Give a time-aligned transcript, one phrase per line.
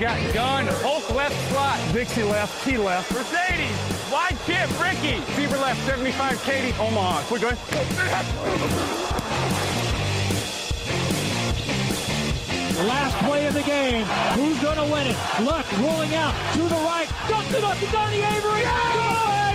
[0.00, 1.78] Got gun, Hulk left slot.
[1.92, 3.12] Dixie left, Key left.
[3.12, 3.76] Mercedes,
[4.10, 5.20] wide chip, Ricky.
[5.36, 7.22] Fever left, 75, Katie, Omaha.
[7.30, 7.58] We're good.
[12.88, 14.06] Last play of the game.
[14.36, 15.16] Who's going to win it?
[15.42, 17.08] Luck rolling out to the right.
[17.28, 18.62] Ducks it up to Donnie Avery.
[18.62, 19.49] Yeah!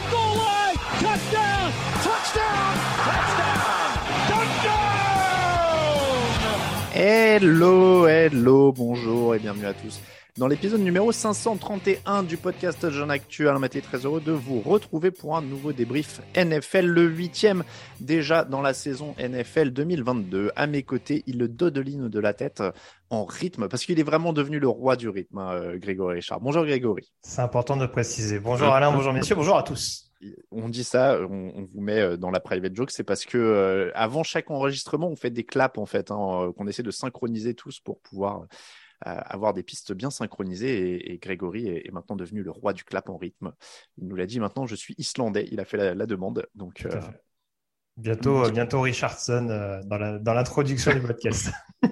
[1.05, 1.71] Touchdown.
[2.01, 2.73] Touchdown.
[3.05, 3.89] Touchdown.
[4.27, 4.95] Touchdown.
[6.95, 10.01] Hello, hello, bonjour et bienvenue à tous.
[10.39, 14.61] Dans l'épisode numéro 531 du podcast Jeune Actu, Alain Maté est très heureux de vous
[14.61, 17.63] retrouver pour un nouveau débrief NFL, le huitième
[18.01, 20.53] déjà dans la saison NFL 2022.
[20.55, 22.63] À mes côtés, il le dodeline de la tête
[23.11, 26.41] en rythme, parce qu'il est vraiment devenu le roi du rythme, hein, euh, Grégory Richard.
[26.41, 27.13] Bonjour Grégory.
[27.21, 28.39] C'est important de préciser.
[28.39, 30.04] Bonjour Alain, bonjour messieurs, bonjour à tous.
[30.51, 33.37] On dit ça, on, on vous met euh, dans la private joke, c'est parce que
[33.37, 36.91] euh, avant chaque enregistrement, on fait des claps en fait, hein, euh, qu'on essaie de
[36.91, 38.45] synchroniser tous pour pouvoir euh,
[39.25, 40.95] avoir des pistes bien synchronisées.
[40.95, 43.53] Et, et Grégory est, est maintenant devenu le roi du clap en rythme.
[43.97, 45.47] Il nous l'a dit maintenant, je suis islandais.
[45.51, 46.85] Il a fait la, la demande, donc.
[46.85, 46.99] Euh.
[47.97, 49.81] Bientôt, euh, bientôt Richardson euh,
[50.19, 51.51] dans l'introduction du podcast.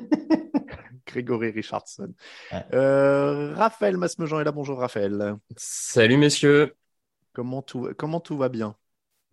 [1.07, 2.13] Grégory Richardson.
[2.51, 2.65] Ouais.
[2.73, 4.51] Euh, Raphaël Masmejean est là.
[4.51, 5.35] Bonjour Raphaël.
[5.55, 6.75] Salut messieurs.
[7.33, 8.75] Comment tout, comment tout va bien?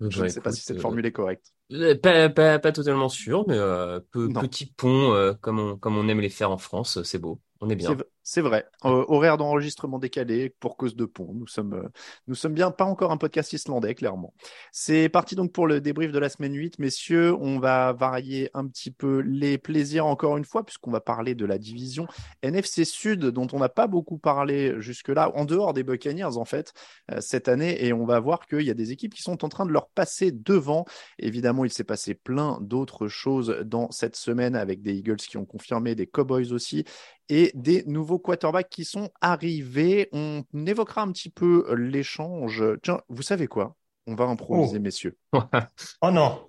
[0.08, 1.54] Je Bah, ne sais pas si cette euh, formule est correcte.
[1.72, 5.96] euh, pas, pas, pas totalement sûr, mais euh, peu- petit pont euh, comme on, comme
[5.98, 7.40] on aime les faire en France, c'est beau.
[7.60, 7.96] On est bien.
[8.22, 8.64] C'est vrai.
[8.82, 11.32] Horaire d'enregistrement décalé pour cause de pont.
[11.34, 11.88] Nous sommes, euh,
[12.26, 14.34] nous sommes bien pas encore un podcast islandais, clairement.
[14.72, 16.78] C'est parti donc pour le débrief de la semaine 8.
[16.78, 21.34] Messieurs, on va varier un petit peu les plaisirs encore une fois, puisqu'on va parler
[21.34, 22.06] de la division
[22.42, 26.72] NFC Sud, dont on n'a pas beaucoup parlé jusque-là, en dehors des Buccaneers, en fait,
[27.10, 27.84] euh, cette année.
[27.84, 29.88] Et on va voir qu'il y a des équipes qui sont en train de leur
[29.88, 30.84] passer devant.
[31.18, 35.46] Évidemment, il s'est passé plein d'autres choses dans cette semaine avec des Eagles qui ont
[35.46, 36.84] confirmé, des Cowboys aussi
[37.30, 40.08] et des nouveaux quarterbacks qui sont arrivés.
[40.12, 42.62] On évoquera un petit peu l'échange.
[42.82, 43.76] Tiens, vous savez quoi?
[44.06, 44.82] On va improviser, Oh.
[44.82, 45.16] messieurs.
[46.02, 46.40] Oh non,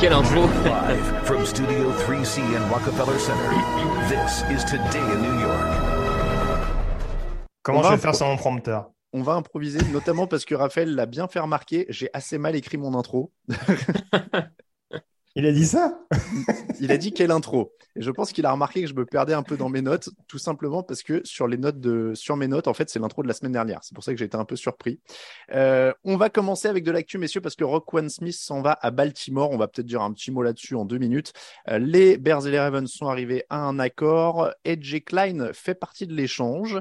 [0.00, 0.42] Quelle intro!
[0.64, 3.50] Live from Studio 3C in Rockefeller Center,
[4.08, 5.60] this is Today in New York.
[7.62, 8.90] comment On je va vais faire sans mon prompteur?
[9.12, 11.86] On va improviser, notamment parce que Raphaël l'a bien fait remarquer.
[11.88, 13.32] J'ai assez mal écrit mon intro.
[15.36, 15.98] Il a dit ça
[16.80, 17.72] Il a dit quelle intro.
[17.96, 20.10] Et je pense qu'il a remarqué que je me perdais un peu dans mes notes,
[20.26, 23.22] tout simplement parce que sur les notes de, sur mes notes, en fait, c'est l'intro
[23.22, 23.80] de la semaine dernière.
[23.82, 25.00] C'est pour ça que j'ai été un peu surpris.
[25.52, 28.90] Euh, on va commencer avec de l'actu, messieurs, parce que Rockwan Smith s'en va à
[28.90, 29.50] Baltimore.
[29.50, 31.32] On va peut-être dire un petit mot là-dessus en deux minutes.
[31.68, 34.50] Euh, les Bears et les Ravens sont arrivés à un accord.
[34.64, 36.80] Edge Klein fait partie de l'échange.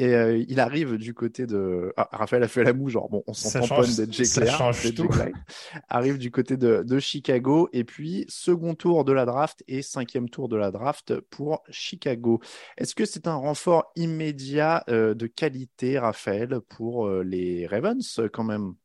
[0.00, 1.92] Et euh, il arrive du côté de.
[1.98, 3.84] Ah, Raphaël a fait la moue, genre, bon, on s'en tamponne
[4.94, 5.08] tout.
[5.08, 5.30] Klein.
[5.90, 7.68] Arrive du côté de, de Chicago.
[7.74, 12.40] Et puis, second tour de la draft et cinquième tour de la draft pour Chicago.
[12.78, 18.44] Est-ce que c'est un renfort immédiat euh, de qualité, Raphaël, pour euh, les Ravens, quand
[18.44, 18.76] même?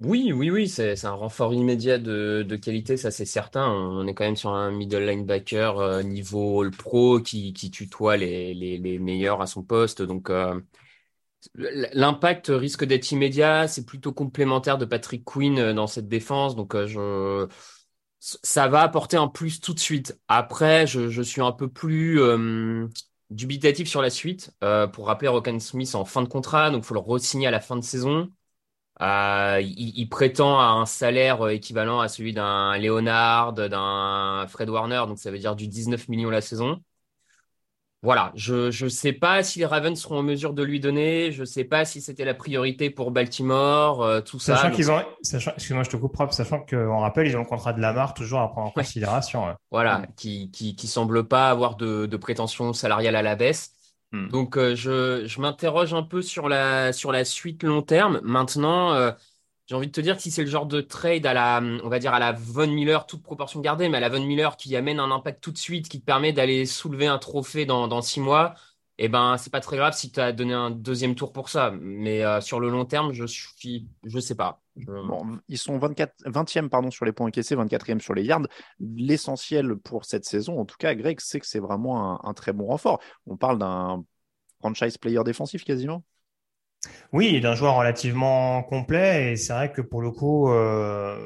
[0.00, 3.66] Oui, oui, oui, c'est un renfort immédiat de, qualité, ça c'est certain.
[3.66, 8.98] On est quand même sur un middle linebacker euh, niveau All Pro qui, tutoie les,
[8.98, 10.02] meilleurs à son poste.
[10.02, 10.60] Donc euh,
[11.54, 13.68] l'impact risque d'être immédiat.
[13.68, 16.56] C'est plutôt complémentaire de Patrick Quinn euh, dans cette défense.
[16.56, 17.48] Donc je
[18.20, 20.20] ça va apporter un plus tout de suite.
[20.28, 22.20] Après, je, suis un peu plus
[23.30, 24.52] dubitatif sur la suite.
[24.92, 27.60] Pour rappeler, Rokan Smith en fin de contrat, donc il faut le re-signer à la
[27.60, 28.30] fin de saison.
[29.02, 34.70] Euh, il, il prétend à un salaire euh, équivalent à celui d'un Leonard, d'un Fred
[34.70, 36.80] Warner, donc ça veut dire du 19 millions la saison.
[38.02, 41.44] Voilà, je je sais pas si les Ravens seront en mesure de lui donner, je
[41.44, 44.54] sais pas si c'était la priorité pour Baltimore, euh, tout ça.
[44.54, 47.40] Sachant donc- qu'ils ont, sachant, excuse-moi, je te coupe, Rob, sachant qu'on rappelle, ils ont
[47.40, 49.48] le contrat de Lamar toujours à prendre en considération.
[49.48, 49.56] hein.
[49.72, 53.72] Voilà, qui, qui, qui semble pas avoir de, de prétention salariale à la baisse.
[54.12, 54.28] Hmm.
[54.28, 58.20] Donc, euh, je, m'interroge un peu sur la, sur la suite long terme.
[58.22, 59.12] Maintenant, euh,
[59.66, 61.98] j'ai envie de te dire si c'est le genre de trade à la, on va
[61.98, 65.00] dire à la Von Miller, toute proportion gardée, mais à la Von Miller qui amène
[65.00, 68.20] un impact tout de suite, qui te permet d'aller soulever un trophée dans, dans six
[68.20, 68.54] mois,
[68.98, 71.72] eh ben, c'est pas très grave si tu as donné un deuxième tour pour ça.
[71.80, 74.62] Mais euh, sur le long terme, je suis, je sais pas.
[74.76, 78.46] Bon, ils sont 24, 20e pardon, sur les points encaissés, 24e sur les yards.
[78.78, 82.52] L'essentiel pour cette saison, en tout cas, Greg, c'est que c'est vraiment un, un très
[82.52, 83.00] bon renfort.
[83.26, 84.04] On parle d'un
[84.60, 86.02] franchise player défensif quasiment.
[87.12, 89.32] Oui, d'un joueur relativement complet.
[89.32, 91.18] Et c'est vrai que pour le coup, euh,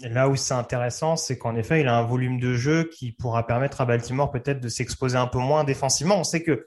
[0.00, 3.46] là où c'est intéressant, c'est qu'en effet, il a un volume de jeu qui pourra
[3.46, 6.18] permettre à Baltimore peut-être de s'exposer un peu moins défensivement.
[6.18, 6.66] On sait que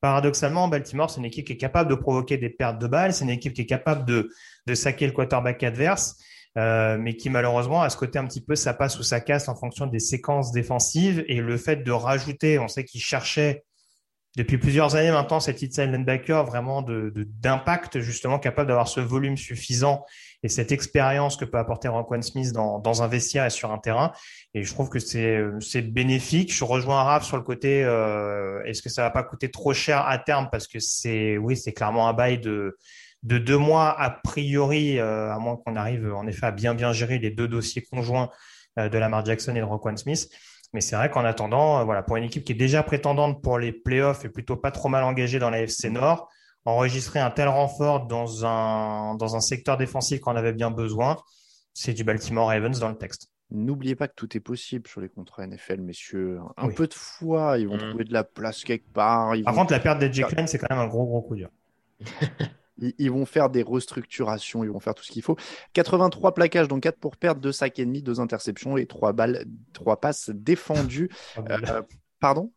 [0.00, 3.12] paradoxalement, Baltimore, c'est une équipe qui est capable de provoquer des pertes de balles.
[3.12, 4.30] C'est une équipe qui est capable de,
[4.66, 6.16] de saquer le quarterback adverse.
[6.58, 9.48] euh, mais qui malheureusement a ce côté un petit peu ça passe ou ça casse
[9.48, 13.64] en fonction des séquences défensives et le fait de rajouter, on sait qu'il cherchait
[14.38, 19.36] depuis plusieurs années maintenant cet inside linebacker vraiment de- d'impact justement capable d'avoir ce volume
[19.36, 20.04] suffisant
[20.42, 23.78] et cette expérience que peut apporter Roquan Smith dans, dans un vestiaire et sur un
[23.78, 24.12] terrain
[24.54, 28.82] et je trouve que c'est c'est bénéfique je rejoins Raph sur le côté euh, est-ce
[28.82, 30.48] que ça va pas coûter trop cher à terme?
[30.52, 32.76] Parce que c'est oui c'est clairement un bail de
[33.26, 36.92] de deux mois a priori euh, à moins qu'on arrive en effet à bien bien
[36.92, 38.30] gérer les deux dossiers conjoints
[38.78, 40.28] euh, de Lamar Jackson et de Roquan Smith
[40.72, 43.58] mais c'est vrai qu'en attendant, euh, voilà, pour une équipe qui est déjà prétendante pour
[43.58, 46.28] les playoffs et plutôt pas trop mal engagée dans la FC Nord,
[46.66, 51.16] enregistrer un tel renfort dans un, dans un secteur défensif qu'on avait bien besoin,
[51.72, 53.28] c'est du Baltimore Ravens dans le texte.
[53.52, 56.40] N'oubliez pas que tout est possible sur les contrats NFL, messieurs.
[56.56, 56.74] Un Oui.
[56.74, 57.88] peu de foi, ils vont Mhm.
[57.88, 59.36] trouver de la place quelque part.
[59.36, 61.36] Ils Par vont, contre, la perte d'Edge Klein, c'est quand même un gros, gros coup
[61.36, 61.48] dur.
[62.78, 65.36] ils, ils vont faire des restructurations, ils vont faire tout ce qu'il faut.
[65.72, 69.44] 83 plaquages, donc 4 pour perdre, 2 sacs et demi, 2 interceptions et 3 balles,
[69.72, 71.10] 3 passes défendues.
[71.50, 71.82] Euh,
[72.20, 72.52] pardon?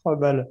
[0.00, 0.48] Trois balles.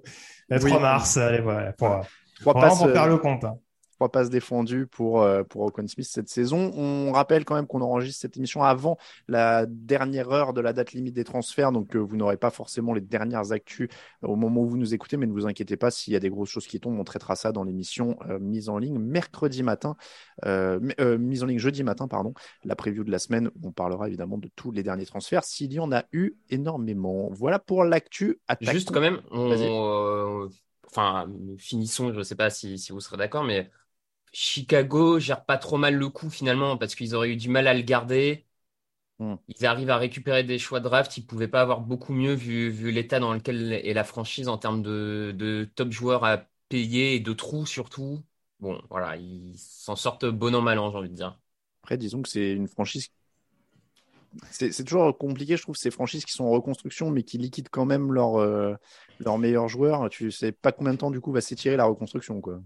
[0.49, 0.69] Le oui.
[0.69, 2.01] 3 mars, allez, voilà, pour, 3
[2.41, 3.43] pour vraiment passes, pour faire euh, le compte.
[3.43, 3.57] hein.
[4.01, 6.71] Trois passes défendues pour, euh, pour Roquan Smith cette saison.
[6.75, 10.93] On rappelle quand même qu'on enregistre cette émission avant la dernière heure de la date
[10.93, 13.89] limite des transferts, donc euh, vous n'aurez pas forcément les dernières actus
[14.23, 16.31] au moment où vous nous écoutez, mais ne vous inquiétez pas, s'il y a des
[16.31, 19.95] grosses choses qui tombent, on traitera ça dans l'émission euh, mise en ligne mercredi matin,
[20.47, 22.33] euh, euh, mise en ligne jeudi matin, pardon,
[22.63, 25.71] la preview de la semaine, où on parlera évidemment de tous les derniers transferts, s'il
[25.71, 27.29] y en a eu énormément.
[27.33, 28.39] Voilà pour l'actu.
[28.47, 28.71] Attaquons.
[28.71, 30.49] Juste quand même, on-
[30.87, 31.27] enfin,
[31.59, 33.69] finissons, je ne sais pas si, si vous serez d'accord, mais
[34.31, 37.73] Chicago gère pas trop mal le coup finalement parce qu'ils auraient eu du mal à
[37.73, 38.45] le garder.
[39.19, 39.35] Hmm.
[39.47, 41.17] Ils arrivent à récupérer des choix de draft.
[41.17, 44.57] Ils pouvaient pas avoir beaucoup mieux vu, vu l'état dans lequel est la franchise en
[44.57, 48.23] termes de, de top joueurs à payer et de trous surtout.
[48.59, 51.39] Bon, voilà, ils s'en sortent bon an mal an, j'ai envie de dire.
[51.83, 53.09] Après, disons que c'est une franchise.
[54.49, 57.85] C'est toujours compliqué, je trouve, ces franchises qui sont en reconstruction, mais qui liquident quand
[57.85, 58.75] même leurs euh,
[59.19, 60.09] leurs meilleurs joueurs.
[60.09, 62.61] Tu sais pas combien de temps, du coup, va s'étirer la reconstruction, quoi.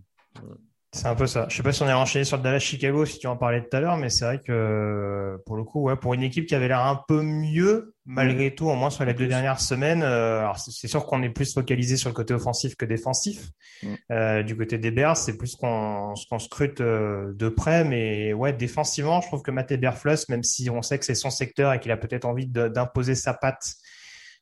[0.96, 1.46] C'est un peu ça.
[1.50, 3.62] Je sais pas si on est enchaîné sur le Dallas Chicago, si tu en parlais
[3.62, 6.56] tout à l'heure, mais c'est vrai que pour le coup, ouais, pour une équipe qui
[6.56, 10.40] avait l'air un peu mieux, malgré tout, au moins sur les deux dernières semaines, euh,
[10.40, 13.50] alors c'est sûr qu'on est plus focalisé sur le côté offensif que défensif.
[13.84, 13.94] Mm.
[14.14, 19.20] Euh, du côté des Bears, c'est plus qu'on scrute euh, de près, mais ouais, défensivement,
[19.20, 21.92] je trouve que Matt Eberflus, même si on sait que c'est son secteur et qu'il
[21.92, 23.74] a peut-être envie d'imposer sa patte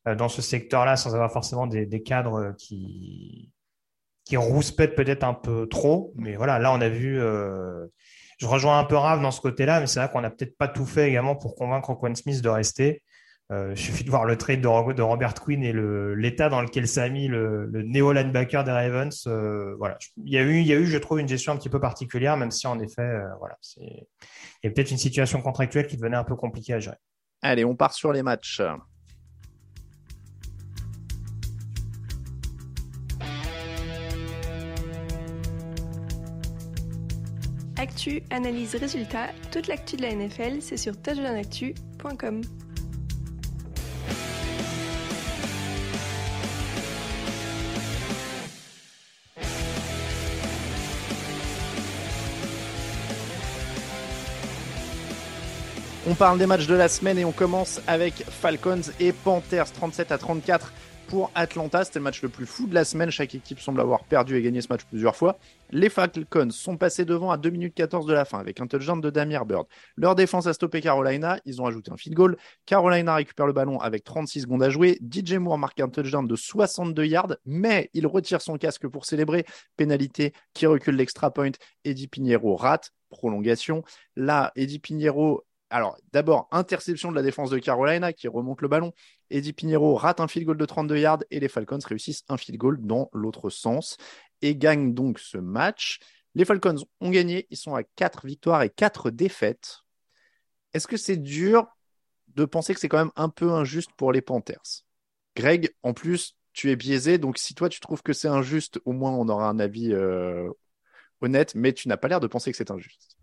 [0.06, 3.50] dans ce secteur-là, sans avoir forcément des, des cadres qui
[4.26, 6.14] qui rouspètent peut-être un peu trop.
[6.16, 7.20] Mais voilà, là, on a vu.
[7.20, 7.86] euh,
[8.40, 10.68] je rejoins un peu Rav dans ce côté-là, mais c'est vrai qu'on n'a peut-être pas
[10.68, 13.04] tout fait également pour convaincre Quan Smith de rester.
[13.52, 15.74] Euh, il suffit de voir le trade de, Ro- de Robert Quinn et
[16.16, 19.28] l'état dans lequel a mis le, le néo-linebacker des Ravens.
[19.28, 19.98] Euh, voilà.
[20.26, 21.80] Il y, a eu, il y a eu, je trouve, une gestion un petit peu
[21.80, 23.08] particulière, même si en effet,
[23.40, 24.06] voilà, il
[24.64, 26.98] y a peut-être une situation contractuelle qui devenait un peu compliquée à gérer.
[27.42, 28.62] Allez, on part sur les matchs.
[37.84, 42.42] Actu, analyse, résultat, toute l'actu de la NFL, c'est sur touchdownactu.com.
[56.08, 60.14] On parle des matchs de la semaine et on commence avec Falcons et Panthers 37
[60.14, 60.72] à 34
[61.08, 61.84] pour Atlanta.
[61.84, 63.10] C'était le match le plus fou de la semaine.
[63.12, 65.38] Chaque équipe semble avoir perdu et gagné ce match plusieurs fois.
[65.72, 69.00] Les Falcons sont passés devant à 2 minutes 14 de la fin avec un touchdown
[69.02, 69.68] de Damir Bird.
[69.96, 71.40] Leur défense a stoppé Carolina.
[71.46, 72.38] Ils ont ajouté un field goal.
[72.66, 75.00] Carolina récupère le ballon avec 36 secondes à jouer.
[75.02, 79.46] DJ Moore marque un touchdown de 62 yards, mais il retire son casque pour célébrer.
[79.78, 81.52] Pénalité qui recule l'extra point.
[81.86, 82.92] Eddie Pinheiro rate.
[83.10, 83.84] Prolongation.
[84.16, 85.44] Là, Eddie Pinheiro
[85.74, 88.94] alors, d'abord, interception de la défense de Carolina qui remonte le ballon.
[89.34, 92.58] Eddie Pinheiro rate un field goal de 32 yards et les Falcons réussissent un field
[92.58, 93.98] goal dans l'autre sens
[94.42, 96.00] et gagnent donc ce match.
[96.36, 99.80] Les Falcons ont gagné, ils sont à 4 victoires et 4 défaites.
[100.74, 101.68] Est-ce que c'est dur
[102.36, 104.86] de penser que c'est quand même un peu injuste pour les Panthers?
[105.36, 108.92] Greg, en plus, tu es biaisé, donc si toi tu trouves que c'est injuste, au
[108.92, 110.48] moins on aura un avis euh,
[111.22, 113.18] honnête, mais tu n'as pas l'air de penser que c'est injuste.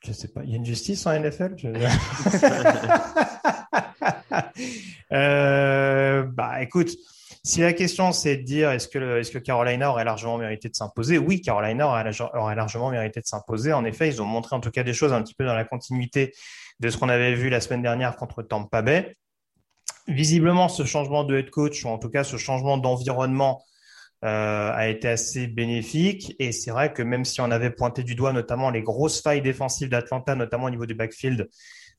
[0.00, 1.68] Je sais pas, il y a une justice en NFL je...
[5.12, 6.90] euh, Bah écoute,
[7.42, 10.74] si la question c'est de dire est-ce que, est-ce que Carolina aurait largement mérité de
[10.74, 13.72] s'imposer, oui, Carolina aurait, largement mérité de s'imposer.
[13.72, 15.64] En effet, ils ont montré en tout cas des choses un petit peu dans la
[15.64, 16.32] continuité
[16.80, 19.16] de ce qu'on avait vu la semaine dernière contre Tampa Bay.
[20.08, 23.62] Visiblement, ce changement de head coach, ou en tout cas ce changement d'environnement,
[24.24, 26.34] euh, a été assez bénéfique.
[26.38, 29.42] Et c'est vrai que même si on avait pointé du doigt notamment les grosses failles
[29.42, 31.50] défensives d'Atlanta, notamment au niveau du backfield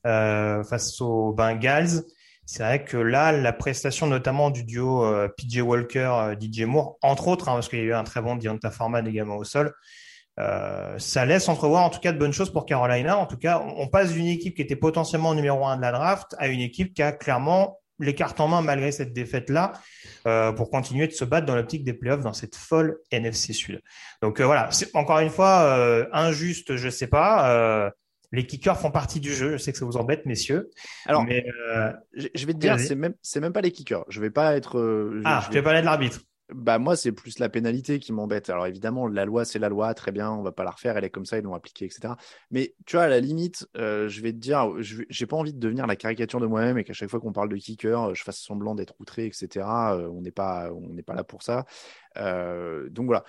[0.04, 2.04] face aux Bengals,
[2.46, 6.96] c'est vrai que là, la prestation notamment du duo euh, PJ Walker, euh, DJ Moore,
[7.02, 9.42] entre autres, hein, parce qu'il y a eu un très bon Deonta Foreman également au
[9.42, 9.74] sol,
[10.38, 13.18] euh, ça laisse entrevoir en tout cas de bonnes choses pour Carolina.
[13.18, 16.36] En tout cas, on passe d'une équipe qui était potentiellement numéro un de la draft
[16.38, 19.72] à une équipe qui a clairement les cartes en main malgré cette défaite-là
[20.26, 23.80] euh, pour continuer de se battre dans l'optique des playoffs dans cette folle NFC Sud.
[24.22, 27.90] Donc euh, voilà, encore une fois, euh, injuste, je sais pas.
[28.32, 29.52] Euh, les kickers font partie du jeu.
[29.52, 30.70] Je sais que ça vous embête, messieurs.
[31.06, 31.46] Alors, mais,
[32.14, 34.04] je vais te dire, c'est même, c'est même pas les kickers.
[34.08, 34.78] Je vais pas être.
[34.78, 35.52] Je, ah, je vais...
[35.52, 36.20] tu vas parler de l'arbitre.
[36.54, 38.50] Bah moi c'est plus la pénalité qui m'embête.
[38.50, 41.02] Alors évidemment la loi c'est la loi, très bien, on va pas la refaire, elle
[41.02, 42.14] est comme ça, ils l'ont appliquée, etc.
[42.52, 45.58] Mais tu vois à la limite, euh, je vais te dire, j'ai pas envie de
[45.58, 48.38] devenir la caricature de moi-même et qu'à chaque fois qu'on parle de kicker, je fasse
[48.38, 49.66] semblant d'être outré, etc.
[49.66, 51.66] Euh, on n'est pas, on n'est pas là pour ça.
[52.16, 53.24] Euh, donc voilà,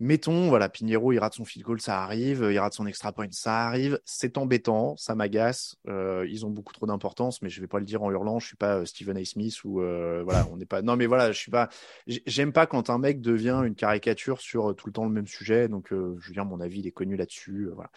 [0.00, 2.48] Mettons, voilà, Pinheiro, il rate son field goal, ça arrive.
[2.52, 4.00] Il rate son extra point, ça arrive.
[4.04, 5.76] C'est embêtant, ça m'agace.
[5.88, 8.38] Euh, ils ont beaucoup trop d'importance, mais je vais pas le dire en hurlant.
[8.38, 9.24] Je suis pas euh, Stephen A.
[9.24, 10.82] Smith ou euh, voilà, on n'est pas.
[10.82, 11.68] Non, mais voilà, je suis pas.
[12.06, 15.66] J'aime pas quand un mec devient une caricature sur tout le temps le même sujet.
[15.68, 17.68] Donc, veux dire, mon avis, il est connu là-dessus.
[17.74, 17.90] voilà.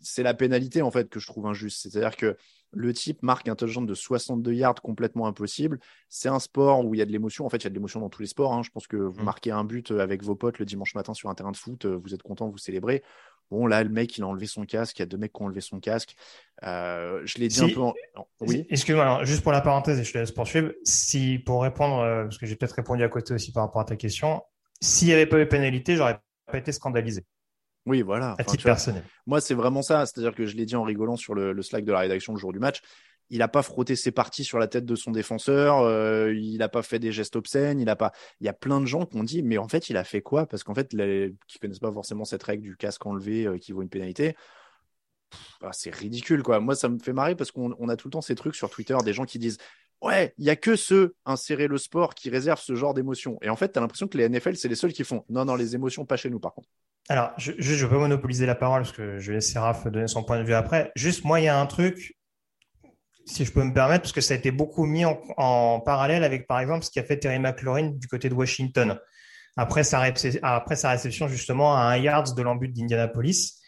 [0.00, 1.82] c'est la pénalité en fait que je trouve injuste.
[1.82, 2.36] C'est-à-dire que
[2.72, 5.80] le type marque un touchdown de 62 yards complètement impossible.
[6.08, 7.46] C'est un sport où il y a de l'émotion.
[7.46, 8.52] En fait, il y a de l'émotion dans tous les sports.
[8.52, 8.62] Hein.
[8.62, 9.24] Je pense que vous mm.
[9.24, 11.96] marquez un but avec vos potes le dimanche matin sur un terrain de foot, euh,
[12.02, 13.02] vous êtes content, vous célébrez.
[13.50, 14.98] Bon, là, le mec, il a enlevé son casque.
[14.98, 16.14] Il y a deux mecs qui ont enlevé son casque.
[16.62, 17.80] Euh, je l'ai dit un peu.
[17.80, 17.94] En...
[18.40, 18.64] Oui.
[18.70, 20.72] Excuse-moi, juste pour la parenthèse, et je te laisse poursuivre.
[20.84, 23.84] Si, pour répondre, euh, parce que j'ai peut-être répondu à côté aussi par rapport à
[23.84, 24.42] ta question,
[24.80, 27.24] s'il n'y avait pas eu pénalité, j'aurais pas été scandalisé.
[27.90, 28.36] Oui, voilà.
[28.38, 29.02] À titre personnel.
[29.26, 30.06] Moi, c'est vraiment ça.
[30.06, 32.52] C'est-à-dire que je l'ai dit en rigolant sur le, Slack de la rédaction le jour
[32.52, 32.82] du match.
[33.30, 35.80] Il n'a pas frotté ses parties sur la tête de son défenseur.
[35.80, 37.80] Euh, il n'a pas fait des gestes obscènes.
[37.80, 38.12] Il a pas.
[38.40, 40.22] Il y a plein de gens qui ont dit, mais en fait, il a fait
[40.22, 40.46] quoi?
[40.46, 41.34] Parce qu'en fait, les...
[41.48, 44.36] qui connaissent pas forcément cette règle du casque enlevé euh, qui vaut une pénalité.
[45.60, 46.60] Bah, c'est ridicule, quoi.
[46.60, 48.96] Moi, ça me fait marrer parce qu'on a tout le temps ces trucs sur Twitter,
[49.04, 49.58] des gens qui disent
[50.00, 53.36] Ouais, il y a que ceux insérer le sport qui réservent ce genre d'émotions.
[53.42, 55.44] Et en fait, tu as l'impression que les NFL, c'est les seuls qui font Non,
[55.44, 56.68] non, les émotions, pas chez nous, par contre.
[57.08, 60.38] Alors, je veux pas monopoliser la parole parce que je laisse Seraph donner son point
[60.38, 60.92] de vue après.
[60.94, 62.16] Juste, moi, il y a un truc,
[63.26, 66.46] si je peux me permettre, parce que ça a été beaucoup mis en, parallèle avec,
[66.46, 68.98] par exemple, ce qu'a fait Terry McLaurin du côté de Washington.
[69.56, 70.00] Après sa,
[70.42, 73.60] après sa réception, justement, à un yard de l'embut d'Indianapolis.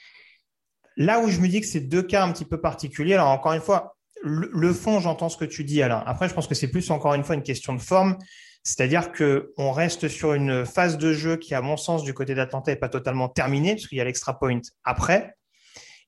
[0.96, 3.54] Là où je me dis que c'est deux cas un petit peu particuliers, alors encore
[3.54, 6.04] une fois, le, le fond, j'entends ce que tu dis, Alain.
[6.06, 8.16] Après, je pense que c'est plus encore une fois une question de forme.
[8.62, 12.34] C'est-à-dire que on reste sur une phase de jeu qui, à mon sens, du côté
[12.34, 15.34] d'Atlanta, n'est pas totalement terminée, parce qu'il y a l'extra point après.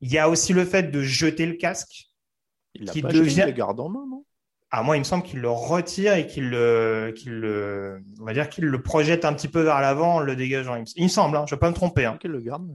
[0.01, 2.11] Il y a aussi le fait de jeter le casque.
[2.75, 3.53] Il qui pas devient...
[3.55, 4.25] garde en main, non?
[4.77, 8.33] Ah, moi, il me semble qu'il le retire et qu'il le, qu'il le, on va
[8.33, 10.83] dire qu'il le projette un petit peu vers l'avant, le dégageant.
[10.97, 12.07] Il me semble, hein, je ne vais pas me tromper.
[12.07, 12.19] Hein.
[12.25, 12.67] le garde,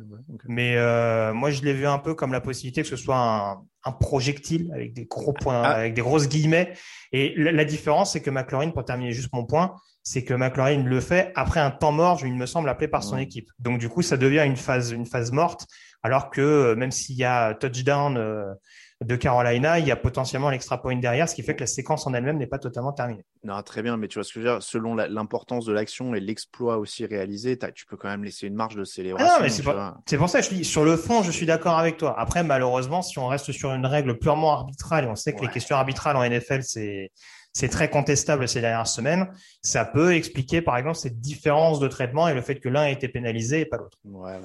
[0.48, 3.65] mais euh, moi, je l'ai vu un peu comme la possibilité que ce soit un,
[3.86, 5.71] un projectile avec des gros points, ah.
[5.71, 6.74] avec des grosses guillemets.
[7.12, 11.00] Et la, différence, c'est que McLaurin, pour terminer juste mon point, c'est que McLaurin le
[11.00, 13.50] fait après un temps mort, il me semble, appelé par son équipe.
[13.59, 15.65] Donc, du coup, ça devient une phase, une phase morte,
[16.03, 18.53] alors que euh, même s'il y a touchdown, euh,
[19.01, 22.06] de Carolina, il y a potentiellement l'extra point derrière, ce qui fait que la séquence
[22.06, 23.24] en elle-même n'est pas totalement terminée.
[23.46, 26.13] Non, très bien, mais tu vois ce que je veux dire, selon l'importance de l'action
[26.15, 29.34] et l'exploit aussi réalisé, tu peux quand même laisser une marge de célébration.
[29.39, 32.13] Ah c'est pour, ça que je dis, sur le fond, je suis d'accord avec toi.
[32.20, 35.50] Après, malheureusement, si on reste sur une règle purement arbitrale, et on sait que les
[35.50, 37.12] questions arbitrales en NFL, c'est
[37.53, 39.27] c'est très contestable ces dernières semaines.
[39.62, 42.89] Ça peut expliquer, par exemple, cette différence de traitement et le fait que l'un a
[42.89, 43.98] été pénalisé et pas l'autre.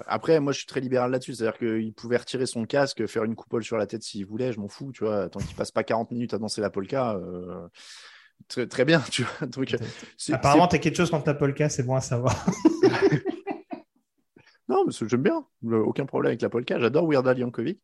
[0.07, 1.35] Après, moi, je suis très libéral là-dessus.
[1.35, 4.53] C'est-à-dire qu'il pouvait retirer son casque, faire une coupole sur la tête s'il voulait.
[4.53, 5.29] Je m'en fous, tu vois.
[5.29, 7.15] Tant qu'il passe pas 40 minutes à danser la polka.
[7.15, 7.69] Euh,
[8.67, 9.49] très, bien, tu vois.
[10.33, 12.47] Apparemment, tu as quelque chose contre la polka, c'est bon à savoir.
[14.69, 15.45] Non, mais j'aime bien.
[15.63, 16.79] Aucun problème avec la polka.
[16.79, 17.81] J'adore Weird Al Yankovic.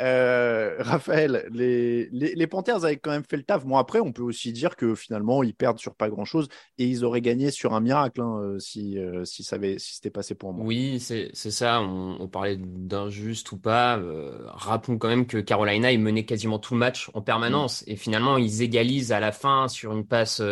[0.00, 3.64] Euh, Raphaël, les, les, les Panthers avaient quand même fait le taf.
[3.64, 6.48] Bon, après, on peut aussi dire que finalement, ils perdent sur pas grand-chose
[6.78, 9.94] et ils auraient gagné sur un miracle hein, euh, si, euh, si ça avait, si
[9.94, 10.66] c'était passé pour moi.
[10.66, 11.80] Oui, c'est ça.
[11.80, 13.98] On, on parlait d'injuste ou pas.
[13.98, 17.84] Euh, rappelons quand même que Carolina, ils menaient quasiment tout le match en permanence.
[17.86, 20.42] Et finalement, ils égalisent à la fin sur une passe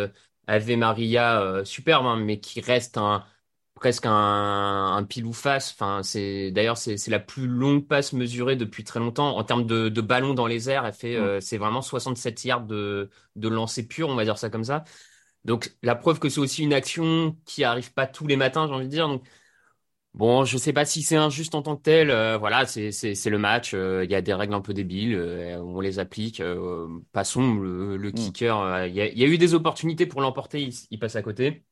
[0.47, 3.23] Ave Maria euh, superbe, hein, mais qui reste un,
[3.75, 4.11] presque un,
[4.95, 5.71] un pile ou face.
[5.73, 9.37] Enfin, c'est, d'ailleurs, c'est la plus longue passe mesurée depuis très longtemps.
[9.37, 12.65] En termes de, de ballon dans les airs, elle fait, euh, c'est vraiment 67 yards
[12.65, 14.83] de, de lancer pur, on va dire ça comme ça.
[15.45, 18.73] Donc, la preuve que c'est aussi une action qui arrive pas tous les matins, j'ai
[18.73, 19.07] envie de dire.
[19.09, 19.23] Donc,
[20.13, 22.11] Bon, je sais pas si c'est injuste en tant que tel.
[22.11, 23.73] euh, voilà, c'est c'est le match.
[23.73, 25.15] euh, Il y a des règles un peu débiles.
[25.59, 26.41] on les applique.
[27.11, 28.59] passons le, le kicker.
[28.59, 30.61] euh, Il y a, il y a eu des opportunités pour l'emporter.
[30.61, 31.65] Il, il passe à côté.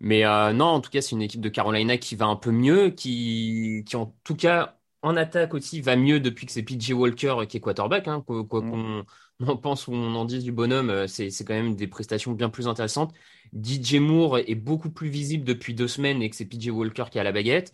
[0.00, 2.50] Mais euh, non, en tout cas, c'est une équipe de Carolina qui va un peu
[2.50, 6.92] mieux, qui qui en tout cas en attaque aussi va mieux depuis que c'est PJ
[6.92, 8.08] Walker qui est quarterback.
[8.08, 9.04] Hein, quoi quoi qu'on
[9.46, 12.32] en pense ou on en dise du bonhomme, euh, c'est c'est quand même des prestations
[12.32, 13.14] bien plus intéressantes.
[13.52, 17.18] DJ Moore est beaucoup plus visible depuis deux semaines et que c'est PJ Walker qui
[17.18, 17.72] a la baguette.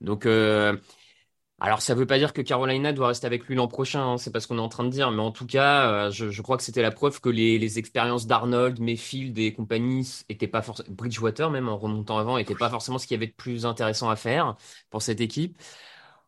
[0.00, 0.76] Donc, euh,
[1.60, 4.32] alors ça veut pas dire que Carolina doit rester avec lui l'an prochain, hein, c'est
[4.32, 6.56] pas ce qu'on est en train de dire, mais en tout cas, euh, je, crois
[6.56, 11.50] que c'était la preuve que les, expériences d'Arnold, Mayfield et compagnie étaient pas forcément, Bridgewater
[11.50, 14.16] même en remontant avant, étaient pas forcément ce qu'il y avait de plus intéressant à
[14.16, 14.56] faire
[14.90, 15.56] pour cette équipe.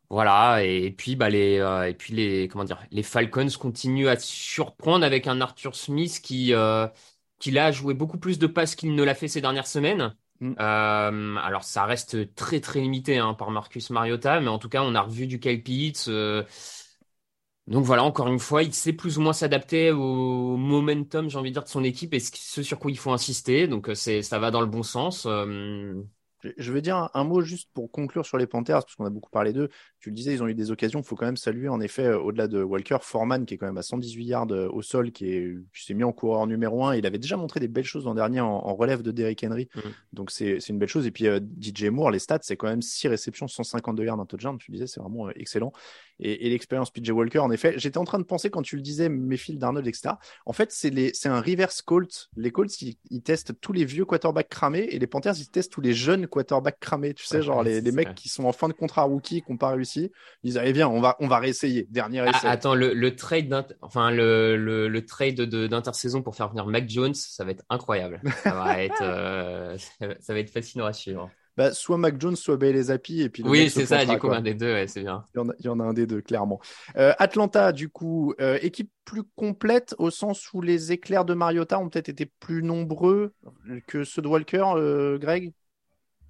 [0.08, 4.16] Voilà, et, puis bah les euh, et puis les comment dire, les Falcons continuent à
[4.18, 6.86] surprendre avec un Arthur Smith qui euh,
[7.40, 10.14] qui a joué beaucoup plus de passes qu'il ne l'a fait ces dernières semaines.
[10.40, 10.52] Mm.
[10.60, 14.82] Euh, alors ça reste très très limité hein, par Marcus Mariota, mais en tout cas
[14.82, 15.62] on a revu du Kyle
[16.08, 16.42] euh,
[17.66, 21.50] donc voilà, encore une fois, il sait plus ou moins s'adapter au momentum, j'ai envie
[21.50, 23.66] de dire, de son équipe et ce, sur quoi il faut insister.
[23.66, 25.26] Donc euh, c'est ça va dans le bon sens.
[26.56, 29.10] Je- veux dire un, un mot juste pour conclure sur les Panthers, parce qu'on a
[29.10, 29.68] beaucoup parlé d'eux.
[30.00, 31.00] Tu le disais, ils ont eu des occasions.
[31.00, 33.66] Il faut quand même saluer, en effet, euh, au-delà de Walker, Foreman, qui est quand
[33.66, 36.84] même à 118 yards euh, au sol, qui est- qui s'est mis en coureur numéro
[36.84, 36.94] un.
[36.94, 39.68] Il avait déjà montré des belles choses l'an dernier en, en relève de Derrick Henry.
[39.74, 39.82] Mhm.
[40.12, 41.06] Donc, c'est une belle chose.
[41.06, 44.26] Et puis, euh, DJ Moore, les stats, c'est quand même 6 réceptions, 152 yards, un
[44.26, 44.58] touchdown.
[44.58, 45.72] Tu le disais, c'est vraiment euh, excellent.
[46.18, 48.82] Et, et l'expérience PJ Walker, en effet, j'étais en train de penser quand tu le
[48.82, 50.14] disais, Mayfield, Darnold, etc.
[50.46, 52.28] En fait, c'est un reverse Colt.
[52.36, 55.72] Les Colts, ils, ils testent tous les vieux quarterbacks cramés et les Panthers, ils testent
[55.72, 57.14] tous les jeunes quarterbacks cramés.
[57.14, 59.58] Tu sais, Ouais, genre les, mecs qui sont en fin de contrat rookie, qui n'ont
[59.58, 60.10] pas réussi.
[60.42, 61.86] Ils disent, allez, viens, on va, on va réessayer.
[61.90, 62.46] Dernier Ah, essai.
[62.46, 67.14] attends, le, le trade enfin le, le, le trade d'intersaison pour faire venir Mac Jones,
[67.14, 68.20] ça va être incroyable.
[68.42, 69.76] Ça va être euh,
[70.20, 71.30] ça va- être fascinant à suivre.
[71.56, 73.22] Bah, soit Mac Jones, soit Bailey Zappi.
[73.22, 74.36] Et puis Oui, c'est ça, du coup, quoi.
[74.36, 75.24] un des deux, ouais, c'est bien.
[75.34, 76.60] Il y, en a, il y en a un des deux, clairement.
[76.96, 81.78] Euh, Atlanta, du coup, euh, équipe plus complète au sens où les éclairs de Mariota
[81.78, 83.32] ont peut-être été plus nombreux
[83.86, 85.54] que ceux de Walker, euh, Greg?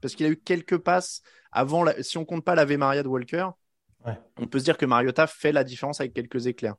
[0.00, 3.08] Parce qu'il a eu quelques passes avant, la- si on compte pas l'Ave Maria de
[3.08, 3.48] Walker,
[4.06, 4.18] Ouais.
[4.38, 6.76] on peut se dire que Mariota fait la différence avec quelques éclairs.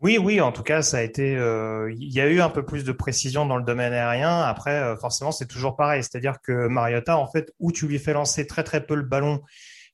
[0.00, 1.36] Oui, oui, en tout cas, ça a été.
[1.36, 4.42] euh, Il y a eu un peu plus de précision dans le domaine aérien.
[4.42, 6.02] Après, euh, forcément, c'est toujours pareil.
[6.02, 9.40] C'est-à-dire que Mariota, en fait, où tu lui fais lancer très très peu le ballon,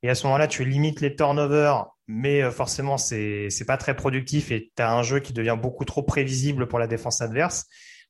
[0.03, 3.95] et à ce moment-là, tu limites les turnovers, mais euh, forcément, c'est c'est pas très
[3.95, 7.67] productif et tu as un jeu qui devient beaucoup trop prévisible pour la défense adverse.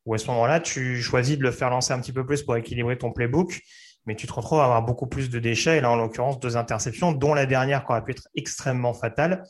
[0.07, 2.57] Ou à ce moment-là, tu choisis de le faire lancer un petit peu plus pour
[2.57, 3.61] équilibrer ton playbook,
[4.07, 5.79] mais tu te retrouves à avoir beaucoup plus de déchets.
[5.79, 9.43] Et là, en l'occurrence, deux interceptions, dont la dernière qui aurait pu être extrêmement fatale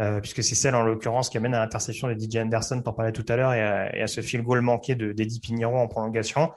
[0.00, 3.12] euh, puisque c'est celle en l'occurrence qui amène à l'interception de DJ Anderson, t'en parlais
[3.12, 3.62] tout à l'heure, et,
[4.02, 6.50] à- ce field goal manqué de d'Eddie Pinheiro en prolongation.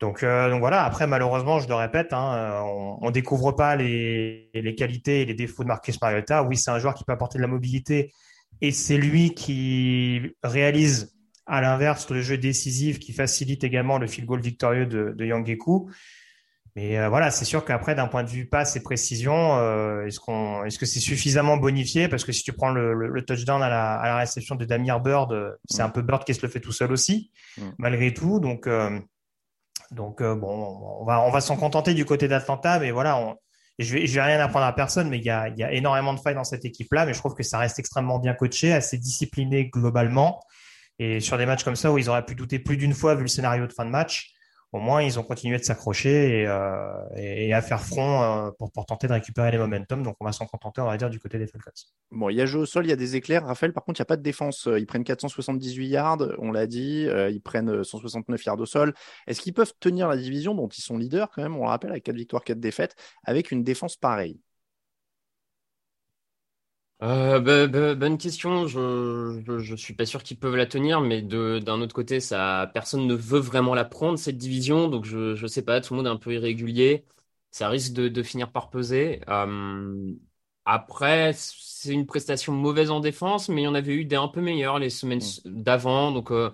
[0.00, 4.50] Donc, euh, donc voilà, après malheureusement, je le répète, hein, on, on découvre pas les,
[4.54, 6.42] les qualités et les défauts de Marcus Mariota.
[6.42, 8.12] Oui, c'est un joueur qui peut apporter de la mobilité,
[8.60, 11.14] et c'est lui qui réalise
[11.46, 15.90] à l'inverse le jeu décisif qui facilite également le field goal victorieux de, de Yangeku.
[16.74, 20.18] Mais euh, voilà, c'est sûr qu'après, d'un point de vue passe et précision, euh, est-ce
[20.18, 22.08] qu'on, est-ce que c'est suffisamment bonifié?
[22.08, 24.64] Parce que si tu prends le, le, le touchdown à la, à la réception de
[24.64, 25.86] Damir Bird, euh, c'est Mm.
[25.86, 27.62] un peu Bird qui se le fait tout seul aussi, Mm.
[27.78, 28.40] malgré tout.
[28.40, 28.98] Donc, euh,
[29.90, 33.36] donc bon, on va, on va s'en contenter du côté d'Atlanta, mais voilà, on,
[33.78, 35.72] je vais, je vais rien apprendre à personne, mais il y a, il y a
[35.72, 38.72] énormément de failles dans cette équipe-là, mais je trouve que ça reste extrêmement bien coaché,
[38.72, 40.40] assez discipliné globalement.
[41.02, 43.22] Et sur des matchs comme ça où ils auraient pu douter plus d'une fois vu
[43.22, 44.34] le scénario de fin de match,
[44.70, 48.86] au moins ils ont continué de s'accrocher et, euh, à faire front euh, pour, pour
[48.86, 50.04] tenter de récupérer les momentum.
[50.04, 51.72] Donc on va s'en contenter, on va dire, du côté des Falcons.
[52.12, 53.44] Bon, il y a jeu au sol, il y a des éclairs.
[53.44, 54.68] Raphaël, par contre, il n'y a pas de défense.
[54.68, 57.08] Euh, Ils prennent 478 yards, on l'a dit.
[57.30, 58.94] Ils prennent euh, 169 yards au sol.
[59.26, 61.56] Est-ce qu'ils peuvent tenir la division dont ils sont leaders quand même?
[61.56, 64.38] On le rappelle, avec 4 victoires, 4 défaites, avec une défense pareille
[67.02, 68.66] Euh, bah, bah, bonne question.
[68.68, 72.70] Je, je, je suis pas sûr qu'ils peuvent la tenir, mais d'un autre côté, ça,
[72.74, 74.88] personne ne veut vraiment la prendre, cette division.
[74.88, 77.04] Donc, je, je sais pas, tout le monde est un peu irrégulier.
[77.50, 79.20] ça risque de, de finir par peser.
[79.28, 80.12] Euh,
[80.64, 84.28] après, c'est une prestation mauvaise en défense, mais il y en avait eu des un
[84.28, 85.62] peu meilleures les semaines Mm.
[85.62, 86.12] d'avant.
[86.12, 86.50] Donc, euh,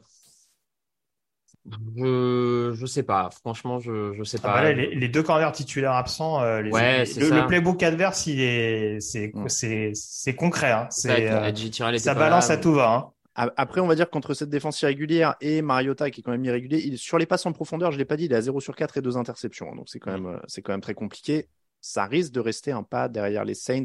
[1.97, 3.31] je, je sais pas.
[3.41, 4.63] Franchement, je, je sais Ah bah pas.
[4.65, 7.41] là, les, les deux corners titulaires absents, euh, les- Ouais, les- c'est le, ça.
[7.41, 9.49] le playbook adverse, il est, c'est, Mm.
[9.49, 10.71] c'est, c'est concret.
[10.73, 10.87] Hein.
[10.91, 12.55] C'est euh, ça balance là.
[12.55, 13.13] à tout va.
[13.37, 13.51] Hein.
[13.57, 16.83] Après, on va dire qu'entre cette défense irrégulière et Mariota, qui est quand même irrégulier,
[16.85, 18.75] il- sur les passes en profondeur, je l'ai pas dit, il est à 0 sur
[18.75, 19.75] 4 et 2 interceptions.
[19.77, 21.47] Donc c'est quand, même, euh, c'est quand même très compliqué.
[21.81, 23.85] Ça risque de rester un pas derrière les Saints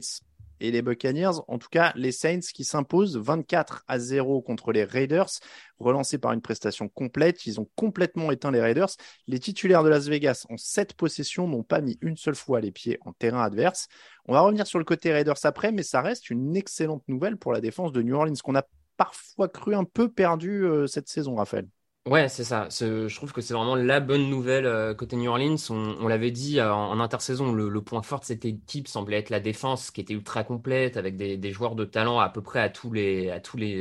[0.64, 1.42] et les Buccaneers.
[1.50, 5.30] En tout cas, les Saints qui s'imposent 24 à 0 contre les Raiders,
[5.78, 7.46] relancés par une prestation complète.
[7.46, 8.90] Ils ont complètement éteint les Raiders.
[9.28, 12.72] Les titulaires de Las Vegas, en 7 possessions, n'ont pas mis une seule fois les
[12.72, 13.90] pieds en terrain adverse.
[14.26, 17.52] On va revenir sur le côté Raiders après, mais ça reste une excellente nouvelle pour
[17.52, 18.64] la défense de New Orleans, qu'on a
[18.96, 21.68] parfois cru un peu perdu euh, cette saison, Raphaël.
[22.06, 22.68] Ouais, c'est ça.
[22.70, 25.56] Je trouve que c'est vraiment la bonne nouvelle euh, côté New Orleans.
[25.70, 29.40] On, l'avait dit euh, en, intersaison, le, point fort de cette équipe semblait être la
[29.40, 32.92] défense, qui était ultra complète, avec des, joueurs de talent à peu près à tous
[32.92, 33.32] les,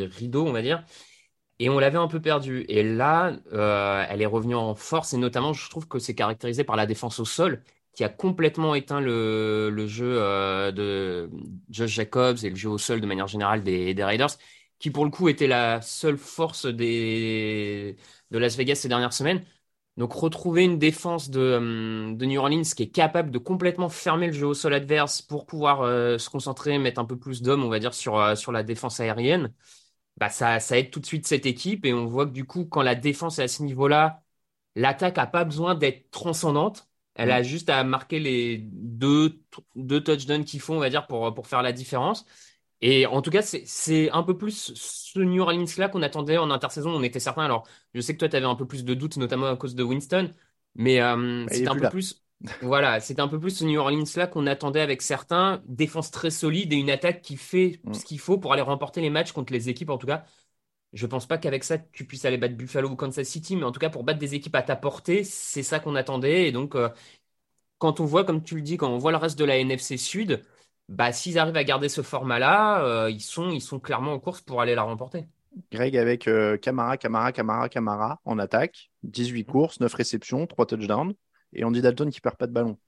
[0.07, 0.85] rideaux, on va dire.
[1.59, 2.65] Et on l'avait un peu perdu.
[2.69, 6.65] Et là, euh, elle est revenue en force, et notamment, je trouve que c'est caractérisé
[6.65, 10.15] par la défense au sol, qui a complètement éteint le, jeu
[10.73, 11.31] de
[11.71, 14.37] Josh Jacobs et le jeu au sol de manière générale des Raiders,
[14.83, 17.97] qui pour le coup était la seule force des,
[18.33, 19.45] de Las Vegas ces dernières semaines.
[19.99, 24.27] Donc retrouver une défense de, euh, de New Orleans qui est capable de complètement fermer
[24.29, 27.63] le jeu au sol adverse pour pouvoir euh, se concentrer, mettre un peu plus d'hommes,
[27.65, 29.53] on va dire, sur, euh, sur la défense aérienne,
[30.19, 31.85] bah ça, ça aide tout de suite cette équipe.
[31.87, 34.23] Et on voit que du coup, quand la défense est à ce niveau-là,
[34.77, 36.89] l'attaque n'a pas besoin d'être transcendante.
[37.15, 39.43] Elle a juste à marquer les deux,
[39.77, 42.27] deux touchdowns qu'il faut, on va dire, pour, pour faire la différence.
[42.83, 46.91] Et en tout cas, c'est, un peu plus ce New Orleans-là qu'on attendait en intersaison.
[46.91, 47.45] On était certain.
[47.45, 49.77] Alors, je sais que toi, tu avais un peu plus de doutes, notamment à cause
[49.77, 50.33] de Winston.
[50.75, 51.91] Mais euh, est c'était un peu là.
[51.91, 52.19] plus.
[52.61, 55.63] Voilà, c'était un peu plus ce New Orleans-là qu'on attendait avec certains.
[55.67, 57.95] Défense très solide et une attaque qui fait Mm.
[57.95, 60.25] ce qu'il faut pour aller remporter les matchs contre les équipes, en tout cas.
[60.93, 63.73] Je pense pas qu'avec ça, tu puisses aller battre Buffalo ou Kansas City, mais en
[63.73, 66.49] tout cas, pour battre des équipes à ta portée, c'est ça qu'on attendait.
[66.49, 66.89] Et donc, euh,
[67.79, 69.97] quand on voit, comme tu le dis, quand on voit le reste de la NFC
[69.97, 70.45] Sud,
[70.93, 74.41] bah, s'ils arrivent à garder ce format-là, euh, ils sont, ils sont clairement en course
[74.41, 75.27] pour aller la remporter.
[75.71, 81.15] Greg avec euh, Camara, Camara, Camara, Camara en attaque, 18 courses, 9 réceptions, 3 touchdowns,
[81.53, 82.79] et Andy Dalton qui perd pas de ballon.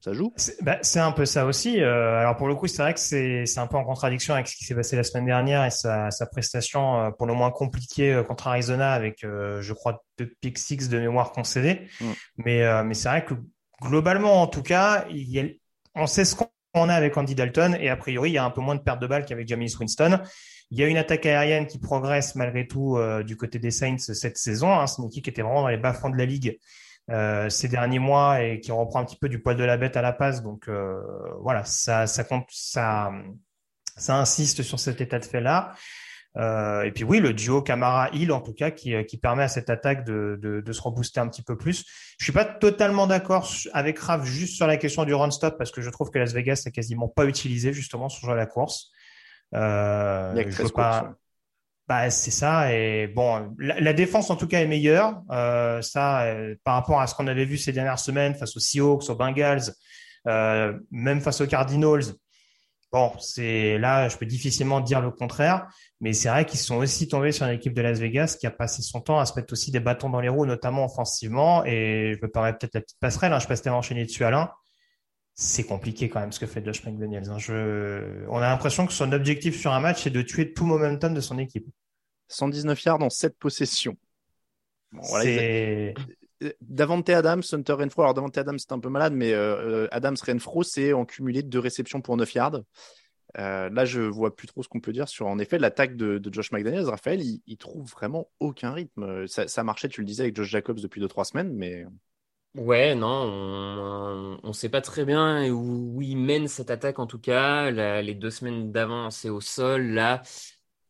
[0.00, 0.32] Ça joue?
[0.36, 1.82] C'est bah, c'est un peu ça aussi.
[1.82, 4.48] Euh, alors pour le coup, c'est vrai que c'est c'est un peu en contradiction avec
[4.48, 7.50] ce qui s'est passé la semaine dernière et sa, sa prestation euh, pour le moins
[7.50, 11.86] compliquée euh, contre Arizona avec, euh, je crois, deux pick six de mémoire concédés.
[12.00, 12.04] Mm.
[12.38, 13.34] Mais, euh, mais c'est vrai que
[13.82, 15.44] globalement, en tout cas, il y a,
[15.94, 18.50] on sait ce qu'on a avec Andy Dalton et a priori, il y a un
[18.50, 20.20] peu moins de perte de balles qu'avec Jameis Winston.
[20.70, 23.98] Il y a une attaque aérienne qui progresse malgré tout euh, du côté des Saints
[23.98, 24.72] cette saison.
[24.72, 24.86] Hein.
[24.86, 26.58] C'est une équipe qui était vraiment dans les bas-fonds de la ligue
[27.10, 29.96] euh, ces derniers mois et qui reprend un petit peu du poil de la bête
[29.96, 30.42] à la passe.
[30.42, 31.00] Donc euh,
[31.40, 33.10] voilà, ça, ça compte, ça,
[33.96, 35.74] ça insiste sur cet état de fait-là.
[36.36, 39.68] Euh, et puis oui, le duo Camara-Hill, en tout cas, qui, qui permet à cette
[39.68, 41.84] attaque de, de, de se rebooster un petit peu plus.
[42.18, 45.80] Je suis pas totalement d'accord avec Rav juste sur la question du run-stop, parce que
[45.82, 48.90] je trouve que Las Vegas n'a quasiment pas utilisé justement son jeu à la course.
[49.54, 51.02] Euh, Il y a que je 13 veux pas...
[51.02, 51.08] ouais.
[51.88, 52.72] Bah, c'est ça.
[52.72, 55.22] Et bon, la, la défense en tout cas est meilleure.
[55.32, 58.60] Euh, ça, euh, par rapport à ce qu'on avait vu ces dernières semaines face aux
[58.60, 59.72] Seahawks, aux Bengals,
[60.28, 62.04] euh, même face aux Cardinals.
[62.92, 65.68] Bon, c'est là, je peux difficilement dire le contraire,
[66.00, 68.50] mais c'est vrai qu'ils sont aussi tombés sur une équipe de Las Vegas qui a
[68.50, 71.64] passé son temps à se mettre aussi des bâtons dans les roues, notamment offensivement.
[71.64, 73.32] Et je me permets peut-être la petite passerelle.
[73.32, 74.50] Hein, je passe tellement enchaîner dessus, Alain.
[75.34, 77.30] C'est compliqué quand même ce que fait Josh McDaniels.
[77.30, 77.38] Hein.
[77.38, 78.26] Je...
[78.28, 81.20] On a l'impression que son objectif sur un match, c'est de tuer tout momentum de
[81.20, 81.68] son équipe.
[82.26, 83.96] 119 yards en 7 possessions.
[84.92, 85.92] Bon, voilà,
[86.60, 88.02] Davante Adams, Hunter Renfro.
[88.02, 91.58] Alors, Davante Adams, c'est un peu malade, mais euh, Adams Renfro, c'est en cumulé deux
[91.58, 92.60] réceptions pour 9 yards.
[93.38, 96.20] Euh, là, je vois plus trop ce qu'on peut dire sur, en effet, l'attaque de,
[96.32, 96.88] Josh McDaniels.
[96.88, 99.26] Raphaël, il, trouve vraiment aucun rythme.
[99.26, 101.84] Ça, marchait, tu le disais, avec Josh Jacobs depuis 2-3 semaines, mais
[102.56, 107.20] Ouais, non, on, on sait pas très bien où, il mène cette attaque en tout
[107.20, 107.70] cas.
[107.70, 109.82] Les deux semaines d'avant, c'est au sol.
[109.92, 110.22] Là,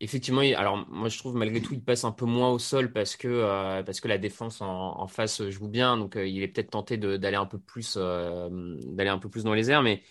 [0.01, 3.17] effectivement, alors moi je trouve malgré tout, il passe un peu moins au sol parce
[3.17, 5.97] que euh, parce que la défense en, face joue bien.
[5.97, 8.49] Donc euh, il est peut-être tenté d'aller un peu plus euh,
[8.87, 9.83] d'aller un peu plus dans les airs.
[9.83, 10.03] Mais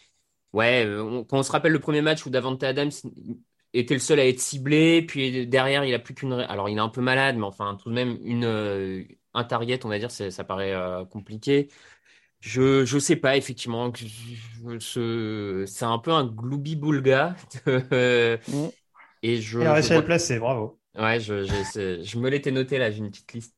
[0.53, 0.85] ouais,
[1.29, 2.91] quand on se rappelle le premier match où Davante Adams
[3.73, 6.33] était le seul à être ciblé, puis derrière il a plus qu'une.
[6.33, 9.89] Alors il est un peu malade, mais enfin tout de même une un target, on
[9.89, 10.75] va dire, ça paraît
[11.11, 11.69] compliqué.
[12.41, 13.91] Je, je sais pas, effectivement.
[14.79, 17.35] C'est un peu un gloubi-boulga.
[18.47, 18.69] Mm.
[19.21, 20.79] Et je, Il a je à le vois- placer, bravo.
[20.97, 23.55] Ouais, je, je, je me l'étais noté là, j'ai une petite liste.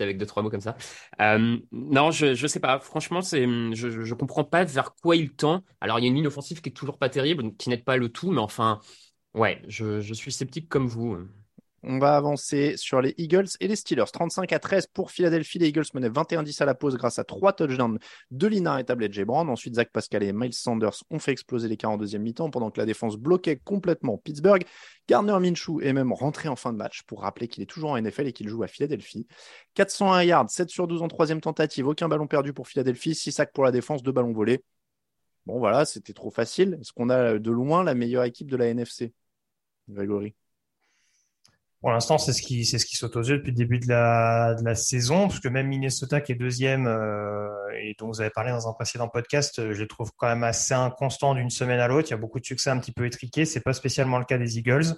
[0.00, 0.76] avec deux trois mots comme ça.
[1.20, 2.80] Euh, non, je je sais pas.
[2.80, 5.62] Franchement, c'est je je comprends pas vers quoi il tend.
[5.80, 7.96] Alors il y a une ligne offensive qui est toujours pas terrible, qui n'aide pas
[7.96, 8.80] le tout, mais enfin,
[9.34, 11.18] ouais, je je suis sceptique comme vous.
[11.86, 14.10] On va avancer sur les Eagles et les Steelers.
[14.10, 15.58] 35 à 13 pour Philadelphie.
[15.58, 17.98] Les Eagles menaient 21-10 à la pause grâce à trois touchdowns
[18.30, 19.10] de Lina et Tablet.
[19.26, 19.50] Brown.
[19.50, 22.86] Ensuite, Zach Pascal et Miles Sanders ont fait exploser les 42e mi-temps pendant que la
[22.86, 24.64] défense bloquait complètement Pittsburgh.
[25.08, 28.00] Gardner Minshew est même rentré en fin de match pour rappeler qu'il est toujours en
[28.00, 29.26] NFL et qu'il joue à Philadelphie.
[29.74, 33.52] 401 yards, 7 sur 12 en troisième tentative, aucun ballon perdu pour Philadelphie, 6 sacs
[33.52, 34.64] pour la défense, 2 ballons volés.
[35.44, 36.78] Bon voilà, c'était trop facile.
[36.80, 39.12] Est-ce qu'on a de loin la meilleure équipe de la NFC
[39.90, 40.34] Grégory
[41.84, 43.88] pour l'instant, c'est ce qui c'est ce qui saute aux yeux depuis le début de
[43.88, 47.46] la, de la saison, parce que même Minnesota qui est deuxième euh,
[47.78, 50.72] et dont vous avez parlé dans un précédent podcast, euh, je trouve quand même assez
[50.72, 52.08] inconstant d'une semaine à l'autre.
[52.08, 53.44] Il y a beaucoup de succès un petit peu étriqués.
[53.44, 54.94] C'est pas spécialement le cas des Eagles,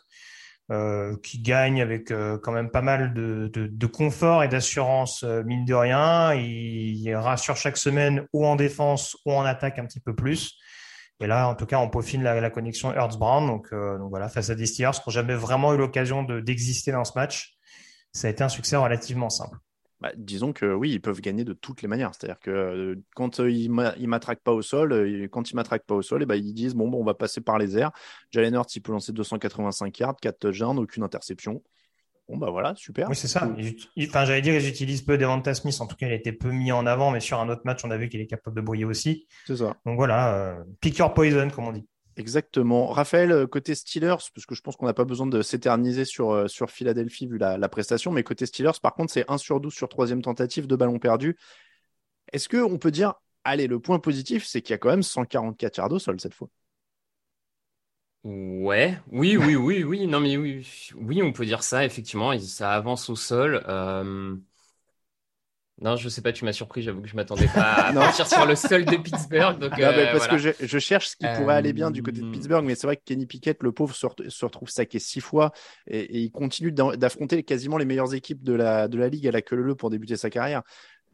[0.70, 5.25] euh, qui gagnent avec euh, quand même pas mal de, de, de confort et d'assurance
[5.25, 6.35] euh, mine de rien.
[6.35, 10.57] Ils, ils rassurent chaque semaine ou en défense ou en attaque un petit peu plus.
[11.20, 13.46] Et là, en tout cas, on peaufine la, connexion Hertz-Brown.
[13.46, 16.92] Donc, euh, donc, voilà, face à des Steelers qui n'ont jamais vraiment eu l'occasion d'exister
[16.92, 17.57] dans ce match,
[18.12, 19.57] ça a été un succès relativement simple.
[20.00, 22.12] Bah, disons que oui, ils peuvent gagner de toutes les manières.
[22.14, 25.94] C'est-à-dire que euh, quand euh, ils ne m'attraquent pas au sol, quand ils m'attraquent pas
[25.94, 27.92] au sol, et bah, ils disent bon, bon, on va passer par les airs.
[28.31, 31.62] Jalen Hurts, il peut lancer 285 yards, 4 touchdowns, aucune interception.
[32.28, 33.08] Bon, bah voilà, super.
[33.08, 33.48] Oui, c'est ça.
[34.00, 35.76] Enfin, j'allais dire, ils utilisent peu Devonta Smith.
[35.80, 37.84] En tout cas, il a été peu mis en avant, mais sur un autre match,
[37.84, 39.26] on a vu qu'il est capable de briller aussi.
[39.46, 39.76] C'est ça.
[39.86, 41.86] Donc voilà, euh, pick your poison, comme on dit.
[42.16, 42.88] Exactement.
[42.88, 46.30] Raphaël, euh, côté Steelers, parce que je pense qu'on n'a pas besoin de s'éterniser sur,
[46.30, 49.60] euh, sur Philadelphie vu la, la, prestation, mais côté Steelers, par contre, c'est 1 sur
[49.60, 51.36] 12 sur troisième tentative, de ballons perdus.
[52.32, 55.76] Est-ce qu'on peut dire, allez, le point positif, c'est qu'il y a quand même 144
[55.76, 56.48] yards au sol cette fois?
[58.26, 62.72] Ouais, oui, oui, oui, oui, non mais oui, oui, on peut dire ça, effectivement, ça
[62.72, 63.62] avance au sol.
[63.68, 64.34] Euh...
[65.80, 68.44] Non, je sais pas, tu m'as surpris, j'avoue que je m'attendais pas à partir sur
[68.44, 69.60] le sol de Pittsburgh.
[69.60, 70.28] Donc, non, euh, parce voilà.
[70.28, 72.88] que je, je, cherche ce qui pourrait aller bien du côté de Pittsburgh, mais c'est
[72.88, 75.52] vrai que Kenny Pickett, le pauvre, se, se retrouve saqué six fois
[75.86, 79.30] et, et il continue d'affronter quasiment les meilleures équipes de la, de la ligue à
[79.30, 80.62] la queue leu pour débuter sa carrière.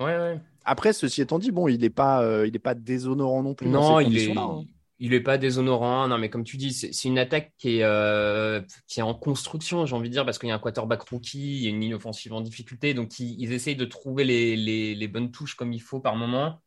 [0.00, 0.40] Ouais, ouais.
[0.64, 3.68] Après, ceci étant dit, bon, il n'est pas, euh, il est pas déshonorant non plus.
[3.68, 4.38] Non, dans ces il est.
[4.38, 4.64] hein.
[5.04, 8.62] Il est pas déshonorant, non mais comme tu dis, c'est une attaque qui est euh,
[8.86, 11.58] qui est en construction, j'ai envie de dire, parce qu'il y a un quarterback rookie,
[11.58, 14.54] il y a une ligne offensive en difficulté, donc ils, ils essayent de trouver les,
[14.54, 16.62] les, les, bonnes touches comme il faut par moment.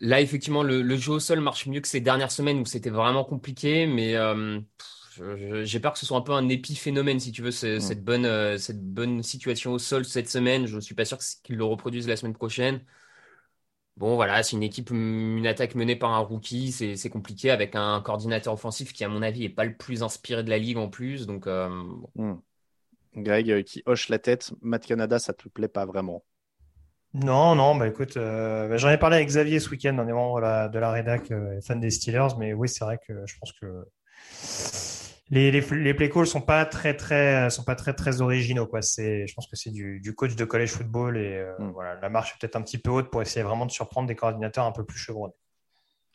[0.00, 2.88] Là, effectivement, le, le, jeu au sol marche mieux que ces dernières semaines où c'était
[2.88, 4.58] vraiment compliqué, mais euh,
[5.64, 8.24] j'ai peur que ce soit un peu un épiphénomène, si tu veux, ce, cette bonne
[8.24, 10.66] euh, cette bonne situation au sol cette semaine.
[10.66, 12.80] Je suis pas sûr qu'ils le reproduisent la semaine prochaine.
[13.96, 18.00] Bon, voilà, c'est une équipe, une attaque menée par un rookie, c'est compliqué avec un
[18.00, 20.88] coordinateur offensif qui, à mon avis, est pas le plus inspiré de la ligue en
[20.88, 21.26] plus.
[21.26, 22.10] Donc, euh, bon.
[22.16, 22.34] mmh.
[23.16, 26.24] Greg euh, qui hoche la tête, Matt Canada, ça te plaît pas vraiment?
[27.14, 30.12] Non, non, bah écoute, euh, bah, j'en ai parlé avec Xavier ce week-end, on est
[30.12, 33.26] membre de la, de la rédac, euh, fan des Steelers, mais oui, c'est vrai que
[33.26, 33.84] je pense que
[35.32, 38.82] les, les, les play calls sont pas très très sont pas très très originaux quoi.
[38.82, 41.70] C'est je pense que c'est du, du, coach de college football et euh, mm.
[41.72, 44.14] voilà la marche est peut-être un petit peu haute pour essayer vraiment de surprendre des
[44.14, 45.32] coordinateurs un peu plus chevronnés.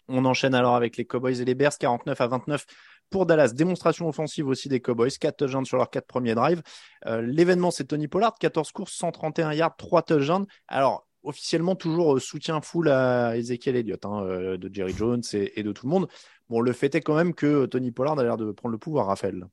[0.08, 2.66] On enchaîne alors avec les Cowboys et les Bears 49 à 29
[3.10, 3.54] pour Dallas.
[3.56, 6.62] Démonstration offensive aussi des Cowboys, 4 touchdowns sur leurs 4 premiers drives.
[7.08, 10.46] Euh, L'événement c'est Tony Pollard, 14 courses, 131 yards, 3 touchdowns.
[10.68, 15.64] Alors officiellement toujours soutien full à Ezekiel Elliott hein, euh, de Jerry Jones et, et
[15.64, 16.08] de tout le monde.
[16.50, 19.08] Bon, le fait est quand même que Tony Pollard a l'air de prendre le pouvoir,
[19.08, 19.48] Raphaël.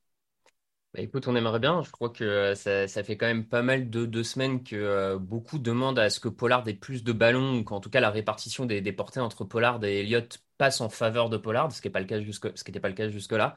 [0.95, 1.83] Bah écoute, on aimerait bien.
[1.83, 5.19] Je crois que ça, ça fait quand même pas mal de deux semaines que euh,
[5.19, 8.11] beaucoup demandent à ce que Pollard ait plus de ballons, ou qu'en tout cas la
[8.11, 12.81] répartition des, portées entre Pollard et Elliott passe en faveur de Pollard, ce qui n'était
[12.81, 13.57] pas le cas jusque-là.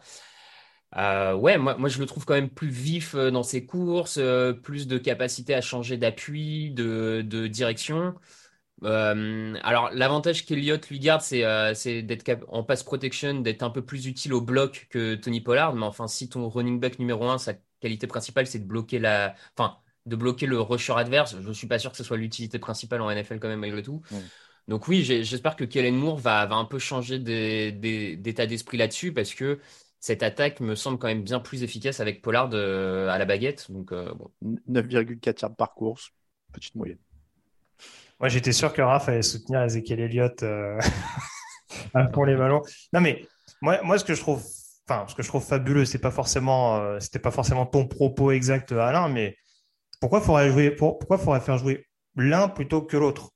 [0.95, 4.53] Euh, ouais, moi, je le trouve quand même plus vif euh, dans ses courses, euh,
[4.53, 8.15] plus de capacité à changer d'appui, de direction.
[8.83, 13.83] Euh, alors, l'avantage qu'Eliott lui garde, c'est euh, d'être en pass protection, d'être un peu
[13.83, 15.75] plus utile au bloc que Tony Pollard.
[15.75, 19.35] Mais enfin, si ton running back numéro un, sa qualité principale, c'est de bloquer la,
[19.57, 22.59] enfin, de bloquer le rusher adverse, je ne suis pas sûr que ce soit l'utilité
[22.59, 24.01] principale en NFL quand même malgré tout.
[24.11, 24.15] Mmh.
[24.67, 29.33] Donc oui, j'espère que Kellen Moore va, va un peu changer d'état d'esprit là-dessus parce
[29.33, 29.59] que
[29.99, 33.71] cette attaque me semble quand même bien plus efficace avec Pollard euh, à la baguette.
[33.71, 34.31] Donc euh, bon.
[34.69, 36.11] 9,4 yards par course,
[36.51, 36.99] petite moyenne.
[38.19, 40.79] Moi, j'étais sûr que Raph allait soutenir Ezekiel Elliott euh,
[42.13, 42.61] pour les ballons.
[42.93, 43.25] Non, mais
[43.61, 44.43] moi, moi, ce que je trouve,
[44.87, 48.31] enfin, ce que je trouve fabuleux, c'est pas forcément, euh, c'était pas forcément ton propos
[48.31, 49.37] exact, Alain, mais
[49.99, 53.31] pourquoi faudrait jouer, pour, pourquoi faudrait faire jouer l'un plutôt que l'autre?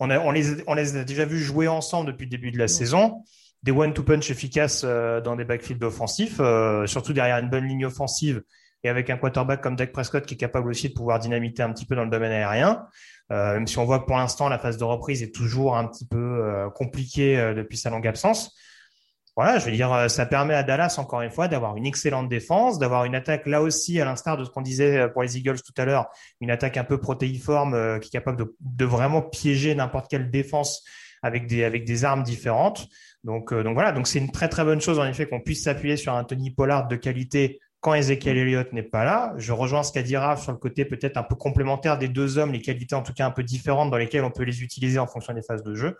[0.00, 2.58] On, a, on, les, on les a déjà vus jouer ensemble depuis le début de
[2.58, 3.22] la saison.
[3.62, 7.86] Des one-two punch efficaces euh, dans des backfields offensifs, euh, surtout derrière une bonne ligne
[7.86, 8.42] offensive
[8.84, 11.72] et avec un quarterback comme Dak Prescott qui est capable aussi de pouvoir dynamiter un
[11.72, 12.86] petit peu dans le domaine aérien.
[13.32, 15.86] Euh, même si on voit que pour l'instant la phase de reprise est toujours un
[15.86, 18.54] petit peu euh, compliquée euh, depuis sa longue absence.
[19.34, 22.78] Voilà, je veux dire, ça permet à Dallas encore une fois d'avoir une excellente défense,
[22.78, 25.74] d'avoir une attaque là aussi, à l'instar de ce qu'on disait pour les Eagles tout
[25.76, 26.06] à l'heure,
[26.40, 30.82] une attaque un peu protéiforme qui est capable de, de vraiment piéger n'importe quelle défense
[31.22, 32.86] avec des avec des armes différentes.
[33.24, 35.98] Donc donc voilà, donc c'est une très très bonne chose en effet qu'on puisse s'appuyer
[35.98, 39.32] sur un Tony Pollard de qualité quand Ezekiel Elliott n'est pas là.
[39.36, 42.36] Je rejoins ce qu'a dit Raph sur le côté peut-être un peu complémentaire des deux
[42.36, 44.98] hommes, les qualités en tout cas un peu différentes dans lesquelles on peut les utiliser
[44.98, 45.96] en fonction des phases de jeu.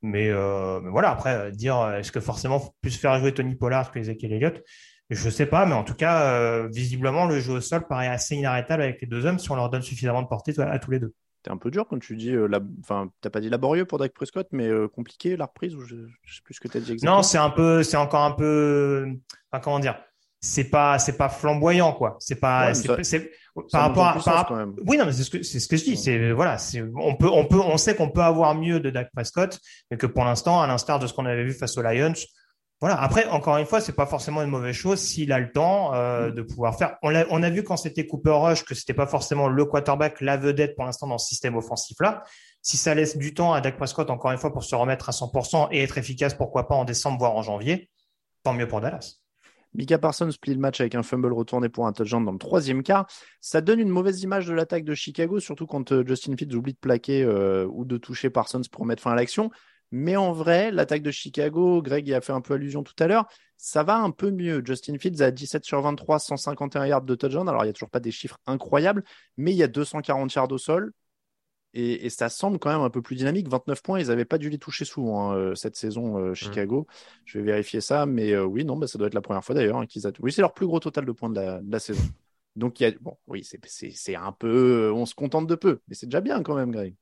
[0.00, 3.56] Mais, euh, voilà, après, euh, dire euh, est-ce que forcément faut plus faire jouer Tony
[3.56, 4.62] Pollard que Ezekiel Elliott?
[5.10, 8.36] Je ne sais pas, mais en tout cas, visiblement, le jeu au sol paraît assez
[8.36, 11.00] inarrêtable avec les deux hommes si on leur donne suffisamment de portée à, tous les
[11.00, 11.14] deux.
[11.42, 12.32] T'es un peu dur quand tu dis,
[12.80, 16.06] enfin, t'as pas dit laborieux pour Dak Prescott, mais compliqué la reprise ou je, ne
[16.26, 17.16] sais plus ce que tu as dit exactement.
[17.16, 19.14] Non, c'est un peu, c'est encore un peu,
[19.50, 19.98] enfin, comment dire,
[20.44, 22.16] c'est pas c'est pas flamboyant quoi.
[22.20, 23.30] C'est pas c'est
[23.72, 24.74] par rapport à par, quand même.
[24.86, 25.96] oui non mais c'est ce que c'est ce que je dis.
[25.96, 29.10] C'est voilà c'est on peut on peut on sait qu'on peut avoir mieux de Dak
[29.14, 29.58] Prescott
[29.90, 32.12] mais que pour l'instant à l'instar de ce qu'on avait vu face aux Lions
[32.80, 33.00] voilà.
[33.00, 36.28] Après encore une fois c'est pas forcément une mauvaise chose s'il a le temps euh,
[36.28, 36.34] mm.
[36.34, 36.98] de pouvoir faire.
[37.02, 40.20] On a on a vu quand c'était Cooper Rush que c'était pas forcément le quarterback
[40.20, 42.22] la vedette pour l'instant dans ce système offensif là
[42.60, 45.12] si ça laisse du temps à Dak Prescott encore une fois pour se remettre à
[45.12, 47.88] 100% et être efficace pourquoi pas en décembre voire en janvier
[48.42, 49.23] tant mieux pour Dallas
[49.74, 52.82] Mika Parsons plie le match avec un fumble retourné pour un touchdown dans le troisième
[52.82, 53.06] quart.
[53.40, 56.74] Ça donne une mauvaise image de l'attaque de Chicago, surtout quand euh, Justin Fields oublie
[56.74, 59.50] de plaquer euh, ou de toucher Parsons pour mettre fin à l'action.
[59.90, 63.06] Mais en vrai, l'attaque de Chicago, Greg y a fait un peu allusion tout à
[63.06, 64.62] l'heure, ça va un peu mieux.
[64.64, 67.48] Justin Fields a 17 sur 23, 151 yards de touchdown.
[67.48, 69.04] Alors, il n'y a toujours pas des chiffres incroyables,
[69.36, 70.92] mais il y a 240 yards au sol,
[71.74, 73.48] et, ça semble quand même un peu plus dynamique.
[73.48, 76.34] 29 points, ils n'avaient pas dû les toucher souvent hein, euh, cette saison, euh, mm.
[76.34, 76.86] Chicago.
[77.24, 79.56] Je vais vérifier ça, mais euh, oui, non, bah, ça doit être la première fois
[79.56, 82.04] d'ailleurs hein, qu'ils Oui, c'est leur plus gros total de points de la, saison.
[82.54, 82.92] Donc, il y a...
[83.00, 84.92] bon, oui, c'est un peu.
[84.94, 86.94] On se contente de peu, mais c'est déjà bien quand même, Greg.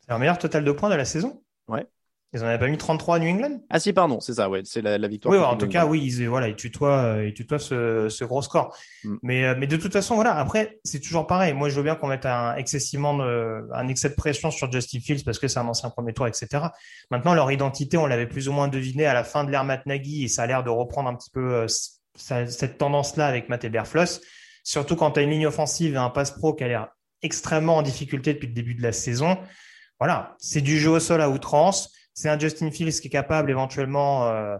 [0.00, 1.40] C'est leur meilleur total de points de la saison?
[1.68, 1.86] Ouais.
[2.32, 3.60] Ils n'en avaient pas mis 33 à New England?
[3.70, 5.34] Ah si, pardon, c'est ça, ouais, c'est la, victoire.
[5.34, 8.40] Oui, en tout cas, oui, ils, voilà, ils tutoient, euh, ils tutoient ce, ce gros
[8.40, 8.76] score.
[9.02, 9.16] Mm.
[9.22, 11.54] Mais, euh, mais de toute façon, voilà, après, c'est toujours pareil.
[11.54, 15.00] Moi, je veux bien qu'on mette un excessivement de, un excès de pression sur Justin
[15.00, 16.66] Fields parce que c'est un ancien premier tour, etc.
[17.10, 19.86] Maintenant, leur identité, on l'avait plus ou moins deviné à la fin de l'ère Matt
[19.86, 21.66] Nagy et ça a l'air de reprendre un petit peu euh,
[22.16, 24.20] cette tendance-là avec Matt Eberfloss.
[24.62, 26.88] Surtout quand tu as une ligne offensive et un pass pro qui a l'air
[27.22, 29.36] extrêmement en difficulté depuis le début de la saison.
[29.98, 33.50] Voilà, c'est du jeu au sol à outrance c'est un Justin Fields qui est capable
[33.50, 34.56] éventuellement euh,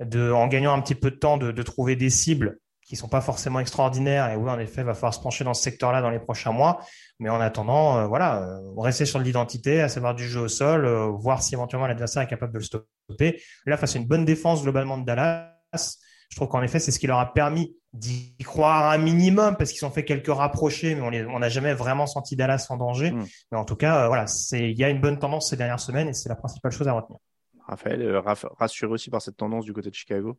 [0.00, 3.20] de, en gagnant un petit peu de temps, de, trouver des cibles qui sont pas
[3.20, 4.30] forcément extraordinaires.
[4.30, 6.52] Et oui, en effet, il va falloir se pencher dans ce secteur-là dans les prochains
[6.52, 6.80] mois.
[7.20, 10.86] Mais en attendant, euh, voilà, euh, rester sur l'identité, à savoir du jeu au sol,
[11.20, 13.40] voir si éventuellement l'adversaire est capable de le stopper.
[13.64, 16.98] Là, face à une bonne défense globalement de Dallas, je trouve qu'en effet, c'est ce
[16.98, 21.26] qui leur a permis d'y croire un minimum parce qu'ils ont fait quelques rapprochés, mais
[21.26, 23.10] on n'a jamais vraiment senti Dallas en danger.
[23.10, 23.26] Hmm.
[23.50, 26.08] Mais en tout cas, euh, voilà, il y a une bonne tendance ces dernières semaines
[26.08, 27.18] et c'est la principale chose à retenir.
[27.66, 30.38] Raphaël, euh, rassuré aussi par cette tendance du côté de Chicago?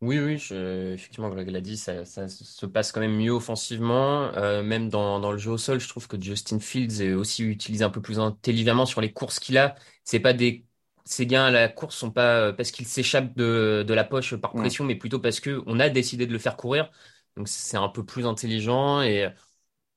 [0.00, 0.34] Oui, oui,
[0.92, 4.32] effectivement, Greg l'a dit, ça, se passe quand même mieux offensivement.
[4.34, 7.44] Euh, même dans, dans, le jeu au sol, je trouve que Justin Fields est aussi
[7.44, 9.76] utilisé un peu plus intelligemment sur les courses qu'il a.
[10.02, 10.64] C'est pas des
[11.04, 14.34] ces gains à la course sont pas euh, parce qu'il s'échappe de, de, la poche
[14.36, 16.90] par pression, mais plutôt parce que on a décidé de le faire courir.
[17.36, 19.28] Donc c'est un peu plus intelligent et,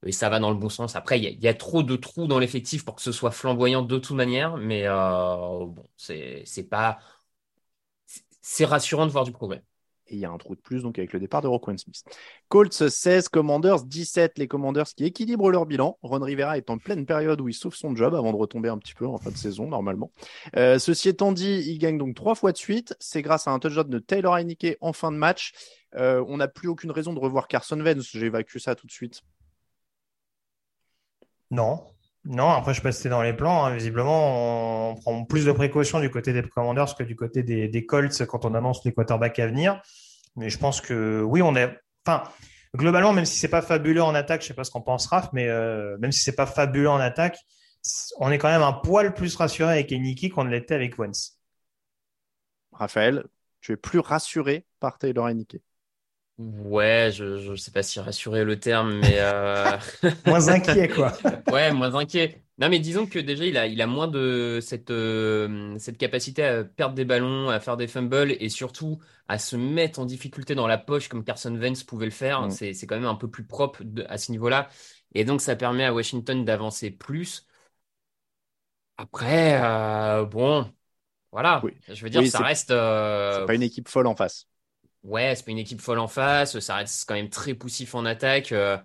[0.06, 0.96] et, ça va dans le bon sens.
[0.96, 3.98] Après, il y, a, trop de trous dans l'effectif pour que ce soit flamboyant de
[4.00, 7.00] toute manière, mais euh, bon, c'est pas
[8.42, 9.64] c'est rassurant de voir du progrès.
[10.08, 12.04] Et il y a un trou de plus donc avec le départ de Roquan Smith.
[12.50, 14.38] Colts 16, Commanders 17.
[14.38, 15.98] Les Commanders qui équilibrent leur bilan.
[16.04, 18.78] Ron Rivera est en pleine période où il sauve son job avant de retomber un
[18.78, 20.12] petit peu en fin de saison normalement.
[20.56, 22.96] Euh, ceci étant dit, il gagne donc trois fois de suite.
[23.00, 25.54] C'est grâce à un touchdown de Taylor Heineke en fin de match.
[25.96, 28.12] Euh, on n'a plus aucune raison de revoir Carson Wentz.
[28.12, 29.22] J'évacue ça tout de suite.
[31.52, 31.95] Non,
[32.26, 33.66] non, après, je passe dans les plans.
[33.66, 33.76] Hein.
[33.76, 38.26] Visiblement, on prend plus de précautions du côté des Commanders que du côté des, Colts
[38.26, 39.82] quand on annonce les quarterbacks à venir.
[40.36, 41.78] Mais je pense que oui, on est.
[42.06, 42.24] Enfin,
[42.76, 45.30] globalement, même si c'est pas fabuleux en attaque, je sais pas ce qu'on pense Raph,
[45.34, 47.38] mais euh, même si c'est pas fabuleux en attaque,
[48.20, 51.40] on est quand même un poil plus rassuré avec Eniki qu'on l'était avec Wentz.
[52.72, 53.26] Raphaël,
[53.62, 55.62] tu es plus rassuré par Taylor Eniki
[56.38, 59.78] Ouais, je ne sais pas si rassurer le terme, mais euh...
[60.26, 61.14] moins inquiet quoi.
[61.52, 62.42] ouais, moins inquiet.
[62.58, 66.44] Non, mais disons que déjà il a il a moins de cette euh, cette capacité
[66.44, 70.56] à perdre des ballons, à faire des fumbles et surtout à se mettre en difficulté
[70.56, 72.42] dans la poche comme Carson Wentz pouvait le faire.
[72.44, 72.52] Mm.
[72.52, 74.68] C'est c'est quand même un peu plus propre à ce niveau-là
[75.14, 77.48] et donc ça permet à Washington d'avancer plus.
[78.98, 80.70] Après, euh, bon,
[81.32, 81.62] voilà.
[81.88, 82.70] Je veux dire, ça reste.
[82.70, 84.48] C'est pas une équipe folle en face.
[85.06, 88.06] Ouais, c'est pas une équipe folle en face, ça reste quand même très poussif en
[88.06, 88.52] attaque.
[88.52, 88.78] euh.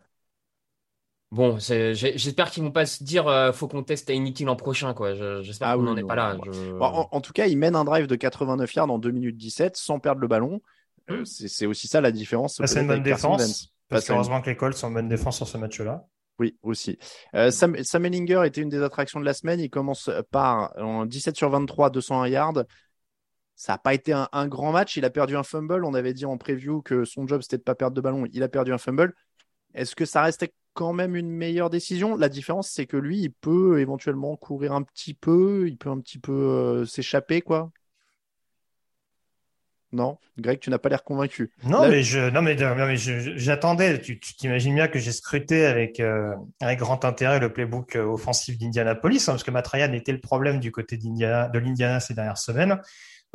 [1.31, 5.15] Bon, j'espère qu'ils vont pas se dire euh, faut qu'on teste Heineken l'an prochain, quoi.
[5.15, 6.35] Je- J'espère Ah qu'on oui, n'en est non, pas là.
[6.35, 8.99] non, Je- Bon, en, en tout cas, il mène un drive de 89 yards en
[8.99, 10.61] 2 minutes 17 sans perdre le ballon.
[11.09, 11.25] Euh, Mm.
[11.25, 12.57] c'est aussi ça la différence.
[12.57, 13.73] Ça, c'est une bonne défense.
[13.89, 16.05] Parce qu'heureusement que les Colts sont en bonne défense sur ce match-là.
[16.39, 16.99] Oui, aussi.
[17.35, 19.61] Euh, Sam, Sam Ellinger était une des attractions de la semaine.
[19.61, 22.65] Il commence par en 17 sur 23, 201 yards.
[23.61, 24.97] Ça n'a pas été un, un grand match.
[24.97, 25.85] Il a perdu un fumble.
[25.85, 28.25] On avait dit en preview que son job, c'était de pas perdre de ballon.
[28.33, 29.13] Il a perdu un fumble.
[29.75, 32.17] Est-ce que ça restait quand même une meilleure décision?
[32.17, 35.67] La différence, c'est que lui, il peut éventuellement courir un petit peu.
[35.69, 37.71] Il peut un petit peu euh, s'échapper, quoi.
[39.93, 40.17] Non?
[40.39, 41.53] Greg, tu n'as pas l'air convaincu.
[41.65, 44.01] Non, Là- mais je, non, mais, non, mais j'attendais.
[44.01, 48.57] Tu, t'imagines bien que j'ai scruté avec, euh, avec grand intérêt le playbook euh, offensif
[48.57, 52.39] d'Indianapolis, hein, parce que Matt Ryan était le problème du côté de l'Indiana ces dernières
[52.39, 52.81] semaines.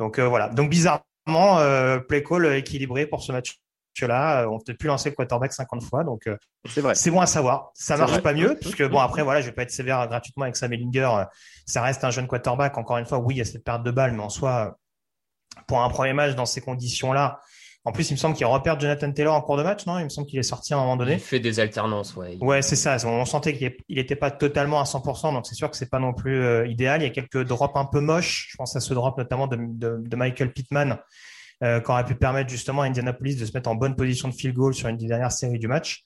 [0.00, 0.48] Donc euh, voilà.
[0.48, 4.42] Donc bizarrement, euh, play call équilibré pour ce match-là.
[4.42, 6.28] Euh, On ne peut plus lancer le quarterback 50 fois, donc
[6.68, 6.94] C'est vrai.
[6.94, 7.70] c'est bon à savoir.
[7.74, 8.22] Ça marche vrai.
[8.22, 11.24] pas mieux, puisque bon après voilà, je vais pas être sévère gratuitement avec Sam Ellinger.
[11.66, 12.76] Ça reste un jeune quarterback.
[12.78, 14.76] Encore une fois, oui, il y a cette perte de balle, mais en soi,
[15.66, 17.40] pour un premier match dans ces conditions-là.
[17.86, 20.00] En plus, il me semble qu'il repère Jonathan Taylor en cours de match, non?
[20.00, 21.12] Il me semble qu'il est sorti à un moment donné.
[21.14, 22.36] Il fait des alternances, ouais.
[22.40, 22.96] Ouais, c'est ça.
[23.06, 26.12] On sentait qu'il n'était pas totalement à 100%, donc c'est sûr que c'est pas non
[26.12, 27.02] plus euh, idéal.
[27.02, 28.48] Il y a quelques drops un peu moches.
[28.50, 30.98] Je pense à ce drop notamment de, de, de Michael Pittman,
[31.62, 34.34] euh, qui aurait pu permettre justement à Indianapolis de se mettre en bonne position de
[34.34, 36.02] field goal sur une des dernières séries du match.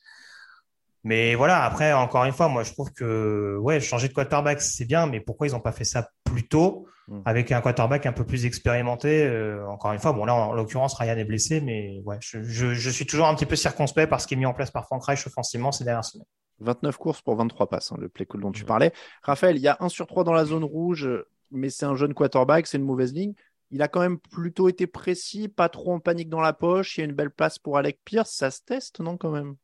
[1.03, 4.85] Mais voilà, après, encore une fois, moi, je trouve que ouais, changer de quarterback, c'est
[4.85, 6.87] bien, mais pourquoi ils n'ont pas fait ça plus tôt?
[7.11, 7.23] Mm.
[7.25, 10.95] avec un quarterback un peu plus expérimenté euh, Encore une fois, bon là, en, l'occurrence,
[10.95, 14.21] Ryan est blessé, mais ouais, je, je, je suis toujours un petit peu circonspect par
[14.21, 16.27] ce qui est mis en place par Frank Reich offensivement ces dernières semaines.
[16.61, 18.93] 29 courses pour 23 passes, hein, le play call dont tu parlais.
[19.23, 21.09] Raphaël, il y a 1 sur 3 dans la zone rouge,
[21.51, 23.35] mais c'est un jeune quarterback, c'est une mauvaise ligne.
[23.73, 26.97] Il a quand même plutôt été précis, pas trop en panique dans la poche.
[26.97, 28.33] Il y a une belle place pour Alec Pierce.
[28.33, 29.57] Ça se teste, non, quand même?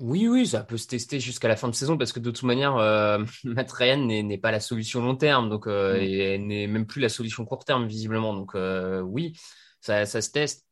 [0.00, 2.42] Oui, oui, ça peut se tester jusqu'à la fin de saison parce que de toute
[2.42, 6.02] manière, euh, Matt Ryan n'est pas la solution long terme, donc euh, Mm.
[6.02, 8.34] et n'est même plus la solution court terme visiblement.
[8.34, 9.38] Donc euh, oui,
[9.80, 10.66] ça, ça se teste.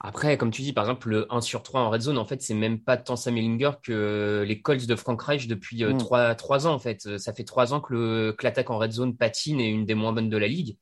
[0.00, 2.42] Après, comme tu dis, par exemple, le 1 sur 3 en red zone, en fait,
[2.42, 5.98] c'est même pas tant Sam Ellinger que les Colts de Frank Reich depuis euh, Mm.
[5.98, 7.18] trois, trois ans, en fait.
[7.18, 10.28] Ça fait trois ans que l'attaque en red zone patine est une des moins bonnes
[10.30, 10.78] de la ligue.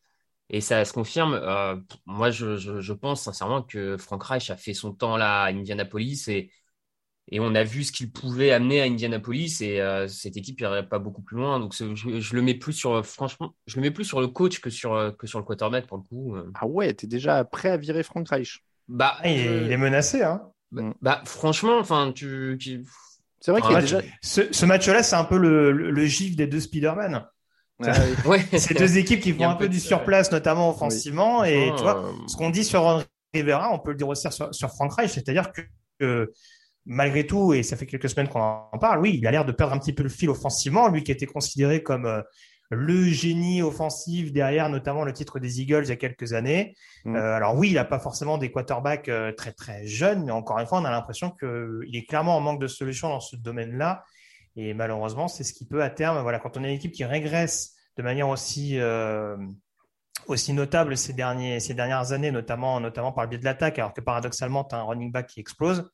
[0.51, 1.35] Et ça se confirme.
[1.35, 1.77] Euh,
[2.07, 5.51] moi, je, je, je pense sincèrement que Frank Reich a fait son temps là à
[5.53, 6.51] Indianapolis et,
[7.29, 10.89] et on a vu ce qu'il pouvait amener à Indianapolis et euh, cette équipe n'irait
[10.89, 11.61] pas beaucoup plus loin.
[11.61, 14.61] Donc je, je le mets plus sur, franchement, je le mets plus sur le coach
[14.61, 16.37] que sur, euh, que sur le quarterback pour le coup.
[16.37, 16.51] euh.
[16.55, 18.65] Ah ouais, t'es déjà prêt à virer Frank Reich.
[18.89, 20.43] Bah, Ah, il, est, je- il est menacé, hein.
[20.73, 22.85] bah, bah, franchement, enfin, tu, tu-
[23.41, 24.01] C'est vrai qu'il déjà.
[24.21, 27.25] Ce, ce match-là, c'est un peu le, le, le gif des deux Spider-Man.
[27.85, 27.93] Ah
[28.27, 28.39] oui.
[28.59, 31.45] Ces deux équipes qui font a un un peu peu du surplace, notamment offensivement.
[31.45, 33.03] Et tu vois, Euh, ce qu'on dit sur Ron
[33.35, 35.63] Rivera, on peut le dire aussi sur, sur Frank Reich, c'est-à-dire que,
[35.99, 36.33] que
[36.87, 39.53] malgré tout, et ça fait quelques semaines qu'on en parle, oui, il a l'air de
[39.53, 42.23] perdre un petit peu le fil offensivement, lui qui était considéré comme euh,
[42.71, 46.75] le génie offensif derrière notamment le titre des Eagles il y a quelques années.
[47.05, 47.17] Mm.
[47.17, 50.59] Euh, alors oui, il n'a pas forcément des quarterbacks euh, très très jeunes, mais encore
[50.59, 54.05] une fois, on a l'impression qu'il est clairement en manque de solutions dans ce domaine-là.
[54.57, 57.05] Et malheureusement, c'est ce qui peut à terme, voilà, quand on a une équipe qui
[57.05, 58.79] régresse de manière aussi
[60.27, 63.93] aussi notable ces, derniers, ces dernières années, notamment, notamment par le biais de l'attaque, alors
[63.93, 65.91] que paradoxalement, tu as un running back qui explose,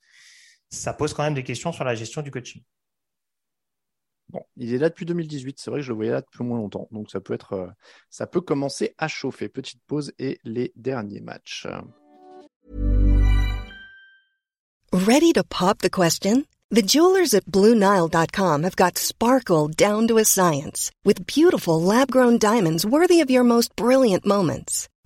[0.70, 2.62] ça pose quand même des questions sur la gestion du coaching.
[4.30, 5.58] Bon, il est là depuis 2018.
[5.58, 6.88] C'est vrai que je le voyais là depuis moins longtemps.
[6.92, 7.68] Donc ça peut être, euh,
[8.10, 9.48] ça peut commencer à chauffer.
[9.48, 11.66] Petite pause et les derniers matchs.
[14.92, 16.44] Ready to pop the question?
[16.70, 22.38] The jewelers at BlueNile.com have got sparkle down to a science with beautiful lab grown
[22.38, 24.88] diamonds worthy of your most brilliant moments.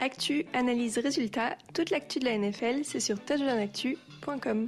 [0.00, 1.56] Actu, analyse, résultats.
[1.74, 4.66] Toute l'actu de la NFL, c'est sur touchdownactu.com.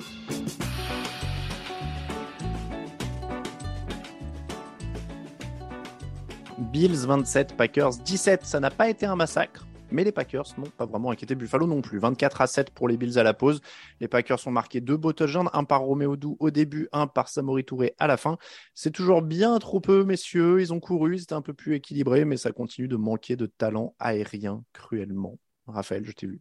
[6.59, 8.45] Bills 27, Packers 17.
[8.45, 9.66] Ça n'a pas été un massacre.
[9.91, 11.99] Mais les Packers n'ont pas vraiment inquiété Buffalo non plus.
[11.99, 13.61] 24 à 7 pour les Bills à la pause.
[14.01, 17.28] Les Packers ont marqué deux beaux touchdowns, un par Roméo Doux au début, un par
[17.28, 18.36] Samori Touré à la fin.
[18.74, 20.61] C'est toujours bien trop peu, messieurs.
[20.61, 23.95] Ils ont couru, c'était un peu plus équilibré, mais ça continue de manquer de talent
[23.99, 25.39] aérien cruellement.
[25.66, 26.41] Raphaël, je t'ai vu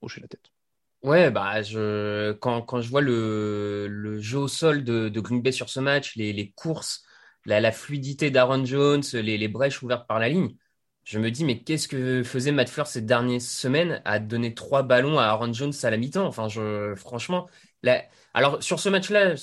[0.00, 0.50] hocher la tête.
[1.02, 1.60] Ouais, bah
[2.40, 7.04] quand, je vois le, jeu au sol de, Green Bay sur ce match, les, courses,
[7.44, 10.56] la, fluidité d'Aaron Jones, les brèches ouvertes par la ligne,
[11.06, 14.82] je me dis, mais qu'est-ce que faisait Matt Fleur ces dernières semaines à donner trois
[14.82, 16.26] ballons à Aaron Jones à la mi-temps?
[16.26, 17.48] Enfin, je, franchement,
[17.84, 18.04] là,
[18.34, 19.34] alors sur ce match-là,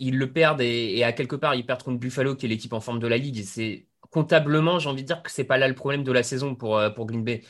[0.00, 2.72] ils le perdent et, et, à quelque part, ils perdent contre Buffalo, qui est l'équipe
[2.72, 3.38] en forme de la ligue.
[3.38, 6.24] Et c'est comptablement, j'ai envie de dire que c'est pas là le problème de la
[6.24, 7.42] saison pour, euh, pour Green Bay.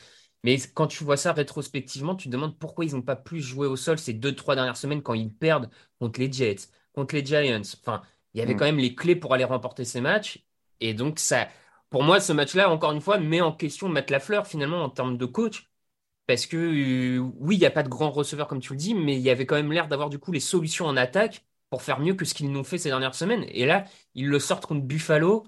[0.45, 3.67] Mais quand tu vois ça rétrospectivement, tu te demandes pourquoi ils n'ont pas plus joué
[3.67, 7.25] au sol ces deux, trois dernières semaines quand ils perdent contre les Jets, contre les
[7.25, 7.63] Giants.
[7.81, 8.03] Enfin,
[8.35, 8.57] il y avait mm.
[8.59, 10.45] quand même les clés pour aller remporter ces matchs.
[10.81, 11.49] Et donc, ça,
[11.91, 15.17] pour moi, ce match-là, encore une fois, met en question Matt Lafleur finalement en termes
[15.19, 15.69] de coach.
[16.27, 18.95] Parce que euh, oui, il n'y a pas de grand receveur comme tu le dis,
[18.95, 21.83] mais il y avait quand même l'air d'avoir du coup les solutions en attaque pour
[21.83, 23.45] faire mieux que ce qu'ils n'ont fait ces dernières semaines.
[23.49, 23.85] Et là,
[24.15, 25.45] ils le sortent contre Buffalo.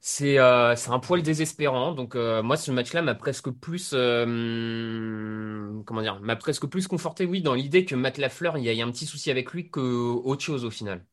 [0.00, 1.92] C'est euh, un poil désespérant.
[1.92, 7.24] Donc euh, moi, ce match-là m'a presque plus euh, comment dire, m'a presque plus conforté,
[7.24, 9.52] oui, dans l'idée que Matt Lafleur, il y, a, y a un petit souci avec
[9.52, 11.06] lui qu'autre chose au final.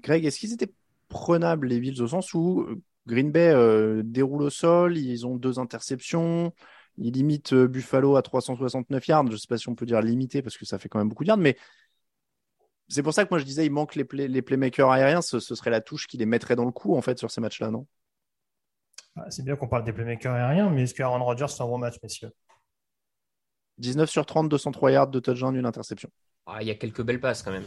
[0.00, 0.72] Greg, est-ce qu'ils étaient
[1.08, 2.68] prenables les Bills au sens où
[3.06, 6.52] Green Bay euh, déroule au sol, ils ont deux interceptions,
[6.98, 9.26] ils limitent euh, Buffalo à 369 yards.
[9.26, 11.08] Je ne sais pas si on peut dire limité parce que ça fait quand même
[11.08, 11.56] beaucoup de yards, mais
[12.88, 15.22] c'est pour ça que moi je disais il manque les, les playmakers aériens.
[15.22, 17.70] Ce, serait la touche qui les mettrait dans le coup en fait sur ces matchs-là,
[17.70, 17.86] non?
[19.16, 21.78] Ah, C'est bien qu'on parle des playmakers aériens, mais est-ce qu'Aaron Rodgers fait un bon
[21.78, 22.30] match, messieurs?
[23.78, 26.10] 19 sur 30, 203 yards, de touchdown, une interception.
[26.46, 27.66] Ah, il y a quelques belles passes quand même.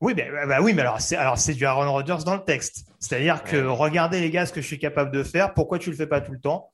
[0.00, 2.86] Oui, bah, oui, mais alors c'est alors c'est du Aaron Rodgers dans le texte.
[2.98, 5.52] C'est-à-dire que regardez les gars ce que je suis capable de faire.
[5.52, 6.70] Pourquoi tu le fais pas tout le temps?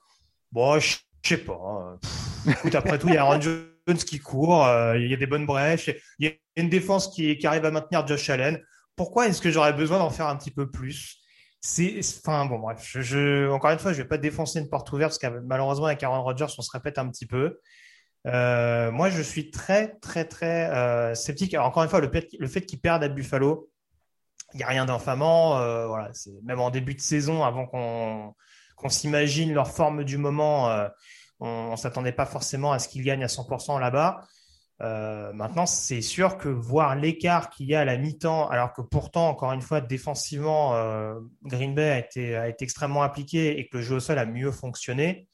[0.52, 1.60] Bon, je sais pas.
[1.60, 1.98] Hein.
[2.48, 5.26] écoute, après tout, il y a Aaron Jones qui court, euh, il y a des
[5.26, 8.60] bonnes brèches, il y a une défense qui, qui arrive à maintenir Josh Allen.
[8.94, 11.18] Pourquoi est-ce que j'aurais besoin d'en faire un petit peu plus?
[11.60, 12.96] C'est, enfin bon, bref.
[13.00, 16.02] Je, encore une fois, je vais pas défoncer une porte ouverte parce que malheureusement avec
[16.02, 17.58] Aaron Rodgers, on se répète un petit peu.
[18.26, 21.54] Euh, moi, je suis très, très, très euh, sceptique.
[21.54, 23.70] Encore une fois, le fait, le fait qu'ils perdent à Buffalo,
[24.54, 25.58] il n'y a rien d'infamant.
[25.58, 26.10] Euh, voilà,
[26.42, 28.34] même en début de saison, avant qu'on
[28.88, 30.70] s'imagine leur forme du moment,
[31.40, 34.22] on ne s'attendait pas forcément à ce qu'ils gagnent à 100% là-bas.
[35.34, 39.28] maintenant, c'est sûr que voir l'écart qu'il y a à la mi-temps, alors que pourtant,
[39.28, 40.74] encore une fois, défensivement,
[41.42, 44.26] Green Bay a été, a été extrêmement appliqué et que le jeu au sol a
[44.26, 45.28] mieux fonctionné,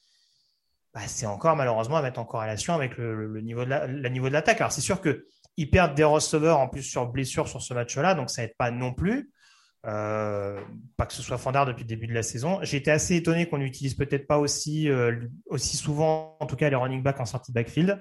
[0.94, 4.60] bah, c'est encore malheureusement à mettre en corrélation avec le, niveau de niveau de l'attaque.
[4.60, 8.30] Alors c'est sûr qu'ils perdent des receveurs en plus sur blessure sur ce match-là, donc
[8.30, 9.30] ça n'aide pas non plus.
[9.84, 10.60] Euh,
[10.96, 12.60] pas que ce soit Fandard depuis le début de la saison.
[12.62, 16.70] J'ai été assez étonné qu'on n'utilise peut-être pas aussi, euh, aussi souvent, en tout cas
[16.70, 18.00] les running backs en sortie backfield,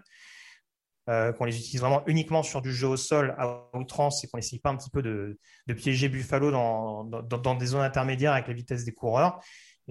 [1.10, 4.38] euh, qu'on les utilise vraiment uniquement sur du jeu au sol à outrance et qu'on
[4.38, 8.48] n'essaye pas un petit peu de, de piéger Buffalo dans, dans, des zones intermédiaires avec
[8.48, 9.40] la vitesse des coureurs.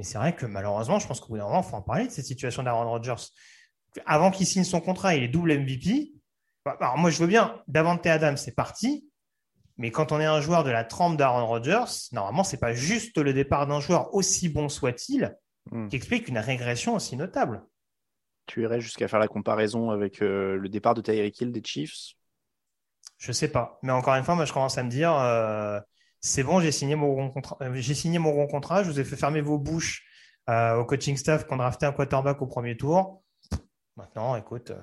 [0.01, 2.07] Et c'est vrai que malheureusement, je pense qu'au bout d'un moment, il faut en parler
[2.07, 3.23] de cette situation d'Aaron Rodgers.
[4.07, 6.13] Avant qu'il signe son contrat, il est double MVP.
[6.65, 9.07] Bah, alors moi, je veux bien, Davante Adams, c'est parti.
[9.77, 13.19] Mais quand on est un joueur de la trempe d'Aaron Rodgers, normalement, c'est pas juste
[13.19, 15.37] le départ d'un joueur, aussi bon soit-il,
[15.71, 15.89] hmm.
[15.89, 17.63] qui explique une régression aussi notable.
[18.47, 22.15] Tu irais jusqu'à faire la comparaison avec euh, le départ de Tyreek Hill des Chiefs?
[23.19, 23.79] Je sais pas.
[23.83, 25.79] Mais encore une fois, moi, je commence à me dire, euh,
[26.21, 27.57] c'est bon, j'ai signé mon bon contrat.
[27.63, 28.83] Euh, j'ai signé mon bon contrat.
[28.83, 30.05] Je vous ai fait fermer vos bouches
[30.49, 33.23] euh, au coaching staff qu'on drafté un quarterback au premier tour.
[33.97, 34.81] Maintenant, écoute, euh,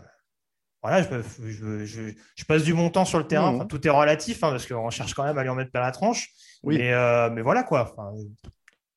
[0.82, 3.52] voilà, je, je, je, passe du bon temps sur le terrain.
[3.52, 3.68] Mmh.
[3.68, 5.92] tout est relatif hein, parce qu'on cherche quand même à lui en mettre par la
[5.92, 6.30] tranche.
[6.64, 6.78] Oui.
[6.78, 7.92] Mais, mais voilà quoi.
[7.92, 8.12] Enfin,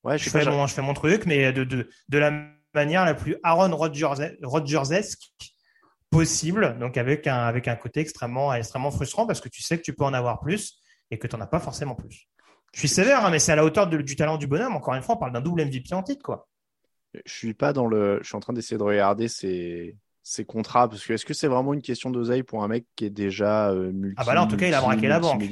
[0.04, 2.32] ouais, je, fais mon, je fais mon truc, mais de, de, de la
[2.74, 5.22] manière la plus Aaron Rodgersesque
[6.10, 6.78] possible.
[6.78, 9.94] Donc avec un, avec un côté extrêmement, extrêmement frustrant parce que tu sais que tu
[9.94, 10.80] peux en avoir plus
[11.10, 12.29] et que tu n'en as pas forcément plus.
[12.72, 14.76] Je suis sévère, hein, mais c'est à la hauteur du talent du bonhomme.
[14.76, 16.48] Encore une fois, on parle d'un double MVP en titre, quoi.
[17.24, 18.20] Je suis pas dans le.
[18.22, 21.48] Je suis en train d'essayer de regarder ces, ces contrats parce que est-ce que c'est
[21.48, 24.42] vraiment une question d'oseille pour un mec qui est déjà euh, multi, Ah bah là,
[24.42, 25.42] en tout cas, il a braqué la banque.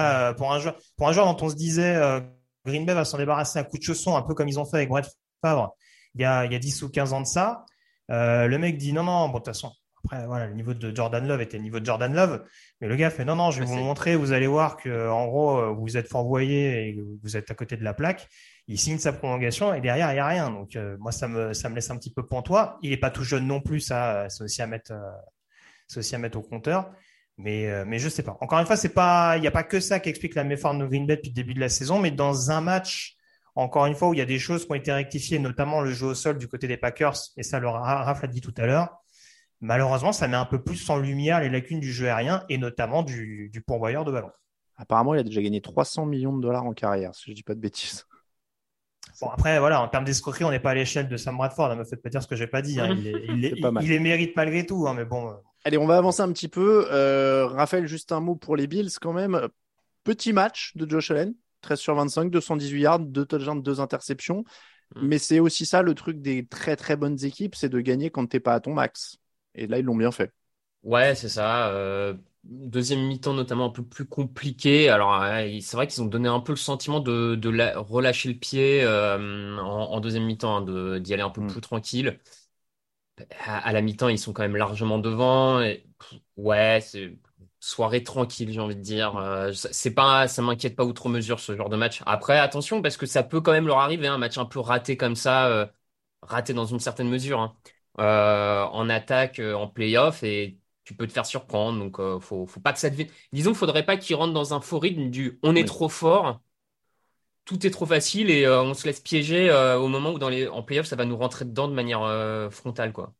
[0.00, 2.20] Euh, pour un joueur, pour un joueur dont on se disait euh,
[2.64, 4.78] Green Bay va s'en débarrasser à coup de chausson, un peu comme ils ont fait
[4.78, 5.06] avec Brett
[5.40, 5.76] Favre
[6.16, 7.64] il y a, il y a 10 ou 15 ans de ça.
[8.10, 9.72] Euh, le mec dit non, non, bon, de toute façon,
[10.06, 12.44] après, voilà, le niveau de Jordan Love était le niveau de Jordan Love.
[12.80, 14.14] Mais le gars fait non, non, je vais vous montrer.
[14.14, 17.76] Vous allez voir que, en gros, euh, vous êtes fourvoyé et vous êtes à côté
[17.76, 18.28] de la plaque.
[18.68, 20.50] Il signe sa prolongation et derrière, il n'y a rien.
[20.50, 22.78] Donc, euh, moi, ça me, ça me laisse un petit peu pantois.
[22.82, 25.10] Il n'est pas tout jeune non plus, ça, c'est aussi à mettre, euh,
[25.88, 26.90] c'est aussi à mettre au compteur.
[27.38, 28.38] Mais, mais je sais pas.
[28.40, 30.78] Encore une fois, c'est pas, il n'y a pas que ça qui explique la méforme
[30.78, 31.98] de Green Bay depuis le début de la saison.
[31.98, 33.16] Mais dans un match
[33.56, 35.90] encore une fois, où il y a des choses qui ont été rectifiées, notamment le
[35.90, 38.66] jeu au sol du côté des Packers, et ça, le Raph l'a dit tout à
[38.66, 39.02] l'heure.
[39.60, 43.02] Malheureusement, ça met un peu plus en lumière les lacunes du jeu aérien et notamment
[43.02, 44.30] du, du pourvoyeur de ballon.
[44.76, 47.54] Apparemment, il a déjà gagné 300 millions de dollars en carrière, si je dis pas
[47.54, 48.04] de bêtises.
[49.20, 51.70] Bon, après, voilà, en termes d'escroquerie, on n'est pas à l'échelle de Sam Bradford.
[51.70, 52.78] Ne me faites pas dire ce que j'ai pas dit.
[52.78, 52.94] Hein.
[52.98, 55.30] Il, les, mérite malgré tout, hein, mais bon.
[55.30, 55.34] Euh.
[55.64, 56.86] Allez, on va avancer un petit peu.
[56.92, 59.48] Euh, Raphaël, juste un mot pour les Bills quand même.
[60.04, 64.44] Petit match de Josh Allen, 13 sur 25, 218 yards, 2 touchdowns, 2 interceptions.
[64.94, 65.06] Mm.
[65.06, 68.26] Mais c'est aussi ça le truc des très très bonnes équipes, c'est de gagner quand
[68.26, 69.16] t'es pas à ton max.
[69.56, 70.32] Et là, ils l'ont bien fait.
[70.82, 71.70] Ouais, c'est ça.
[71.70, 74.88] Euh, deuxième mi-temps notamment un peu plus compliqué.
[74.88, 75.20] Alors
[75.60, 79.58] c'est vrai qu'ils ont donné un peu le sentiment de, de relâcher le pied euh,
[79.58, 81.48] en, deuxième mi-temps, hein, d'y aller un peu mm.
[81.48, 82.20] plus tranquille.
[83.46, 85.62] À, la mi-temps, ils sont quand même largement devant.
[85.62, 85.86] Et,
[86.36, 87.16] ouais, c'est
[87.60, 89.16] soirée tranquille, j'ai envie de dire.
[89.16, 92.02] Euh, c'est pas, ça m'inquiète pas outre mesure ce genre de match.
[92.06, 94.96] Après, attention parce que ça peut quand même leur arriver, un match un peu raté
[94.96, 95.66] comme ça, euh,
[96.22, 97.56] raté dans une certaine mesure, hein.
[97.98, 101.78] En attaque, en playoff et tu peux te faire surprendre.
[101.78, 103.08] Donc, euh, faut, faut pas que ça devienne.
[103.32, 106.40] Disons, il faudrait pas qu'ils rentrent dans un faux rythme du on est trop fort,
[107.44, 110.28] tout est trop facile et euh, on se laisse piéger euh, au moment où dans
[110.28, 112.00] les, en playoff, ça va nous rentrer dedans de manière
[112.52, 112.92] frontale.
[112.92, 113.12] quoi.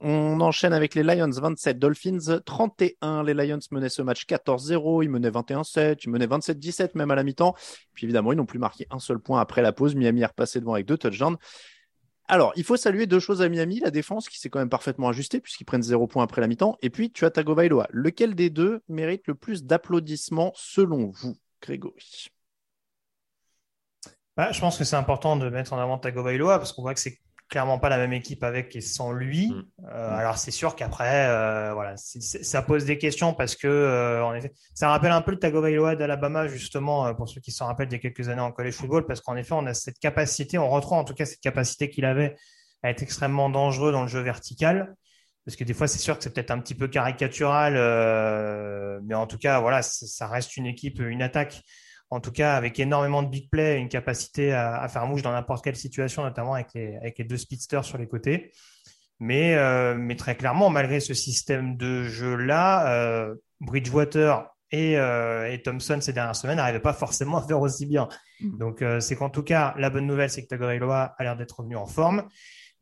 [0.00, 3.22] On enchaîne avec les Lions 27, Dolphins 31.
[3.24, 7.22] Les Lions menaient ce match 14-0, ils menaient 21-7, ils menaient 27-17 même à la
[7.24, 7.54] mi-temps.
[7.94, 9.94] Puis évidemment, ils n'ont plus marqué un seul point après la pause.
[9.94, 11.36] Miami est repassé devant avec deux touchdowns.
[12.30, 15.08] Alors, il faut saluer deux choses à Miami, la défense qui s'est quand même parfaitement
[15.08, 16.76] ajustée puisqu'ils prennent zéro point après la mi-temps.
[16.82, 17.88] Et puis, tu as Tagovailoa.
[17.90, 22.28] Lequel des deux mérite le plus d'applaudissements selon vous, Grégory?
[24.36, 27.00] Bah, Je pense que c'est important de mettre en avant Tagovailoa parce qu'on voit que
[27.00, 27.18] c'est
[27.48, 29.50] clairement pas la même équipe avec et sans lui.
[29.50, 29.64] Mm.
[29.90, 34.34] Euh, alors c'est sûr qu'après, euh, voilà, ça pose des questions parce que euh, en
[34.34, 37.94] effet, ça rappelle un peu le Tagovailoa d'Alabama justement pour ceux qui s'en rappellent il
[37.94, 40.68] y a quelques années en college football parce qu'en effet, on a cette capacité, on
[40.68, 42.36] retrouve en tout cas cette capacité qu'il avait
[42.82, 44.94] à être extrêmement dangereux dans le jeu vertical.
[45.44, 47.72] Parce que des fois, c'est sûr que c'est peut-être un petit peu caricatural,
[49.02, 51.62] mais en tout cas, voilà, ça reste une équipe, une attaque
[52.10, 55.62] en tout cas avec énormément de big play, une capacité à, faire mouche dans n'importe
[55.62, 58.52] quelle situation, notamment avec les, avec les deux speedsters sur les côtés.
[59.20, 65.60] Mais, euh, mais très clairement, malgré ce système de jeu-là, euh, Bridgewater et, euh, et,
[65.62, 68.08] Thompson ces dernières semaines n'arrivaient pas forcément à faire aussi bien.
[68.40, 68.58] Mm.
[68.58, 71.76] Donc c'est qu'en tout cas, la bonne nouvelle, c'est que Tagovailoa a l'air d'être revenu
[71.76, 72.28] en forme.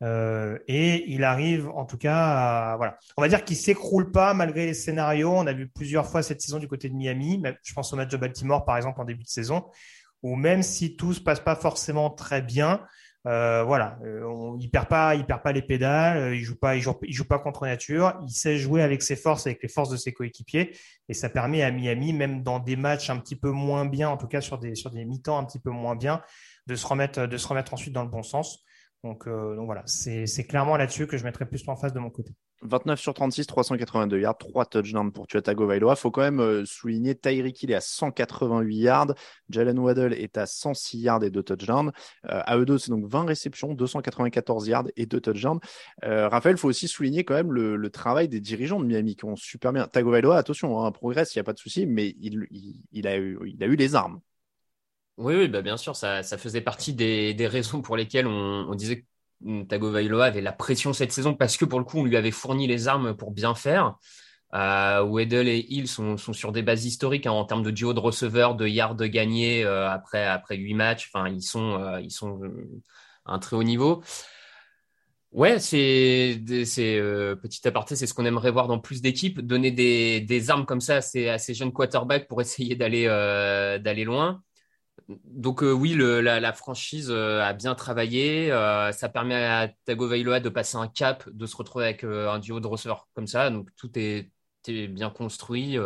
[0.02, 2.98] Euh, et il arrive, en tout cas, voilà.
[3.16, 5.32] On va dire qu'il s'écroule pas malgré les scénarios.
[5.32, 7.42] On a vu plusieurs fois cette saison du côté de Miami.
[7.62, 9.64] Je pense au match de Baltimore, par exemple, en début de saison,
[10.22, 12.80] où même si tout se passe pas forcément très bien,
[13.26, 16.76] euh, voilà, euh, il perd pas, il perd pas les pédales, euh, il joue pas,
[16.76, 18.14] il joue, il joue pas contre nature.
[18.24, 20.76] Il sait jouer avec ses forces, avec les forces de ses coéquipiers,
[21.08, 24.16] et ça permet à Miami, même dans des matchs un petit peu moins bien, en
[24.16, 26.22] tout cas sur des sur des mi-temps un petit peu moins bien,
[26.68, 28.64] de se remettre de se remettre ensuite dans le bon sens.
[29.26, 32.32] Euh, donc, voilà, c'est clairement là-dessus que je mettrais plus en face de mon côté.
[32.62, 35.92] 29 sur 36, 382 yards, 3 touchdowns pour Tua Tagovailoa.
[35.92, 39.14] Il faut quand même euh, souligner Tyreek Hill est à 188 yards,
[39.50, 41.92] Jalen Waddle est à 106 yards et 2 touchdowns.
[42.24, 45.60] Euh, à eux c'est donc 20 réceptions, 294 yards et 2 touchdowns.
[46.02, 49.36] Raphaël, il faut aussi souligner quand même le, travail des dirigeants de Miami qui ont
[49.36, 49.86] super bien.
[49.86, 53.06] Tagovailoa, attention, un hein, progresse, il n'y a pas de souci, mais il, il, il
[53.06, 54.20] a eu les armes.
[55.18, 59.06] Oui, oui bah bien sûr, ça, faisait partie des, raisons pour lesquelles on, disait
[59.42, 62.30] que Tagovailoa avait la pression cette saison parce que pour le coup, on lui avait
[62.30, 63.96] fourni les armes pour bien faire.
[64.54, 68.00] Euh, Weddle et Hill sont, sur des bases historiques hein, en termes de duo de
[68.00, 71.10] receveurs, de yards gagnés euh, après après huit matchs.
[71.12, 72.82] Enfin, ils sont euh, ils sont euh,
[73.24, 74.02] à un très haut niveau.
[75.32, 76.40] Ouais, c'est
[76.78, 80.64] euh, petit aparté, c'est ce qu'on aimerait voir dans plus d'équipes, donner des, des armes
[80.64, 84.42] comme ça à ces, à ces jeunes quarterbacks pour essayer d'aller d'aller loin
[85.08, 88.50] donc euh, oui, la, franchise euh, a bien travaillé.
[88.50, 92.60] Euh, ça permet à Tagovailoa de passer un cap, de se retrouver avec un duo
[92.60, 93.50] de receveurs comme ça.
[93.50, 94.30] Donc tout est,
[94.66, 95.76] bien construit.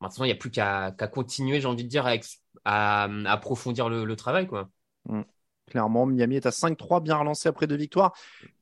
[0.00, 2.06] maintenant, il n'y a plus qu'à continuer, j'ai envie de dire,
[2.64, 4.48] à, approfondir le, travail.
[5.04, 5.22] Mm.
[5.70, 8.12] Clairement, Miami est à 5-3, bien relancé après deux victoires.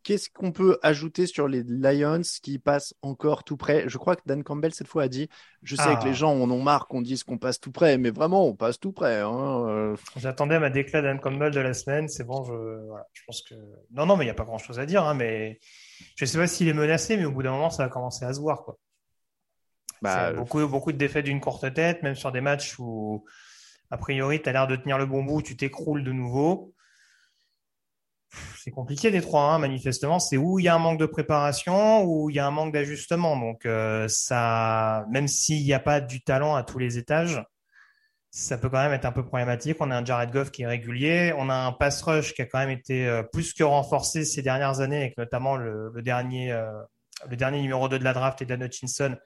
[0.02, 3.88] Qu'est-ce qu'on peut ajouter sur les Lions qui passent encore tout près?
[3.88, 5.28] Je crois que Dan Campbell, cette fois, a dit
[5.62, 6.12] Je sais que les ah.
[6.12, 8.92] gens en ont marre qu'on dise qu'on passe tout près, mais vraiment, on passe tout
[8.92, 9.20] près.
[9.20, 9.96] Hein, euh.
[10.16, 12.08] J'attendais ma déclat Dan Campbell de la semaine.
[12.08, 12.52] C'est bon, je,
[13.14, 13.54] je pense que.
[13.90, 15.04] Non, non, mais il n'y a pas grand-chose à dire.
[15.04, 15.58] Hein, mais
[16.16, 18.24] je ne sais pas s'il est menacé, mais au bout d'un moment, ça va commencer
[18.24, 18.62] à se voir.
[18.64, 18.78] Quoi.
[20.02, 23.24] Bah, beaucoup, beaucoup de défaites d'une courte tête, même sur des matchs où,
[23.90, 26.74] a priori, tu as l'air de tenir le bon bout, tu t'écroules de nouveau
[28.62, 30.18] c'est compliqué des trois, hein, manifestement.
[30.18, 32.72] C'est où il y a un manque de préparation, ou il y a un manque
[32.72, 33.36] d'ajustement.
[33.38, 37.42] Donc euh, ça, même s'il n'y a pas du talent à tous les étages,
[38.30, 39.78] ça peut quand même être un peu problématique.
[39.80, 41.32] On a un Jared Goff qui est régulier.
[41.36, 44.42] On a un pass rush qui a quand même été euh, plus que renforcé ces
[44.42, 46.70] dernières années, avec notamment le, dernier, euh,
[47.30, 49.16] dernier numéro 2 de la draft, Dan Hutchinson.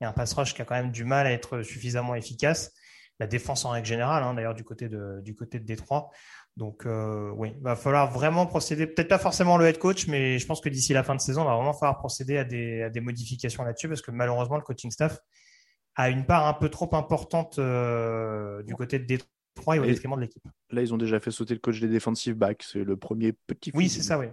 [0.00, 2.14] Il y a un pass rush qui a quand même du mal à être suffisamment
[2.14, 2.72] efficace.
[3.20, 6.10] La défense en règle générale, hein, d'ailleurs, du côté du côté de Détroit.
[6.56, 10.38] Donc, euh, oui, il va falloir vraiment procéder, peut-être pas forcément le head coach, mais
[10.38, 12.82] je pense que d'ici la fin de saison, il va vraiment falloir procéder à des,
[12.82, 15.18] à des modifications là-dessus parce que malheureusement, le coaching staff
[15.94, 20.16] a une part un peu trop importante euh, du côté de Détroit et au détriment
[20.16, 20.42] de l'équipe.
[20.70, 22.62] Là, ils ont déjà fait sauter le coach des defensive backs.
[22.62, 23.70] C'est le premier petit.
[23.74, 24.26] Oui, c'est ça, oui.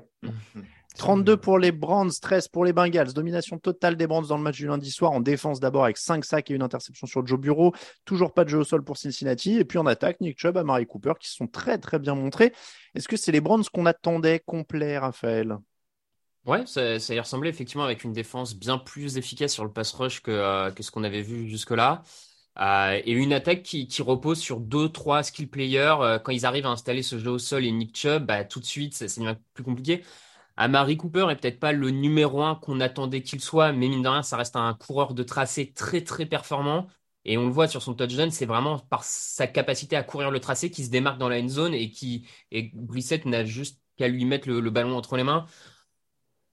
[0.99, 3.13] 32 pour les Browns, 13 pour les Bengals.
[3.13, 5.13] Domination totale des Browns dans le match du lundi soir.
[5.13, 7.73] En défense d'abord avec 5 sacs et une interception sur Joe Bureau.
[8.03, 9.57] Toujours pas de jeu au sol pour Cincinnati.
[9.57, 12.51] Et puis en attaque, Nick Chubb, Amari Cooper qui sont très très bien montrés.
[12.95, 15.57] Est-ce que c'est les Browns qu'on attendait complet, Raphaël?
[16.45, 20.19] Ouais, ça, y ressemblait effectivement avec une défense bien plus efficace sur le pass rush
[20.19, 22.03] que, euh, ce qu'on avait vu jusque-là.
[22.59, 25.95] Euh, et une attaque qui, repose sur deux, trois skill players.
[26.01, 28.59] Euh, quand ils arrivent à installer ce jeu au sol et Nick Chubb, bah, tout
[28.59, 30.03] de suite, ça, devient plus compliqué.
[30.59, 34.09] Amari Cooper est peut-être pas le numéro un qu'on attendait qu'il soit, mais mine de
[34.09, 36.87] rien, ça reste un coureur de tracé très très performant.
[37.23, 40.41] Et on le voit sur son touchdown, c'est vraiment par sa capacité à courir le
[40.41, 44.09] tracé qui se démarque dans la end zone et qui et Brissett n'a juste qu'à
[44.09, 45.45] lui mettre le, ballon entre les mains.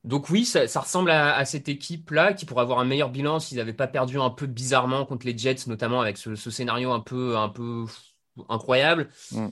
[0.04, 3.72] Donc oui, ça, ressemble à, cette équipe-là qui pourrait avoir un meilleur bilan s'ils n'avaient
[3.72, 7.48] pas perdu un peu bizarrement contre les Jets, notamment avec ce, scénario un peu, un
[7.48, 7.86] peu
[8.48, 9.08] incroyable.
[9.32, 9.48] Mm.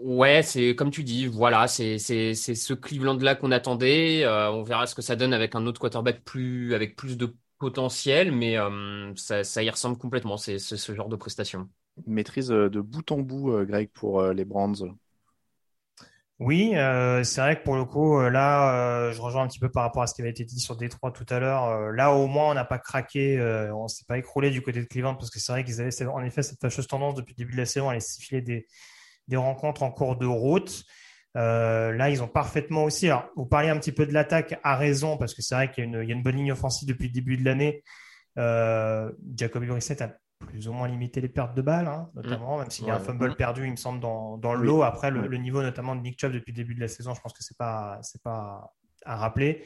[0.00, 4.24] Ouais, c'est comme tu dis, voilà, c'est ce Cleveland-là qu'on attendait.
[4.24, 7.34] Euh, on verra ce que ça donne avec un autre quarterback plus, avec plus de
[7.58, 10.36] potentiel, mais euh, ça, ça, y ressemble complètement.
[10.36, 11.68] C'est ce genre de prestation.
[12.06, 14.96] Maîtrise euh, de bout en bout, Greg, pour les Browns.
[16.38, 19.68] Oui, euh, c'est vrai que pour le coup, là, euh, je rejoins un petit peu
[19.68, 21.90] par rapport à ce qui avait été dit sur Détroit tout à l'heure.
[21.92, 23.40] là, au moins, on n'a pas craqué,
[23.74, 26.22] on s'est pas écroulé du côté de Cleveland parce que c'est vrai qu'ils avaient en
[26.22, 28.68] effet cette fâcheuse tendance depuis le début de la saison à aller siffler des,
[29.28, 30.84] des rencontres en cours de route.
[31.34, 33.06] là, ils ont parfaitement aussi.
[33.06, 35.84] Alors, vous parliez un petit peu de l'attaque à raison parce que c'est vrai qu'il
[35.84, 37.82] y, y, a une bonne ligne offensive depuis le début de l'année.
[38.36, 42.20] Jacoby Brissett a plus ou moins limiter les pertes de balles, hein, mmh.
[42.20, 44.82] notamment, même s'il y a un fumble perdu, il me semble, dans, dans le lot.
[44.82, 47.32] Après, le, niveau notamment de Nick Chubb depuis le début de la saison, je pense
[47.32, 48.72] que ce n'est pas, pas
[49.04, 49.64] à rappeler.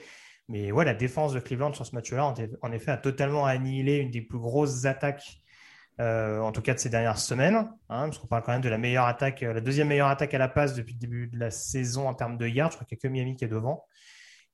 [0.48, 4.10] Mais ouais, la défense de Cleveland sur ce match-là, en effet, a totalement annihilé une
[4.10, 5.41] des plus grosses attaques,
[6.00, 7.56] euh, en tout cas de ces dernières semaines.
[7.56, 7.68] Hein,
[8.06, 10.38] parce qu'on parle quand même de la meilleure attaque, euh, la deuxième meilleure attaque à
[10.38, 12.70] la passe depuis le début de la saison en termes de yards.
[12.70, 13.84] Je crois qu'il n'y a que Miami qui est devant.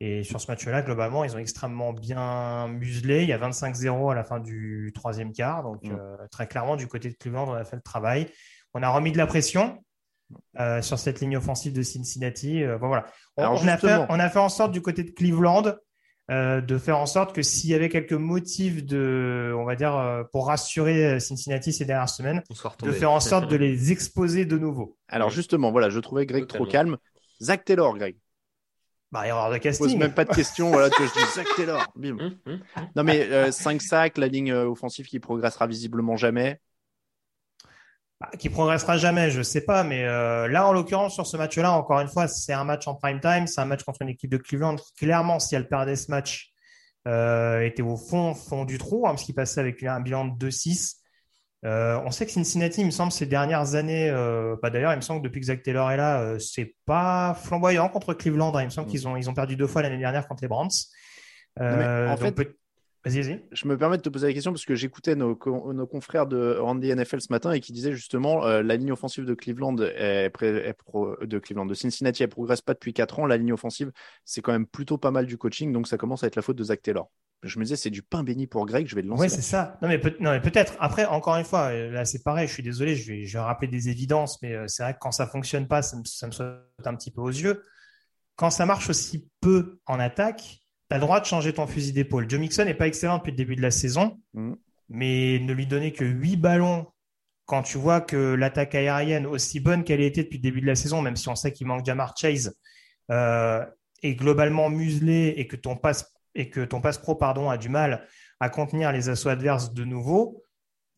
[0.00, 3.22] Et sur ce match-là, globalement, ils ont extrêmement bien muselé.
[3.22, 5.62] Il y a 25-0 à la fin du troisième quart.
[5.62, 5.92] Donc, mm.
[5.92, 8.28] euh, très clairement, du côté de Cleveland, on a fait le travail.
[8.74, 9.82] On a remis de la pression
[10.82, 12.62] sur cette ligne offensive de Cincinnati.
[12.78, 13.06] Bon, voilà.
[13.38, 15.62] On, a fait, on, a fait, en sorte du côté de Cleveland
[16.28, 20.48] de faire en sorte que s'il y avait quelques motifs de, on va dire, pour
[20.48, 22.42] rassurer Cincinnati ces dernières semaines,
[22.82, 24.96] de faire en sorte de les exposer de nouveau.
[25.08, 26.98] Alors justement, voilà, je trouvais Greg trop calme.
[27.40, 28.16] Zach Taylor, Greg.
[29.10, 29.86] Bah, erreur de casting.
[29.86, 30.70] pose même pas de questions.
[30.70, 31.82] voilà, que je dis Zach Taylor.
[31.96, 32.18] Bim.
[32.18, 32.88] Hum, hum, hum.
[32.94, 36.60] Non, mais 5 euh, sacs, la ligne euh, offensive qui progressera visiblement jamais.
[38.20, 39.84] Bah, qui progressera jamais, je sais pas.
[39.84, 42.94] Mais euh, là, en l'occurrence, sur ce match-là, encore une fois, c'est un match en
[42.94, 43.46] prime time.
[43.46, 46.52] C'est un match contre une équipe de Cleveland qui, clairement, si elle perdait ce match,
[47.06, 50.98] était au fond, fond du trou, hein, parce qu'il passait avec un bilan de 2-6.
[51.64, 54.96] Euh, on sait que Cincinnati, il me semble, ces dernières années, euh, bah, d'ailleurs, il
[54.96, 58.54] me semble que depuis que Zach Taylor est là, euh, c'est pas flamboyant contre Cleveland.
[58.54, 58.62] Hein.
[58.62, 58.90] Il me semble mm.
[58.90, 60.70] qu'ils ont, ils ont perdu deux fois l'année dernière contre les Browns.
[61.58, 62.34] en fait,
[63.04, 63.44] vas-y, vas-y.
[63.52, 66.94] Je me permets de te poser la question parce que j'écoutais nos, confrères de Randy
[66.94, 71.66] NFL ce matin et qui disaient justement la ligne offensive de Cleveland, est, de Cleveland,
[71.66, 73.26] de Cincinnati, elle progresse pas depuis 4 ans.
[73.26, 73.92] La ligne offensive,
[74.24, 76.56] c'est quand même plutôt pas mal du coaching, donc ça commence à être la faute
[76.56, 77.10] de Zach Taylor
[77.42, 79.22] je me disais, c'est du pain béni pour Greg, je vais le lancer.
[79.22, 79.78] Oui, c'est ça.
[79.80, 80.16] Non, mais, peut-
[80.54, 83.38] être Après, encore une fois, euh, là, c'est pareil, je suis désolé, je vais, je
[83.38, 86.04] vais rappeler des évidences, mais euh, c'est vrai que quand ça fonctionne pas, ça me,
[86.04, 87.62] ça me saute un petit peu aux yeux.
[88.36, 90.60] Quand ça marche aussi peu en attaque,
[90.90, 92.28] tu as le droit de changer ton fusil d'épaule.
[92.28, 94.54] Joe Mixon n'est pas excellent depuis le début de la saison, mm.
[94.88, 96.86] mais ne lui donner que 8 ballons
[97.48, 100.66] quand tu vois que l'attaque aérienne, aussi bonne qu'elle a été depuis le début de
[100.66, 102.54] la saison, même si on sait qu'il manque Jamar Chase,
[103.10, 103.64] euh,
[104.02, 107.70] est globalement muselé et que ton passe et que ton passe pro pardon, a du
[107.70, 108.06] mal
[108.38, 110.42] à contenir les assauts adverses de nouveau,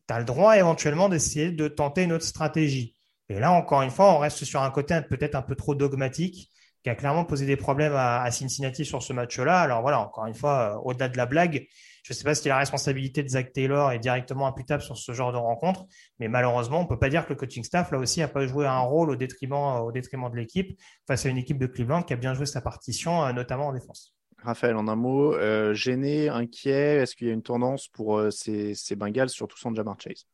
[0.07, 2.95] tu as le droit éventuellement d'essayer de tenter une autre stratégie.
[3.29, 6.50] Et là, encore une fois, on reste sur un côté peut-être un peu trop dogmatique,
[6.83, 9.61] qui a clairement posé des problèmes à, Cincinnati sur ce match-là.
[9.61, 11.67] Alors voilà, encore une fois, euh, au-delà de la blague,
[12.03, 15.11] je ne sais pas si la responsabilité de Zach Taylor est directement imputable sur ce
[15.11, 15.85] genre de rencontre,
[16.19, 18.45] mais malheureusement, on ne peut pas dire que le coaching staff, là aussi, n'a pas
[18.47, 22.01] joué un rôle au détriment, au détriment de l'équipe face à une équipe de Cleveland
[22.01, 24.15] qui a bien joué sa partition, euh, notamment en défense.
[24.43, 28.31] Raphaël, en un mot, euh, gêné, inquiet, est-ce qu'il y a une tendance pour euh,
[28.31, 30.25] ces, Bengals, surtout sans Jamar Chase?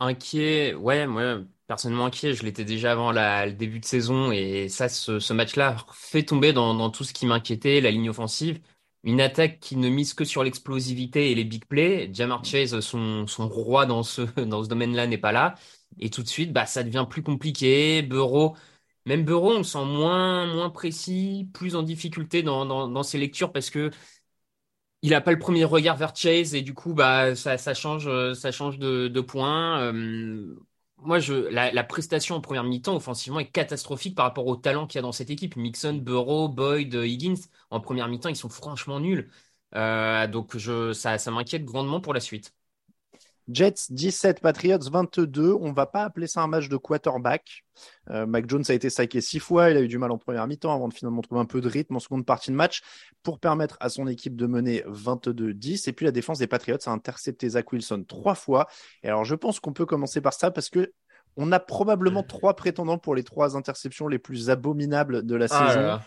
[0.00, 4.88] Inquiet, ouais, moi, personnellement inquiet, je l'étais déjà avant le début de saison et ça,
[4.88, 8.60] ce, match-là fait tomber dans, tout ce qui m'inquiétait, la ligne offensive.
[9.04, 12.10] Une attaque qui ne mise que sur l'explosivité et les big plays.
[12.12, 15.54] Jamar Chase, son, son roi dans ce, dans ce domaine-là, n'est pas là.
[16.00, 18.02] Et tout de suite, bah, ça devient plus compliqué.
[18.02, 18.56] Burrow,
[19.06, 23.52] même Burrow, on le sent moins, moins précis, plus en difficulté dans, dans, ses lectures
[23.52, 23.90] parce que
[25.02, 28.50] il a pas le premier regard vers Chase et du coup, bah, ça, change, ça
[28.52, 29.80] change de, de point.
[29.80, 30.56] Euh,
[31.02, 34.98] moi, je, la, prestation en première mi-temps offensivement est catastrophique par rapport au talent qu'il
[34.98, 35.56] y a dans cette équipe.
[35.56, 37.34] Mixon, Burrow, Boyd, Higgins,
[37.70, 39.30] en première mi-temps, ils sont franchement nuls.
[39.74, 42.54] Euh, donc, je, ça m'inquiète grandement pour la suite.
[43.52, 45.52] Jets 17, Patriots 22.
[45.60, 47.64] On va pas appeler ça un match de quarterback.
[48.10, 49.70] Euh, Mac Jones a été saqué six fois.
[49.70, 51.68] Il a eu du mal en première mi-temps avant de finalement trouver un peu de
[51.68, 52.82] rythme en seconde partie de match
[53.22, 55.88] pour permettre à son équipe de mener 22-10.
[55.88, 58.66] Et puis la défense des Patriots a intercepté Zach Wilson trois fois.
[59.02, 60.92] Et alors je pense qu'on peut commencer par ça parce que
[61.36, 65.60] on a probablement trois prétendants pour les trois interceptions les plus abominables de la Ah
[65.64, 65.80] là saison.
[65.80, 66.02] là.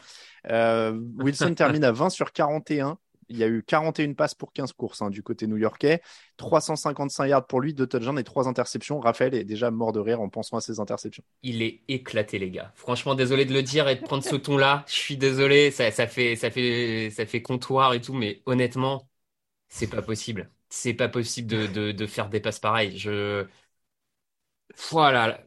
[0.52, 2.98] Euh, Wilson termine à 20 sur 41.
[3.34, 6.02] Il y a eu 41 passes pour 15 courses hein, du côté new-yorkais,
[6.38, 9.00] 355 yards pour lui, deux touchdowns et trois interceptions.
[9.00, 11.24] Raphaël est déjà mort de rire en pensant à ces interceptions.
[11.42, 12.72] Il est éclaté, les gars.
[12.76, 14.86] Franchement, désolé de le dire et de prendre ce ton-là.
[14.88, 19.10] Je suis désolé, ça, ça fait, ça fait, ça fait comptoir et tout, mais honnêtement,
[19.70, 20.52] c'est pas possible.
[20.70, 22.98] C'est pas possible de, de, de faire des passes pareilles.
[22.98, 23.46] Je,
[24.92, 25.40] voilà.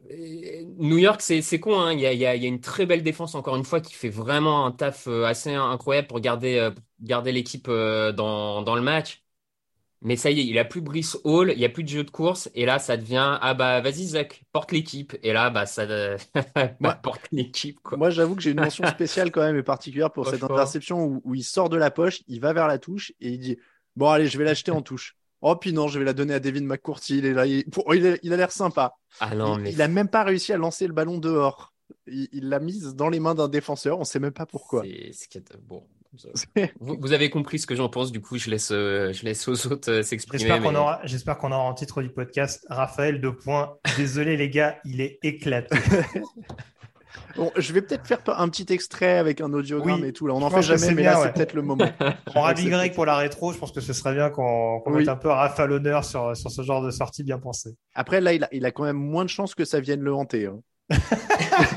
[0.77, 1.93] New York, c'est, con, hein.
[1.93, 4.09] Il y a, il y a, une très belle défense, encore une fois, qui fait
[4.09, 6.71] vraiment un taf euh, assez incroyable pour garder, euh,
[7.01, 9.23] garder l'équipe euh, dans, dans le match.
[10.01, 12.03] Mais ça y est, il a plus Brice Hall, il y a plus de jeu
[12.03, 15.17] de course, et là, ça devient, ah bah, vas-y, Zach, porte l'équipe.
[15.23, 15.87] Et là, bah, ça,
[16.79, 17.97] bah, porte l'équipe, quoi.
[17.97, 21.21] Moi, j'avoue que j'ai une mention spéciale quand même et particulière pour cette interception où,
[21.23, 23.57] où il sort de la poche, il va vers la touche et il dit
[23.97, 25.16] Bon, allez, je vais l'acheter en touche.
[25.41, 27.19] Oh, puis non, je vais la donner à Devin McCourty.
[27.19, 28.93] Il, est là, il, pour- il est- il a l'air sympa.
[29.19, 31.73] Ah non, il, mais il a même pas réussi à lancer le ballon dehors.
[32.07, 33.99] Il l'a mise dans les mains d'un défenseur.
[33.99, 34.83] On sait même pas pourquoi.
[35.11, 35.83] c'est, bon.
[36.79, 39.47] Vous, vous avez compris ce que j'en pense, du coup, je laisse, euh, je laisse
[39.47, 40.39] aux autres euh, s'exprimer.
[40.39, 43.75] J'espère qu'on aura, j'espère qu'on aura en titre du podcast Raphaël de points.
[43.97, 45.77] Désolé les gars, il est éclaté.
[47.35, 50.25] Bon, je vais peut-être faire un petit extrait avec un audiogramme Oui, et tout.
[50.27, 51.25] Là, on n'en fait jamais, mais bien, là, ouais.
[51.27, 51.85] c'est peut-être le moment.
[52.35, 53.53] On ravi Greg pour la rétro.
[53.53, 54.99] Je pense que ce serait bien qu'on qu'on Oui.
[54.99, 57.75] mette un peu à l'honneur sur, sur ce genre de sortie bien pensée.
[57.95, 60.13] Après, là, il a, il a quand même moins de chances que ça vienne le
[60.13, 60.47] hanter.
[60.47, 60.59] hein.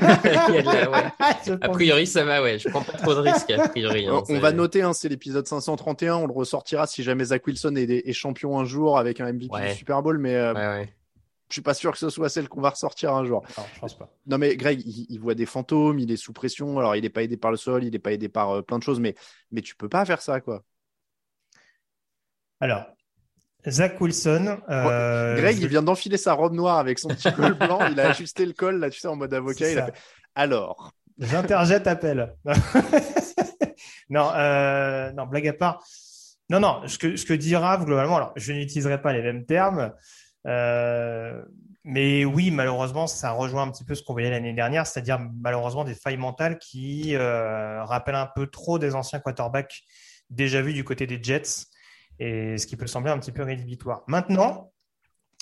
[0.01, 0.17] A
[0.61, 1.03] de la- ouais.
[1.45, 2.57] Je A pense- priori, ça va, ouais.
[2.59, 4.07] Je prends pas trop de risques, a priori.
[4.07, 4.21] hein.
[4.29, 6.15] on va noter, hein, c'est l'épisode 531.
[6.15, 9.53] On le ressortira si jamais Zach Wilson est, est champion un jour avec un MVP
[9.53, 9.69] Ouais.
[9.71, 10.89] du Super Bowl, mais euh, Ouais, ouais.
[11.51, 13.43] Je suis pas sûr que ce soit celle qu'on va ressortir un jour.
[13.57, 14.09] Non, je pense pas.
[14.27, 16.79] Non, mais Greg, il, il voit des fantômes, il est sous pression.
[16.79, 18.79] Alors, il n'est pas aidé par le sol, il n'est pas aidé par euh, plein
[18.79, 19.15] de choses, mais,
[19.51, 20.63] mais tu peux pas faire ça, quoi.
[22.59, 22.85] Alors,
[23.67, 24.59] Zach Wilson.
[24.69, 27.79] euh, Greg, il vient d'enfiler sa robe noire avec son petit col blanc.
[27.91, 29.71] Il a ajusté le col, là, tu sais, en mode avocat.
[29.71, 29.93] Il a fait
[30.35, 32.35] Alors, J'interjette appel.
[34.09, 35.83] non, euh, non, blague à part.
[36.49, 39.45] Non, non, ce que, ce que dit Rav, globalement, alors je n'utiliserai pas les mêmes
[39.45, 39.93] termes,
[40.47, 41.41] euh,
[41.83, 45.83] mais oui, malheureusement, ça rejoint un petit peu ce qu'on voyait l'année dernière, c'est-à-dire malheureusement
[45.83, 49.81] des failles mentales qui euh, rappellent un peu trop des anciens quarterbacks
[50.29, 51.65] déjà vus du côté des Jets,
[52.19, 54.03] et ce qui peut sembler un petit peu rédhibitoire.
[54.07, 54.71] Maintenant,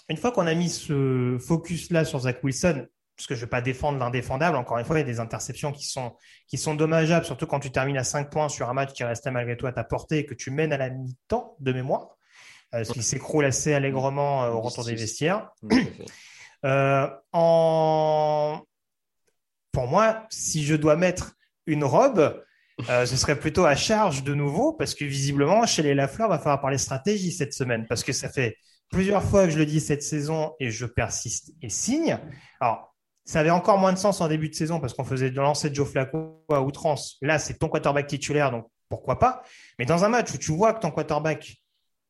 [0.08, 3.50] une fois qu'on a mis ce focus-là sur Zach Wilson, parce que je ne vais
[3.50, 6.16] pas défendre l'indéfendable, encore une fois, il y a des interceptions qui sont,
[6.48, 9.30] qui sont dommageables, surtout quand tu termines à 5 points sur un match qui restait
[9.30, 12.16] malgré tout à ta portée et que tu mènes à la mi-temps de mémoire,
[12.74, 15.50] ce qui s'écroule assez allègrement euh, au retour des vestiaires.
[16.66, 18.60] Euh, en...
[19.72, 21.36] Pour moi, si je dois mettre
[21.68, 22.44] une robe,
[22.90, 26.38] euh, ce serait plutôt à charge de nouveau, parce que visiblement, chez les Lafleur, va
[26.38, 28.58] falloir parler stratégie cette semaine, parce que ça fait
[28.92, 32.20] plusieurs fois que je le dis cette saison et je persiste et signe.
[32.60, 32.94] Alors,
[33.24, 35.74] ça avait encore moins de sens en début de saison parce qu'on faisait de lancer
[35.74, 37.18] Joe Flacco à outrance.
[37.22, 39.44] Là, c'est ton quarterback titulaire, donc pourquoi pas?
[39.78, 41.59] Mais dans un match où tu vois que ton quarterback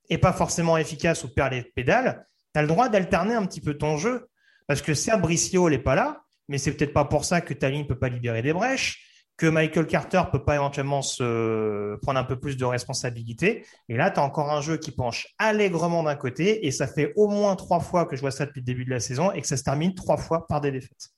[0.09, 3.61] est pas forcément efficace ou perd les pédales, tu as le droit d'alterner un petit
[3.61, 4.27] peu ton jeu.
[4.67, 7.69] Parce que certes, Bricio n'est pas là, mais c'est peut-être pas pour ça que ta
[7.69, 9.05] ligne peut pas libérer des brèches,
[9.37, 13.65] que Michael Carter peut pas éventuellement se prendre un peu plus de responsabilité.
[13.87, 17.13] Et là, tu as encore un jeu qui penche allègrement d'un côté, et ça fait
[17.15, 19.41] au moins trois fois que je vois ça depuis le début de la saison, et
[19.41, 21.09] que ça se termine trois fois par des défaites.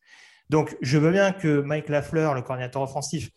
[0.50, 3.30] Donc, je veux bien que Mike Lafleur, le coordinateur offensif,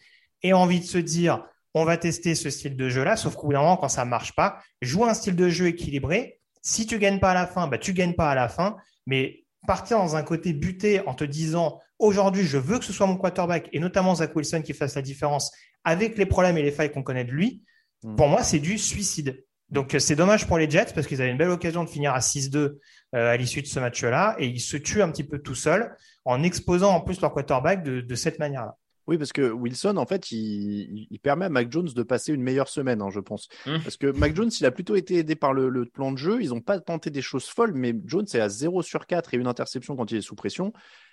[0.42, 1.44] ait envie de se dire,
[1.74, 4.34] on va tester ce style de jeu-là, sauf qu'au bout d'un moment, quand ça marche
[4.34, 6.40] pas, joue un style de jeu équilibré.
[6.62, 9.44] Si tu gagnes pas à la fin, bah, tu gagnes pas à la fin, mais
[9.66, 13.16] partir dans un côté buté en te disant, aujourd'hui, je veux que ce soit mon
[13.16, 15.52] quarterback, et notamment Zach Wilson qui fasse la différence
[15.84, 17.62] avec les problèmes et les failles qu'on connaît de lui,
[18.04, 18.16] Mm.
[18.16, 19.44] pour moi, c'est du suicide.
[19.70, 22.20] Donc c'est dommage pour les Jets parce qu'ils avaient une belle occasion de finir à
[22.20, 22.78] 6-2
[23.12, 26.42] à l'issue de ce match-là et ils se tuent un petit peu tout seuls en
[26.42, 28.76] exposant en plus leur quarterback de, de cette manière-là.
[29.06, 32.42] Oui, parce que Wilson, en fait, il, il, permet à Mac Jones de passer une
[32.42, 33.48] meilleure semaine, hein, je pense.
[33.66, 33.78] Mmh.
[33.82, 36.42] Parce que Mac Jones, il a plutôt été aidé par le, le plan de jeu.
[36.42, 39.36] Ils n'ont pas tenté des choses folles, mais Jones est à 0 sur 4 et
[39.36, 40.72] une interception quand il est sous pression.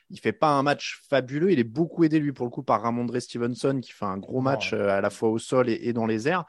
[0.09, 1.51] Il fait pas un match fabuleux.
[1.51, 4.39] Il est beaucoup aidé, lui, pour le coup, par Ramondre Stevenson, qui fait un gros
[4.39, 6.45] match euh, à la fois au sol et, et dans les airs.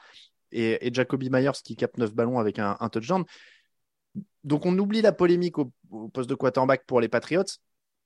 [0.53, 3.25] Et, et, Jacoby Myers, qui capte 9 ballons avec un, un touchdown.
[4.45, 7.45] Donc, on oublie la polémique au, au poste de quarterback pour les Patriots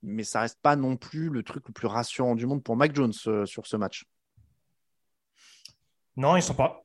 [0.06, 2.94] mais ça reste pas non plus le truc le plus rassurant du monde pour Mac
[2.94, 4.04] Jones euh, sur ce match.
[6.16, 6.84] Non, ils sont pas,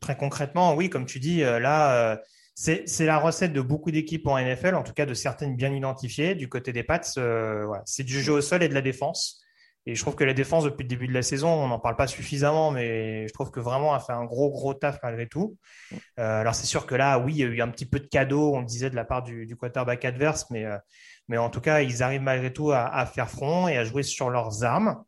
[0.00, 0.74] très concrètement.
[0.74, 2.16] Oui, comme tu dis, euh, là, euh,
[2.54, 6.34] c'est la recette de beaucoup d'équipes en NFL, en tout cas de certaines bien identifiées.
[6.34, 7.00] Du côté des Pats,
[7.86, 9.42] c'est du jeu au sol et de la défense.
[9.86, 11.96] Et je trouve que la défense, depuis le début de la saison, on n'en parle
[11.96, 15.56] pas suffisamment, mais je trouve que vraiment, a fait un gros, gros taf malgré tout.
[16.18, 18.54] Alors, c'est sûr que là, oui, il y a eu un petit peu de cadeau,
[18.54, 20.66] on le disait, de la part du, quarterback adverse, mais,
[21.30, 24.02] mais en tout cas, ils arrivent malgré tout à, à faire front et à jouer
[24.02, 25.00] sur leurs armes,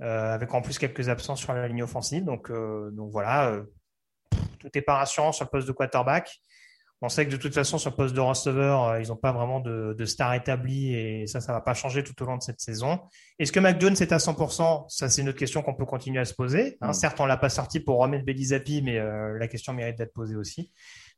[0.00, 2.24] euh, avec en plus quelques absences sur la ligne offensive.
[2.24, 3.64] Donc, euh, donc voilà, euh,
[4.60, 6.40] tout est pas rassurant sur le poste de quarterback.
[7.02, 9.32] On sait que de toute façon, sur le poste de receveur, euh, ils n'ont pas
[9.32, 12.42] vraiment de, de star établi et ça, ça va pas changer tout au long de
[12.42, 13.00] cette saison.
[13.38, 16.24] Est-ce que Jones est à 100% Ça, c'est une autre question qu'on peut continuer à
[16.24, 16.78] se poser.
[16.80, 16.94] Hein, Mm.
[16.94, 20.72] Certes, on l'a pas sorti pour remettre Belisapi, mais la question mérite d'être posée aussi.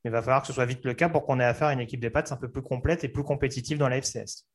[0.05, 1.73] Mais il va falloir que ce soit vite le cas pour qu'on ait affaire à
[1.73, 4.47] une équipe des Pats un peu plus complète et plus compétitive dans la FCS.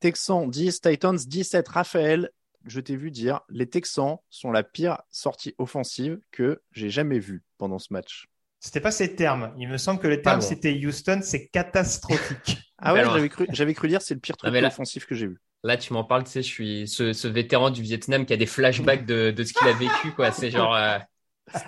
[0.00, 1.68] Texans 10, Titans 17.
[1.68, 2.30] Raphaël,
[2.66, 7.42] je t'ai vu dire les Texans sont la pire sortie offensive que j'ai jamais vue
[7.58, 8.26] pendant ce match.
[8.60, 9.52] C'était pas ces termes.
[9.58, 12.58] Il me semble que le terme c'était Houston, c'est catastrophique.
[12.82, 15.26] Ah ouais, j'avais cru, j'avais cru dire c'est le pire truc là- offensif que j'ai
[15.26, 15.38] vu.
[15.62, 18.38] Là, tu m'en parles, tu sais, je suis ce, ce vétéran du Vietnam qui a
[18.38, 20.32] des flashbacks de, de ce qu'il a vécu, quoi.
[20.32, 20.74] C'est genre.
[20.74, 20.98] euh,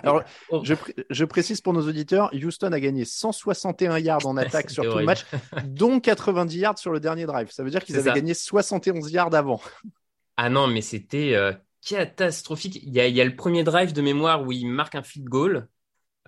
[0.03, 0.23] Alors,
[0.63, 0.73] je,
[1.09, 5.05] je précise pour nos auditeurs, Houston a gagné 161 yards en attaque sur tout le
[5.05, 5.25] match,
[5.65, 7.51] dont 90 yards sur le dernier drive.
[7.51, 8.15] Ça veut dire qu'ils avaient ça.
[8.15, 9.61] gagné 71 yards avant.
[10.37, 11.53] Ah non, mais c'était euh,
[11.85, 12.79] catastrophique.
[12.83, 15.03] Il y a, il y a le premier drive de mémoire où il marque un
[15.03, 15.67] field goal,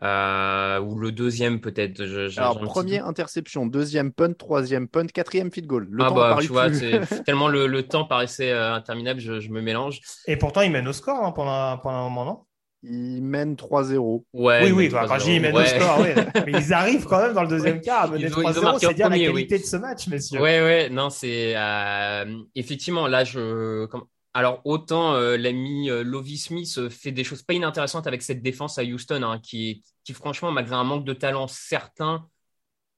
[0.03, 2.01] euh, ou le deuxième peut-être.
[2.37, 2.93] Alors, doute.
[2.93, 5.87] interception, deuxième punt, troisième punt, quatrième field goal.
[5.89, 6.69] Le ah temps bah, tu vois,
[7.25, 10.01] tellement le, le temps paraissait euh, interminable, je, je me mélange.
[10.27, 12.45] Et pourtant, il mène au score hein, pendant, pendant un moment, non?
[12.87, 14.25] Il mène 3-0.
[14.33, 15.19] Ouais, Oui, il oui, mène quand 3-0.
[15.19, 15.65] je dis ils mènent au Ouais.
[15.67, 16.09] score, oui.
[16.45, 18.51] Mais ils arrivent quand même dans le deuxième quart à mener Ils ont- ils ont
[18.51, 19.61] 3-0, marqué en c'est dire la premier, qualité oui.
[19.61, 20.39] de ce match, messieurs.
[20.41, 23.87] Ouais, ouais, non, c'est euh, effectivement là, je
[24.33, 28.41] alors autant euh, l'ami euh, Lovie Smith euh, fait des choses pas inintéressantes avec cette
[28.41, 32.27] défense à Houston, hein, qui, qui franchement, malgré un manque de talent certain,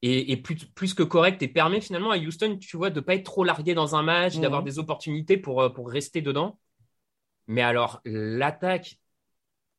[0.01, 3.13] est, est plus, plus que correct et permet finalement à Houston, tu vois, de pas
[3.15, 4.41] être trop largué dans un match, Mhm.
[4.41, 6.59] d'avoir des opportunités pour, pour rester dedans.
[7.47, 8.97] Mais alors, l'attaque,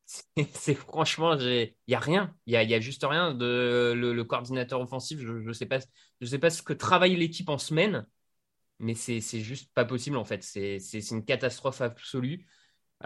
[0.53, 3.33] c'est franchement, il y a rien, il y a, juste rien.
[3.33, 5.79] De, le, coordinateur offensif, je, je sais pas,
[6.21, 8.07] sais pas ce que travaille l'équipe en semaine,
[8.79, 10.43] mais c'est juste pas possible en fait.
[10.43, 10.79] C'est
[11.11, 12.47] une catastrophe absolue.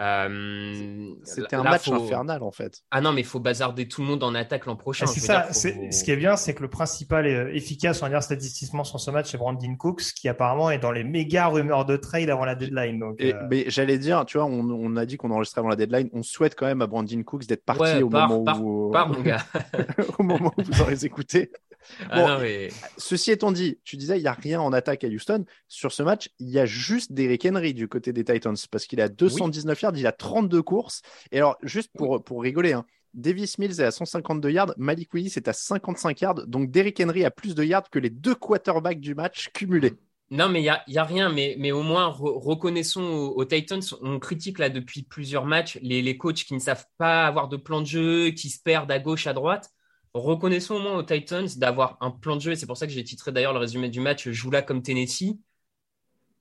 [0.00, 2.82] Euh, C'était un là, match faut- infernal en fait.
[2.90, 5.06] Ah non, mais il faut bazarder tout le monde en attaque l'an prochain.
[5.08, 5.34] Ah, c'est ça.
[5.36, 8.10] dire, faut- c'est- Ce qui est bien, c'est que le principal euh, efficace, on va
[8.10, 11.84] dire statistiquement sur ce match, c'est Brandon Cooks, qui apparemment est dans les méga rumeurs
[11.84, 12.98] de trade avant la deadline.
[12.98, 15.68] Donc, Et, euh, mais j'allais dire, tu vois, on, on a dit qu'on enregistrait avant
[15.68, 16.08] la deadline.
[16.12, 19.44] On souhaite quand même à Brandon Cooks d'être parti Ouais, au, moment où, mon gars.
[20.18, 21.50] au moment où vous aurez écouté.
[22.08, 25.04] Ah Bon, non, mais- Ceci étant dit, tu disais, il n'y a rien en attaque
[25.04, 25.44] à Houston.
[25.68, 29.02] Sur ce match, il y a juste Derrick Henry du côté des Titans parce qu'il
[29.02, 31.02] a 219 il a 32 courses.
[31.32, 35.34] Et alors, juste pour, pour rigoler, hein, Davis Mills est à 152 yards, Malik Willis
[35.36, 36.46] est à 55 yards.
[36.46, 39.94] Donc, Derrick Henry a plus de yards que les deux quarterbacks du match cumulés.
[40.30, 43.36] Non, mais il y a, y a rien, mais, mais au moins re- reconnaissons aux,
[43.36, 47.26] aux Titans, on critique là depuis plusieurs matchs les, les coachs qui ne savent pas
[47.26, 49.70] avoir de plan de jeu, qui se perdent à gauche, à droite.
[50.14, 52.92] Reconnaissons au moins aux Titans d'avoir un plan de jeu, et c'est pour ça que
[52.92, 55.38] j'ai titré d'ailleurs le résumé du match Joue là comme Tennessee.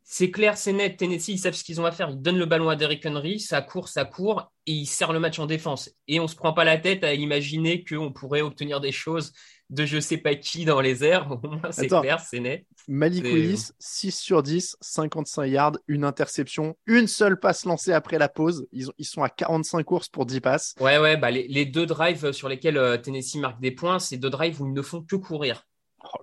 [0.06, 0.98] C'est clair, c'est net.
[0.98, 2.10] Tennessee, ils savent ce qu'ils ont à faire.
[2.10, 5.20] Ils donnent le ballon à Derrick Henry, ça court, ça court, et ils serrent le
[5.20, 5.90] match en défense.
[6.08, 9.32] Et on se prend pas la tête à imaginer qu'on pourrait obtenir des choses
[9.70, 11.32] de je sais pas qui dans les airs.
[11.44, 12.66] Au moins, c'est clair, c'est net.
[12.90, 18.28] Malik Willis, 6 sur 10, 55 yards, une interception, une seule passe lancée après la
[18.28, 18.68] pause.
[18.74, 20.76] Ils, ont- ils sont à 45 courses pour 10 passes.
[20.82, 24.18] Ouais, ouais, bah les, les deux drives sur lesquels euh, Tennessee marque des points, c'est
[24.18, 25.66] deux drives où ils ne font que courir.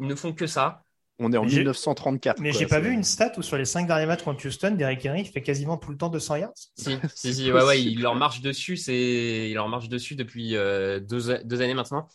[0.00, 0.82] Ils ne font que ça.
[1.22, 2.40] On est en Mais j'ai- 1934.
[2.40, 5.04] mais j'ai pas vu une stat où sur les cinq derniers matchs contre Houston, Derrick
[5.06, 6.52] Henry fait quasiment tout le temps 200 yards.
[6.74, 10.98] Si, si, si, ouais, il leur marche dessus, c'est, il leur marche dessus depuis euh,
[10.98, 12.08] deux, deux années maintenant.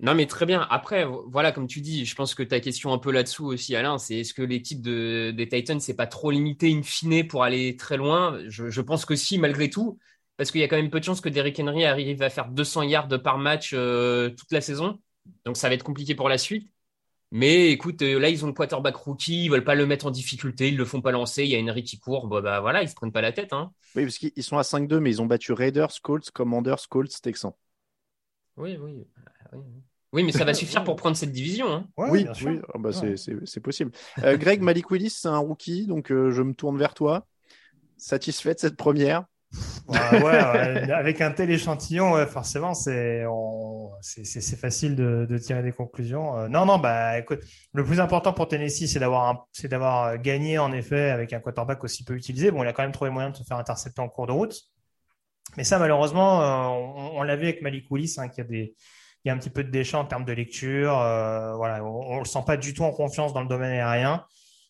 [0.00, 0.66] Non, mais très bien.
[0.70, 3.98] Après, voilà, comme tu dis, je pense que ta question un peu là-dessous aussi, Alain,
[3.98, 7.76] c'est est-ce que l'équipe de, des Titans, c'est pas trop limité in fine pour aller
[7.76, 8.38] très loin?
[8.48, 9.98] Je, je pense que si, malgré tout.
[10.36, 12.48] parce qu'il y a quand même peu de chances que Derrick Henry arrive à faire
[12.48, 14.98] 200 yards par match euh, toute la saison.
[15.44, 16.68] Donc ça va être compliqué pour la suite.
[17.36, 20.12] Mais écoute, euh, là, ils ont le quarterback rookie, ils veulent pas le mettre en
[20.12, 22.80] difficulté, ils le font pas lancer, il y a Henry qui court, bah, bah voilà,
[22.84, 23.52] ils se prennent pas la tête.
[23.52, 23.72] Hein.
[23.96, 27.52] Oui, parce qu'ils sont à 5-2, mais ils ont battu Raiders, Colts, Commanders, Colts, Texans.
[28.56, 29.04] Oui, oui.
[29.52, 29.64] oui.
[30.12, 31.66] Oui, mais ça va suffire pour prendre cette division.
[31.72, 31.88] Hein.
[31.96, 32.60] oui, oui.
[32.72, 33.90] Oh, bah, c'est possible.
[34.22, 37.26] Euh, Greg, Malik Willis, c'est un rookie, donc euh, je me tourne vers toi.
[37.96, 39.24] Satisfait de cette première?
[39.88, 43.24] Avec un tel échantillon, forcément, c'est
[44.56, 46.38] facile de, tirer des conclusions.
[46.38, 47.40] Euh, non, non, bah écoute,
[47.72, 52.14] le plus important pour Tennessee, c'est d'avoir gagné en effet avec un quarterback aussi peu
[52.14, 52.50] utilisé.
[52.50, 54.56] Bon, il a quand même trouvé moyen de se faire intercepter en cours de route,
[55.56, 58.28] mais ça, malheureusement, on, on l'a vu avec Malik Willis, hein,
[59.24, 60.98] il y a un petit peu de déchet en termes de lecture.
[60.98, 64.24] Euh, voilà, on, ne le sent pas du tout en confiance dans le domaine aérien.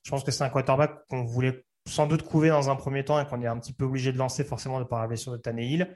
[0.04, 3.20] Je pense que c'est un quarterback qu'on voulait sans doute couver dans un premier temps
[3.20, 5.36] et qu'on est un petit peu obligé de lancer forcément de par la blessure de
[5.36, 5.94] Tannehill.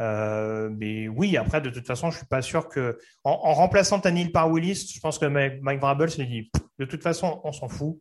[0.00, 4.32] Euh, mais oui, après, de toute façon, je suis pas sûr que en, remplaçant Tannehill
[4.32, 7.98] par Willis, je pense que Mike, Vrabel s'est dit de toute façon, on s'en fout.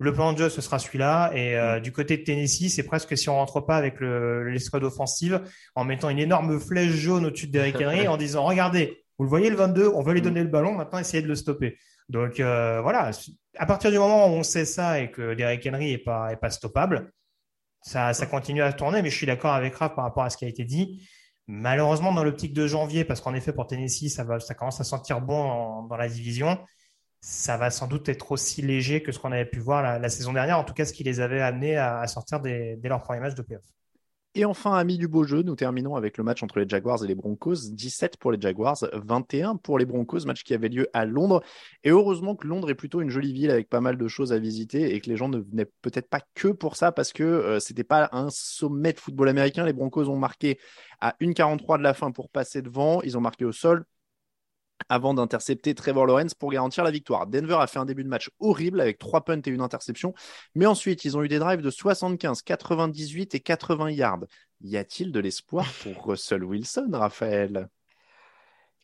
[0.00, 1.30] Le plan de jeu, ce sera celui-là.
[1.34, 5.40] Et euh, du côté de Tennessee, c'est presque si on rentre pas avec l'escouade offensive
[5.76, 9.30] en mettant une énorme flèche jaune au-dessus de Derrick Henry en disant regardez, vous le
[9.30, 10.24] voyez, le 22, on veut lui mm.
[10.24, 11.78] donner le ballon, maintenant essayez de le stopper.
[12.08, 13.10] Donc euh, voilà,
[13.56, 16.50] à partir du moment où on sait ça et que Derrick Henry n'est pas, est
[16.50, 17.12] stoppable,
[17.80, 20.36] ça, ça continue à tourner, mais je suis d'accord avec Raph par rapport à ce
[20.36, 21.08] qui a été dit.
[21.46, 24.84] Malheureusement, dans l'optique de janvier, parce qu'en effet, pour Tennessee, ça, va, ça commence à
[24.84, 26.58] sentir bon dans la division,
[27.20, 30.32] ça va sans doute être aussi léger que ce qu'on avait pu voir la, saison
[30.32, 33.34] dernière, en tout cas ce qui les avait amenés à, sortir dès leur premier match
[33.34, 33.64] de playoff.
[34.36, 37.06] Et enfin, amis du beau jeu, nous terminons avec le match entre les Jaguars et
[37.06, 37.70] les Broncos.
[37.70, 41.40] 17 pour les Jaguars, 21 pour les Broncos, match qui avait lieu à Londres.
[41.84, 44.38] Et heureusement que Londres est plutôt une jolie ville avec pas mal de choses à
[44.40, 47.60] visiter et que les gens ne venaient peut-être pas que pour ça parce que euh,
[47.60, 49.64] c'était pas un sommet de football américain.
[49.64, 50.58] Les Broncos ont marqué
[51.00, 53.02] à 1,43 de la fin pour passer devant.
[53.02, 53.84] Ils ont marqué au sol
[54.88, 57.26] avant d'intercepter Trevor Lawrence pour garantir la victoire.
[57.26, 60.14] Denver a fait un début de match horrible avec trois punts et une interception,
[60.54, 64.24] mais ensuite ils ont eu des drives de 75, 98 et 80 yards.
[64.62, 67.68] Y a-t-il de l'espoir pour Russell Wilson, Raphaël?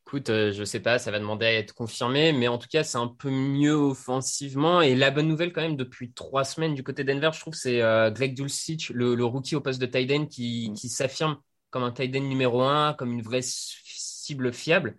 [0.07, 2.83] Écoute, euh, je sais pas, ça va demander à être confirmé, mais en tout cas,
[2.83, 4.83] c'est un peu mieux offensivement.
[4.83, 7.81] Et la bonne nouvelle, quand même, depuis trois semaines du côté Denver, je trouve, c'est
[7.81, 10.75] euh, Greg Dulcich, le, rookie au poste de tight end, qui, mm.
[10.75, 11.37] qui s'affirme
[11.71, 14.97] comme un tight end numéro un, comme une vraie cible fiable.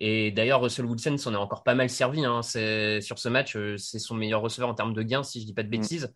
[0.00, 2.24] Et d'ailleurs, Russell Wilson s'en est encore pas mal servi.
[2.24, 2.42] Hein.
[2.42, 5.54] Sur ce match, euh, c'est son meilleur receveur en termes de gains, si je dis
[5.54, 6.12] pas de mm, bêtises.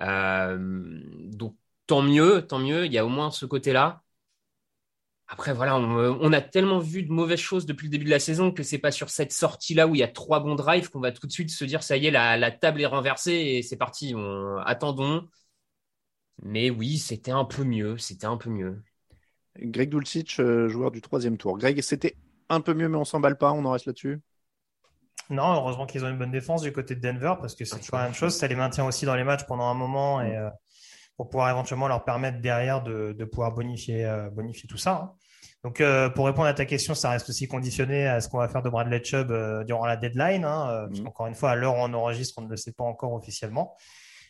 [0.00, 1.56] Euh, donc,
[1.86, 2.86] tant mieux, tant mieux.
[2.86, 4.02] Il y a au moins ce côté-là.
[5.28, 8.50] Après, voilà, on, a tellement vu de mauvaises choses depuis le début de la saison
[8.50, 11.12] que c'est pas sur cette sortie-là où il y a trois bons drives qu'on va
[11.12, 14.12] tout de suite se dire ça y est, la, table est renversée et c'est parti.
[14.64, 15.28] attendons.
[16.42, 17.98] Mais oui, c'était un peu mieux.
[17.98, 18.82] C'était un peu mieux.
[19.58, 21.58] Greg Dulcich, euh, joueur du troisième tour.
[21.58, 22.16] Greg, c'était
[22.50, 24.20] un peu mieux, mais on s'emballe pas, on en reste là-dessus
[25.30, 27.98] Non, heureusement qu'ils ont une bonne défense du côté de Denver, parce que c'est toujours
[27.98, 28.36] la même chose.
[28.36, 30.50] Ça les maintient aussi dans les matchs pendant un moment et euh,
[31.16, 34.92] pour pouvoir éventuellement leur permettre derrière de, pouvoir bonifier, euh, bonifier tout ça.
[34.92, 35.12] Hein.
[35.62, 38.48] Donc, euh, pour répondre à ta question, ça reste aussi conditionné à ce qu'on va
[38.48, 39.30] faire de Bradley Chubb
[39.64, 40.44] durant la deadline.
[40.44, 41.04] Hein, parce mm.
[41.04, 43.76] qu'encore une fois, à l'heure où on enregistre, on ne le sait pas encore officiellement.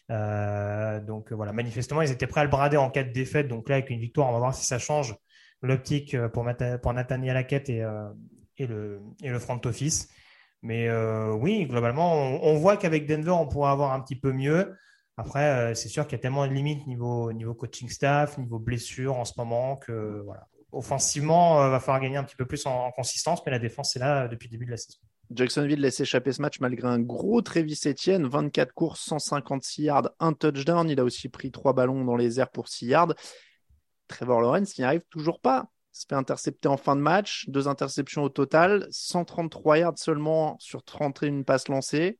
[0.08, 3.48] donc voilà, manifestement, ils étaient prêts à le brader en cas de défaite.
[3.48, 5.14] Donc là, avec une victoire, on va voir si ça change
[5.62, 6.46] l'optique euh, pour,
[6.82, 8.08] pour Nathaniel Hackett et, euh,
[8.58, 10.08] et, le, et le front office.
[10.62, 14.74] Mais euh, oui, globalement, on, voit qu'avec Denver, on pourrait avoir un petit peu mieux.
[15.16, 19.16] Après, c'est sûr qu'il y a tellement de limites niveau, niveau coaching staff, niveau blessure
[19.16, 20.46] en ce moment que voilà.
[20.72, 23.98] Offensivement, il va falloir gagner un petit peu plus en, consistance, mais la défense est
[23.98, 24.98] là depuis le début de la saison.
[25.30, 30.32] Jacksonville laisse échapper ce match malgré un gros Travis Etienne, 24 courses, 156 yards, un
[30.32, 30.88] touchdown.
[30.88, 33.14] Il a aussi pris trois ballons dans les airs pour 6 yards.
[34.10, 35.70] Trevor Lawrence n'y arrive toujours pas.
[35.94, 40.56] Il se fait intercepter en fin de match, deux interceptions au total, 133 yards seulement
[40.58, 42.18] sur 31 passes lancées.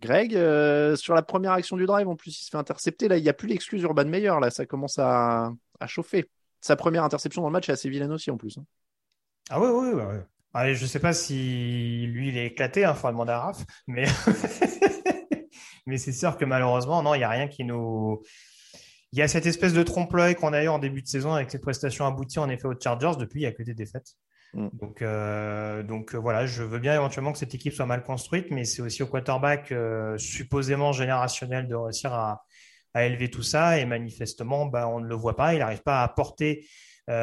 [0.00, 3.08] Greg, euh, sur la première action du drive, en plus, il se fait intercepter.
[3.08, 4.34] Là, il n'y a plus l'excuse Urban Meyer.
[4.40, 5.52] Là, ça commence à,
[5.86, 6.30] chauffer.
[6.60, 8.58] Sa première interception dans le match est assez vilaine aussi, en plus.
[8.58, 8.64] Hein.
[9.50, 10.74] Ah oui, oui, oui.
[10.74, 12.80] je ne sais pas si lui, il est éclaté.
[12.80, 13.64] Il hein, faudra demander à Raph.
[13.86, 14.04] Mais,
[15.86, 18.22] mais c'est sûr que malheureusement, non, il n'y a rien qui nous
[19.14, 21.48] il y a cette espèce de trompe-l'œil qu'on a eu en début de saison avec
[21.48, 23.12] cette prestation aboutie en effet aux Chargers.
[23.16, 24.08] Depuis, il n'y a que des défaites.
[24.54, 24.70] Mm.
[24.72, 28.46] Donc, euh, donc euh, voilà, je veux bien éventuellement que cette équipe soit mal construite,
[28.50, 32.42] mais c'est aussi au quarterback euh, supposément générationnel de réussir à,
[32.96, 33.78] élever tout ça.
[33.78, 35.54] Et manifestement, bah, on ne le voit pas.
[35.54, 36.66] Il n'arrive pas à apporter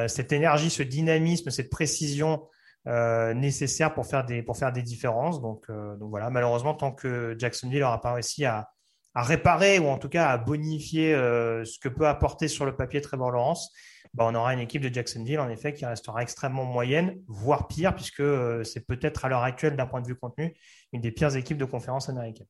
[0.08, 2.48] cette énergie, ce dynamisme, cette précision
[2.86, 5.42] nécessaire pour faire des, pour faire des différences.
[5.42, 8.70] Donc, donc voilà, malheureusement, tant que Jacksonville n'aura pas réussi à,
[9.14, 12.76] à réparer ou en tout cas à bonifier euh, ce que peut apporter sur le
[12.76, 13.72] papier Trevor Lawrence,
[14.14, 17.96] bah, on aura une équipe de Jacksonville en effet qui restera extrêmement moyenne, voire pire,
[17.96, 20.54] puisque euh, c'est peut-être à l'heure actuelle d'un point de vue contenu
[20.92, 22.48] une des pires équipes de conférence américaine.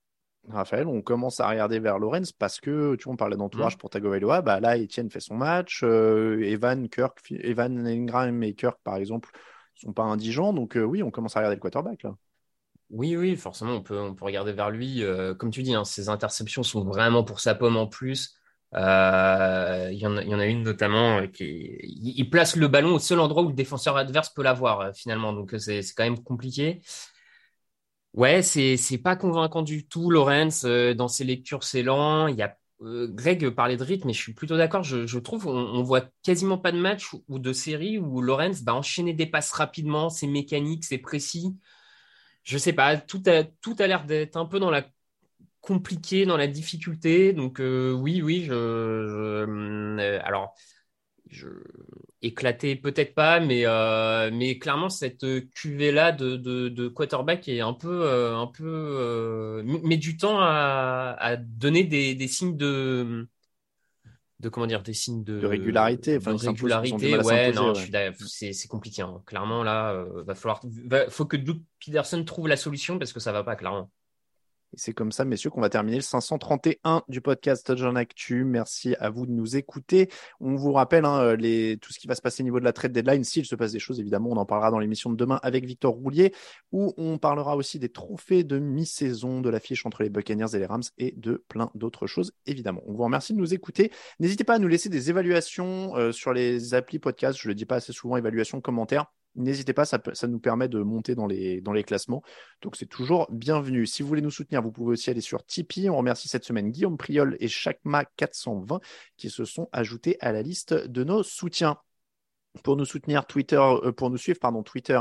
[0.50, 3.92] Raphaël, on commence à regarder vers Lorenz parce que tu vois, on parlait d'entourage pour
[3.92, 4.42] Tagovailoa.
[4.42, 5.82] Bah là, Etienne fait son match.
[5.84, 9.30] euh, Evan, Kirk, Evan Ingram et Kirk, par exemple,
[9.76, 10.52] sont pas indigents.
[10.52, 12.16] Donc oui, on commence à regarder le quarterback là.
[12.92, 15.02] Oui, oui, forcément, on peut, regarder vers lui.
[15.04, 18.36] Euh, comme tu dis, hein, ses interceptions sont vraiment pour sa pomme en plus.
[18.74, 23.20] Euh, Il y, en a- une notamment euh, qui il, place le ballon au seul
[23.20, 25.32] endroit où le défenseur adverse peut l'avoir finalement.
[25.34, 26.82] Donc c'est quand même compliqué.
[28.14, 30.66] Ouais, c'est pas convaincant du tout, Lorenz.
[30.66, 32.28] Dans ses lectures, c'est lent.
[32.28, 34.84] Il y a Greg parlait de rythme, mais je suis plutôt d'accord.
[34.84, 38.74] Je, trouve on, on voit quasiment pas de match ou, de série où Lorenz va
[38.76, 40.10] enchaîner des passes rapidement.
[40.10, 41.56] C'est mécanique, c'est précis.
[42.44, 42.98] Je sais pas.
[42.98, 44.86] Tout a tout a l'air d'être un peu dans la
[45.62, 47.34] compliqué, dans la difficulté.
[47.34, 48.46] Donc euh, oui, oui.
[48.46, 50.56] Je, euh, alors
[51.30, 51.48] je
[52.22, 57.62] éclaté peut-être pas, mais euh, mais clairement cette cuvée là de, de, de quarterback est
[57.62, 62.58] un peu euh, un peu euh, met du temps à, à donner des, des signes
[62.58, 63.28] de
[64.42, 67.76] de comment dire des signes de, De régularité, enfin, de régularité ouais non ouais.
[67.76, 69.22] je suis d'accord, c'est c'est compliqué hein.
[69.26, 73.20] clairement là euh, va falloir va, faut que Doug Peterson trouve la solution parce que
[73.20, 73.90] ça va pas clairement
[74.74, 78.46] Et c'est comme ça, messieurs, qu'on va terminer le 531 du podcast Touchdown Actu.
[78.46, 80.10] Merci à vous de nous écouter.
[80.40, 82.72] On vous rappelle hein, les, tout ce qui va se passer au niveau de la
[82.72, 83.26] trade deadline.
[83.26, 85.94] S'il se passe des choses, évidemment, on en parlera dans l'émission de demain avec Victor
[85.94, 86.34] Roulier,
[86.72, 90.66] où on parlera aussi des trophées de mi-saison, de l'affiche entre les Buccaneers et les
[90.66, 92.82] Rams et de plein d'autres choses, évidemment.
[92.88, 93.92] On vous remercie de nous écouter.
[94.20, 97.38] N'hésitez pas à nous laisser des évaluations euh, sur les applis podcast.
[97.42, 99.12] Je le dis pas assez souvent, évaluations, commentaires.
[99.36, 102.22] N'hésitez pas, ça, peut- ça nous permet de monter dans les, dans les classements.
[102.62, 103.86] Donc c'est toujours bienvenu.
[103.86, 105.90] Si vous voulez nous soutenir, vous pouvez aussi aller sur Tipeee.
[105.90, 108.82] On remercie cette semaine Guillaume Priol et Chakma420
[109.18, 111.78] qui se sont ajoutés à la liste de nos soutiens.
[112.64, 115.00] Pour nous soutenir, Twitter, euh, pour nous suivre, pardon, Twitter,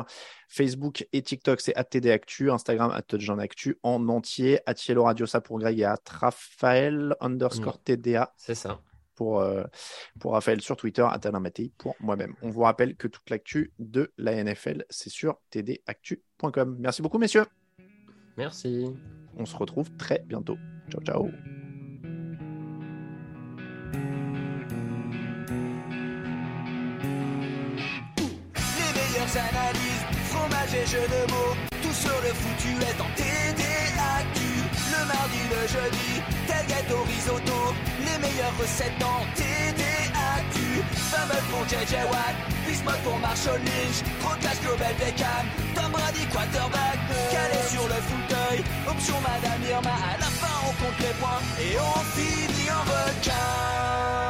[0.49, 5.89] Facebook et TikTok, c'est @tdactu, Instagram @touchdownactu en entier, @yellow Radio ça pour Greg et
[6.09, 8.33] @raphaël underscore TDA.
[8.37, 8.81] c'est ça
[9.21, 9.65] Pour, euh,
[10.19, 11.07] pour Raphaël sur Twitter,
[11.43, 12.35] Mattei pour moi-même.
[12.41, 16.79] On vous rappelle que toute l'actu de la NFL, c'est sur tdactu.com.
[16.81, 17.45] Merci beaucoup, messieurs.
[18.39, 18.87] merci
[19.37, 20.57] On se retrouve très bientôt.
[20.91, 21.27] Ciao, ciao.
[21.27, 21.33] Les
[28.97, 31.55] meilleures analyses, fromage et jeux de mots.
[31.83, 34.41] Tout sur le foutu est en TDAQ.
[34.93, 37.75] Le mardi, le jeudi, tel gâteau risotto.
[38.21, 40.57] Meilleures recettes en TDAQ.
[41.11, 42.37] Fumble pour JJ Watt,
[42.67, 43.99] Bismuth pour Marshall Lynch.
[44.23, 45.45] Rocklash Global Beckham,
[45.75, 46.99] Tom Brady quarterback.
[47.31, 49.91] Calé sur le fauteuil, option Madame Irma.
[49.91, 54.30] À la fin, on compte les points et on finit en requin.